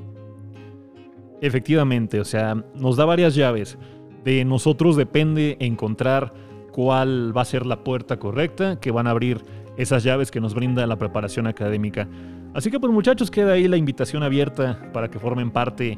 Efectivamente, 1.40 2.20
o 2.20 2.26
sea, 2.26 2.54
nos 2.76 2.98
da 2.98 3.06
varias 3.06 3.34
llaves. 3.34 3.78
De 4.26 4.44
nosotros 4.44 4.98
depende 4.98 5.56
encontrar 5.62 6.34
cuál 6.74 7.36
va 7.36 7.44
a 7.44 7.46
ser 7.46 7.66
la 7.66 7.86
puerta 7.86 8.20
correcta 8.20 8.78
que 8.78 8.92
van 8.92 9.08
a 9.08 9.12
abrir 9.12 9.42
esas 9.78 10.04
llaves 10.04 10.32
que 10.32 10.42
nos 10.42 10.54
brinda 10.54 10.86
la 10.86 10.98
preparación 10.98 11.48
académica. 11.48 12.10
Así 12.54 12.70
que 12.70 12.80
pues 12.82 12.92
muchachos, 12.92 13.32
queda 13.32 13.54
ahí 13.54 13.70
la 13.70 13.78
invitación 13.78 14.22
abierta 14.22 14.92
para 14.92 15.10
que 15.10 15.18
formen 15.18 15.50
parte 15.50 15.98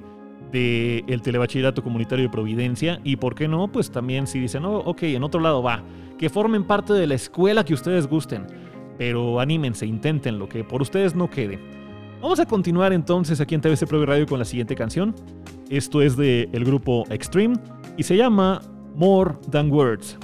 del 0.51 1.21
de 1.23 1.81
Comunitario 1.81 2.25
de 2.25 2.31
Providencia 2.31 3.01
y 3.03 3.15
por 3.15 3.33
qué 3.33 3.47
no, 3.47 3.71
pues 3.71 3.89
también 3.89 4.27
si 4.27 4.39
dicen, 4.39 4.63
oh, 4.63 4.77
ok, 4.77 5.01
en 5.03 5.23
otro 5.23 5.41
lado 5.41 5.63
va, 5.63 5.81
que 6.19 6.29
formen 6.29 6.65
parte 6.65 6.93
de 6.93 7.07
la 7.07 7.15
escuela 7.15 7.65
que 7.65 7.73
ustedes 7.73 8.05
gusten 8.05 8.45
pero 9.01 9.39
anímense, 9.39 9.87
intenten 9.87 10.37
lo 10.37 10.47
que 10.47 10.63
por 10.63 10.79
ustedes 10.83 11.15
no 11.15 11.27
quede. 11.27 11.57
Vamos 12.21 12.39
a 12.39 12.45
continuar 12.45 12.93
entonces 12.93 13.41
aquí 13.41 13.55
en 13.55 13.61
TVC 13.61 13.87
Pro 13.87 14.05
Radio 14.05 14.27
con 14.27 14.37
la 14.37 14.45
siguiente 14.45 14.75
canción. 14.75 15.15
Esto 15.71 16.03
es 16.03 16.15
del 16.15 16.49
el 16.53 16.63
grupo 16.63 17.05
Extreme 17.09 17.55
y 17.97 18.03
se 18.03 18.15
llama 18.15 18.61
More 18.95 19.33
Than 19.49 19.71
Words. 19.71 20.19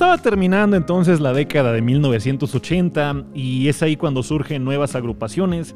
Estaba 0.00 0.16
terminando 0.16 0.78
entonces 0.78 1.20
la 1.20 1.34
década 1.34 1.74
de 1.74 1.82
1980 1.82 3.26
y 3.34 3.68
es 3.68 3.82
ahí 3.82 3.96
cuando 3.96 4.22
surgen 4.22 4.64
nuevas 4.64 4.94
agrupaciones 4.94 5.74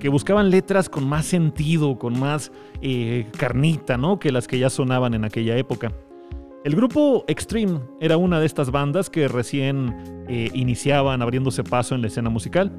que 0.00 0.08
buscaban 0.08 0.48
letras 0.48 0.88
con 0.88 1.06
más 1.06 1.26
sentido, 1.26 1.98
con 1.98 2.18
más 2.18 2.50
eh, 2.80 3.26
carnita, 3.36 3.98
¿no? 3.98 4.18
Que 4.18 4.32
las 4.32 4.48
que 4.48 4.58
ya 4.58 4.70
sonaban 4.70 5.12
en 5.12 5.26
aquella 5.26 5.54
época. 5.58 5.92
El 6.64 6.76
grupo 6.76 7.26
Extreme 7.28 7.80
era 8.00 8.16
una 8.16 8.40
de 8.40 8.46
estas 8.46 8.70
bandas 8.70 9.10
que 9.10 9.28
recién 9.28 10.24
eh, 10.30 10.48
iniciaban 10.54 11.20
abriéndose 11.20 11.62
paso 11.62 11.94
en 11.94 12.00
la 12.00 12.06
escena 12.06 12.30
musical. 12.30 12.72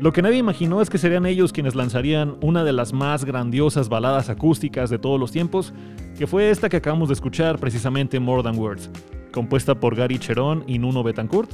Lo 0.00 0.12
que 0.12 0.22
nadie 0.22 0.36
imaginó 0.38 0.80
es 0.80 0.90
que 0.90 0.98
serían 0.98 1.26
ellos 1.26 1.52
quienes 1.52 1.74
lanzarían 1.74 2.36
una 2.40 2.62
de 2.62 2.72
las 2.72 2.92
más 2.92 3.24
grandiosas 3.24 3.88
baladas 3.88 4.30
acústicas 4.30 4.90
de 4.90 4.98
todos 5.00 5.18
los 5.18 5.32
tiempos, 5.32 5.72
que 6.16 6.28
fue 6.28 6.50
esta 6.50 6.68
que 6.68 6.76
acabamos 6.76 7.08
de 7.08 7.14
escuchar 7.14 7.58
precisamente 7.58 8.20
More 8.20 8.44
Than 8.44 8.56
Words, 8.56 8.90
compuesta 9.32 9.74
por 9.74 9.96
Gary 9.96 10.20
Cherón 10.20 10.62
y 10.68 10.78
Nuno 10.78 11.02
Betancourt, 11.02 11.50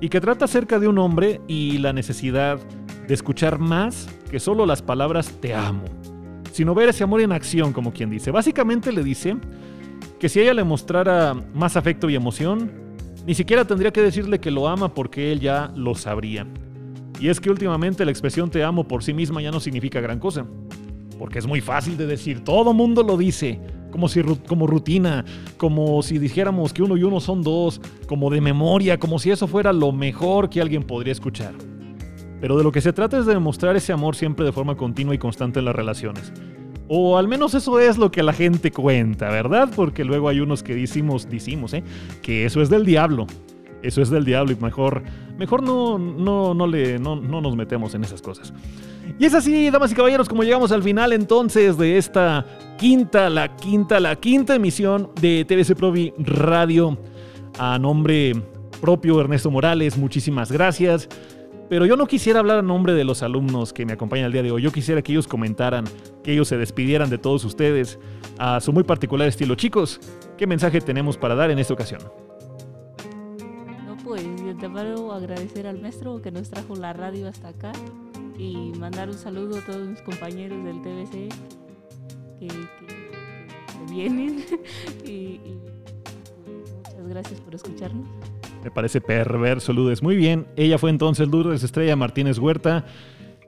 y 0.00 0.10
que 0.10 0.20
trata 0.20 0.44
acerca 0.44 0.78
de 0.78 0.86
un 0.86 0.96
hombre 0.98 1.40
y 1.48 1.78
la 1.78 1.92
necesidad 1.92 2.60
de 3.08 3.14
escuchar 3.14 3.58
más 3.58 4.08
que 4.30 4.38
solo 4.38 4.64
las 4.64 4.80
palabras 4.80 5.32
te 5.40 5.52
amo, 5.56 5.86
sino 6.52 6.76
ver 6.76 6.90
ese 6.90 7.02
amor 7.02 7.20
en 7.20 7.32
acción, 7.32 7.72
como 7.72 7.92
quien 7.92 8.10
dice. 8.10 8.30
Básicamente 8.30 8.92
le 8.92 9.02
dice 9.02 9.36
que 10.20 10.28
si 10.28 10.38
ella 10.38 10.54
le 10.54 10.62
mostrara 10.62 11.34
más 11.52 11.76
afecto 11.76 12.08
y 12.08 12.14
emoción, 12.14 12.70
ni 13.26 13.34
siquiera 13.34 13.64
tendría 13.64 13.92
que 13.92 14.02
decirle 14.02 14.38
que 14.38 14.52
lo 14.52 14.68
ama 14.68 14.94
porque 14.94 15.32
él 15.32 15.40
ya 15.40 15.72
lo 15.74 15.96
sabría. 15.96 16.46
Y 17.20 17.28
es 17.28 17.40
que 17.40 17.50
últimamente 17.50 18.04
la 18.04 18.10
expresión 18.10 18.50
te 18.50 18.62
amo 18.62 18.86
por 18.86 19.02
sí 19.02 19.12
misma 19.12 19.42
ya 19.42 19.50
no 19.50 19.60
significa 19.60 20.00
gran 20.00 20.18
cosa. 20.18 20.46
Porque 21.18 21.40
es 21.40 21.46
muy 21.46 21.60
fácil 21.60 21.96
de 21.96 22.06
decir, 22.06 22.44
todo 22.44 22.72
mundo 22.72 23.02
lo 23.02 23.16
dice, 23.16 23.60
como, 23.90 24.08
si, 24.08 24.22
como 24.46 24.66
rutina, 24.66 25.24
como 25.56 26.00
si 26.02 26.18
dijéramos 26.18 26.72
que 26.72 26.82
uno 26.82 26.96
y 26.96 27.02
uno 27.02 27.18
son 27.18 27.42
dos, 27.42 27.80
como 28.06 28.30
de 28.30 28.40
memoria, 28.40 28.98
como 28.98 29.18
si 29.18 29.30
eso 29.30 29.48
fuera 29.48 29.72
lo 29.72 29.90
mejor 29.90 30.48
que 30.48 30.60
alguien 30.60 30.84
podría 30.84 31.12
escuchar. 31.12 31.54
Pero 32.40 32.56
de 32.56 32.62
lo 32.62 32.70
que 32.70 32.80
se 32.80 32.92
trata 32.92 33.18
es 33.18 33.26
de 33.26 33.34
demostrar 33.34 33.74
ese 33.74 33.92
amor 33.92 34.14
siempre 34.14 34.44
de 34.44 34.52
forma 34.52 34.76
continua 34.76 35.14
y 35.14 35.18
constante 35.18 35.58
en 35.58 35.64
las 35.64 35.74
relaciones. 35.74 36.32
O 36.86 37.18
al 37.18 37.28
menos 37.28 37.52
eso 37.54 37.80
es 37.80 37.98
lo 37.98 38.10
que 38.10 38.22
la 38.22 38.32
gente 38.32 38.70
cuenta, 38.70 39.28
¿verdad? 39.28 39.68
Porque 39.74 40.04
luego 40.04 40.28
hay 40.28 40.40
unos 40.40 40.62
que 40.62 40.74
decimos, 40.74 41.28
decimos, 41.28 41.74
¿eh? 41.74 41.82
Que 42.22 42.46
eso 42.46 42.62
es 42.62 42.70
del 42.70 42.86
diablo. 42.86 43.26
Eso 43.82 44.02
es 44.02 44.10
del 44.10 44.24
diablo 44.24 44.52
y 44.52 44.56
mejor, 44.56 45.02
mejor 45.38 45.62
no, 45.62 45.98
no, 45.98 46.54
no, 46.54 46.66
le, 46.66 46.98
no, 46.98 47.16
no 47.16 47.40
nos 47.40 47.56
metemos 47.56 47.94
en 47.94 48.04
esas 48.04 48.22
cosas. 48.22 48.52
Y 49.18 49.24
es 49.24 49.34
así, 49.34 49.70
damas 49.70 49.92
y 49.92 49.94
caballeros, 49.94 50.28
como 50.28 50.42
llegamos 50.42 50.72
al 50.72 50.82
final 50.82 51.12
entonces 51.12 51.78
de 51.78 51.96
esta 51.96 52.44
quinta, 52.76 53.30
la 53.30 53.56
quinta, 53.56 54.00
la 54.00 54.16
quinta 54.16 54.54
emisión 54.54 55.10
de 55.20 55.44
TVC 55.44 55.76
Provi 55.76 56.12
Radio. 56.18 56.98
A 57.58 57.78
nombre 57.78 58.34
propio 58.80 59.20
Ernesto 59.20 59.50
Morales, 59.50 59.96
muchísimas 59.96 60.52
gracias. 60.52 61.08
Pero 61.68 61.84
yo 61.84 61.96
no 61.96 62.06
quisiera 62.06 62.38
hablar 62.38 62.58
a 62.58 62.62
nombre 62.62 62.94
de 62.94 63.04
los 63.04 63.22
alumnos 63.22 63.72
que 63.72 63.84
me 63.84 63.92
acompañan 63.92 64.26
el 64.26 64.32
día 64.32 64.42
de 64.42 64.50
hoy. 64.50 64.62
Yo 64.62 64.72
quisiera 64.72 65.02
que 65.02 65.12
ellos 65.12 65.26
comentaran, 65.26 65.84
que 66.22 66.32
ellos 66.32 66.48
se 66.48 66.56
despidieran 66.56 67.10
de 67.10 67.18
todos 67.18 67.44
ustedes 67.44 67.98
a 68.38 68.60
su 68.60 68.72
muy 68.72 68.84
particular 68.84 69.28
estilo. 69.28 69.54
Chicos, 69.54 70.00
¿qué 70.38 70.46
mensaje 70.46 70.80
tenemos 70.80 71.18
para 71.18 71.34
dar 71.34 71.50
en 71.50 71.58
esta 71.58 71.74
ocasión? 71.74 72.00
Antemano 74.62 75.12
agradecer 75.12 75.68
al 75.68 75.80
maestro 75.80 76.20
que 76.20 76.32
nos 76.32 76.50
trajo 76.50 76.74
la 76.74 76.92
radio 76.92 77.28
hasta 77.28 77.46
acá 77.50 77.70
y 78.36 78.72
mandar 78.76 79.08
un 79.08 79.14
saludo 79.16 79.56
a 79.58 79.60
todos 79.60 79.86
mis 79.86 80.02
compañeros 80.02 80.64
del 80.64 80.82
TBC 80.82 81.12
que, 82.40 82.48
que- 82.48 82.48
que 82.48 83.92
vienen 83.92 84.44
y, 85.06 85.10
y, 85.10 85.60
muchas 86.88 87.08
gracias 87.08 87.40
por 87.40 87.54
escucharnos. 87.54 88.08
Me 88.64 88.72
parece 88.72 89.00
perverso, 89.00 89.72
Ludes. 89.72 90.02
Muy 90.02 90.16
bien. 90.16 90.48
Ella 90.56 90.76
fue 90.76 90.90
entonces 90.90 91.28
Lourdes 91.28 91.62
Estrella 91.62 91.94
Martínez 91.94 92.40
Huerta. 92.40 92.84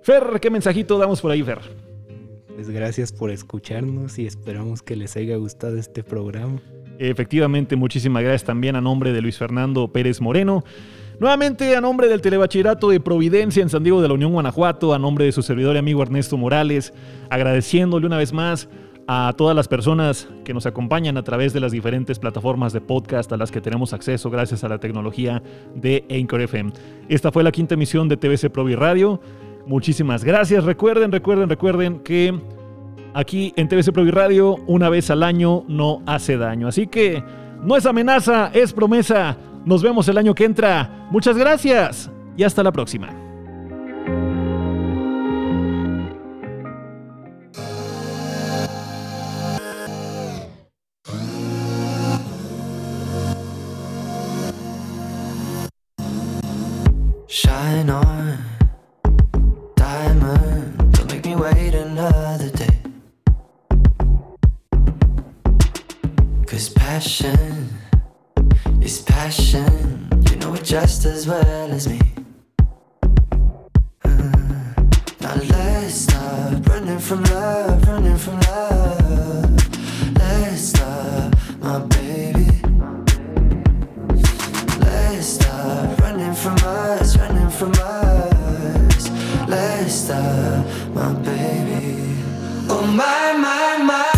Fer, 0.03 0.39
¿qué 0.41 0.49
mensajito 0.49 0.97
damos 0.97 1.20
por 1.20 1.32
ahí, 1.32 1.43
Fer? 1.43 1.59
Pues 2.55 2.70
gracias 2.70 3.11
por 3.11 3.32
escucharnos 3.32 4.16
y 4.20 4.27
esperamos 4.27 4.81
que 4.81 4.95
les 4.95 5.16
haya 5.16 5.35
gustado 5.39 5.77
este 5.77 6.05
programa. 6.05 6.61
Efectivamente, 7.01 7.74
muchísimas 7.74 8.23
gracias 8.23 8.45
también 8.45 8.77
a 8.77 8.81
nombre 8.81 9.12
de 9.12 9.20
Luis 9.23 9.39
Fernando 9.39 9.89
Pérez 9.93 10.20
Moreno. 10.20 10.62
Nuevamente 11.20 11.76
a 11.76 11.82
nombre 11.82 12.09
del 12.09 12.22
Telebachillerato 12.22 12.88
de 12.88 12.98
Providencia 12.98 13.62
en 13.62 13.68
San 13.68 13.82
Diego 13.82 14.01
de 14.01 14.09
la 14.09 14.14
Unión 14.14 14.32
Guanajuato, 14.32 14.94
a 14.94 14.98
nombre 14.98 15.26
de 15.26 15.32
su 15.32 15.42
servidor 15.42 15.76
y 15.76 15.78
amigo 15.78 16.02
Ernesto 16.02 16.38
Morales, 16.38 16.94
agradeciéndole 17.28 18.06
una 18.06 18.16
vez 18.16 18.32
más 18.32 18.70
a 19.06 19.34
todas 19.36 19.55
las 19.55 19.68
personas 19.68 20.30
que 20.44 20.55
nos 20.55 20.64
acompañan 20.64 21.18
a 21.18 21.22
través 21.22 21.52
de 21.52 21.60
las 21.60 21.72
diferentes 21.72 22.18
plataformas 22.18 22.72
de 22.72 22.80
podcast 22.80 23.30
a 23.34 23.36
las 23.36 23.51
que 23.51 23.60
tenemos 23.60 23.92
acceso 23.92 24.30
gracias 24.30 24.64
a 24.64 24.70
la 24.70 24.78
tecnología 24.78 25.42
de 25.74 26.06
Anchor 26.10 26.40
FM. 26.40 26.72
Esta 27.10 27.30
fue 27.30 27.44
la 27.44 27.52
quinta 27.52 27.74
emisión 27.74 28.09
de 28.09 28.16
TVC 28.16 28.48
Provi 28.48 28.74
Radio. 28.74 29.20
Muchísimas 29.66 30.24
gracias. 30.24 30.64
Recuerden, 30.64 31.12
recuerden, 31.12 31.51
recuerden 31.51 31.98
que 31.98 32.32
aquí 33.12 33.52
en 33.56 33.68
TVC 33.68 33.92
Provi 33.92 34.10
Radio 34.10 34.56
una 34.66 34.88
vez 34.88 35.10
al 35.10 35.22
año 35.22 35.64
no 35.68 36.02
hace 36.06 36.38
daño. 36.38 36.66
Así 36.66 36.86
que 36.86 37.22
no 37.62 37.76
es 37.76 37.84
amenaza, 37.84 38.51
es 38.55 38.72
promesa. 38.72 39.36
Nos 39.65 39.82
vemos 39.82 40.09
el 40.09 40.19
año 40.19 40.35
que 40.35 40.45
entra. 40.45 41.09
Muchas 41.11 41.37
gracias 41.37 42.11
y 42.37 42.45
hasta 42.45 42.62
la 42.62 42.73
próxima. 42.73 43.09
Shine 57.28 57.91
on, 57.91 58.10
just 70.70 71.05
as 71.05 71.26
well 71.26 71.72
as 71.72 71.88
me. 71.88 71.98
Uh, 74.05 74.09
now 75.20 75.34
let's 75.34 75.94
stop 75.94 76.64
running 76.68 77.01
from 77.01 77.24
love, 77.24 77.88
running 77.88 78.16
from 78.16 78.38
love. 78.38 79.51
Let's 80.16 80.60
stop, 80.60 81.34
my 81.59 81.80
baby. 81.86 82.47
Let's 84.78 85.26
stop 85.26 85.98
running 86.02 86.34
from 86.34 86.56
us, 86.62 87.16
running 87.18 87.51
from 87.51 87.72
us. 87.72 89.10
Let's 89.48 89.92
stop, 89.92 90.66
my 90.94 91.12
baby. 91.14 92.22
Oh 92.68 92.86
my, 92.86 93.32
my, 93.32 93.84
my. 93.84 94.10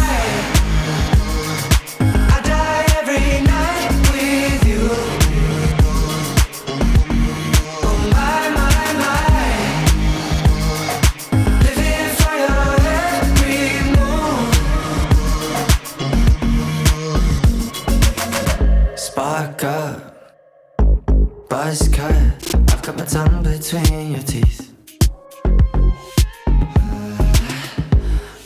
Between 23.62 24.10
your 24.10 24.22
teeth. 24.22 24.74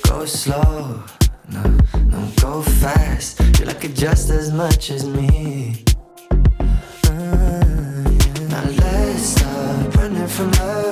Go 0.03 0.27
slow, 0.27 1.03
no, 1.49 1.63
no, 2.05 2.29
go 2.39 2.61
fast. 2.61 3.41
You 3.59 3.65
like 3.65 3.83
it 3.85 3.95
just 3.95 4.29
as 4.29 4.53
much 4.53 4.91
as 4.91 5.07
me. 5.07 5.85
Uh, 6.31 6.45
yeah. 7.09 8.49
Now 8.51 8.65
let's 8.83 9.23
stop 9.23 9.95
running 9.97 10.27
from 10.27 10.51
love, 10.51 10.86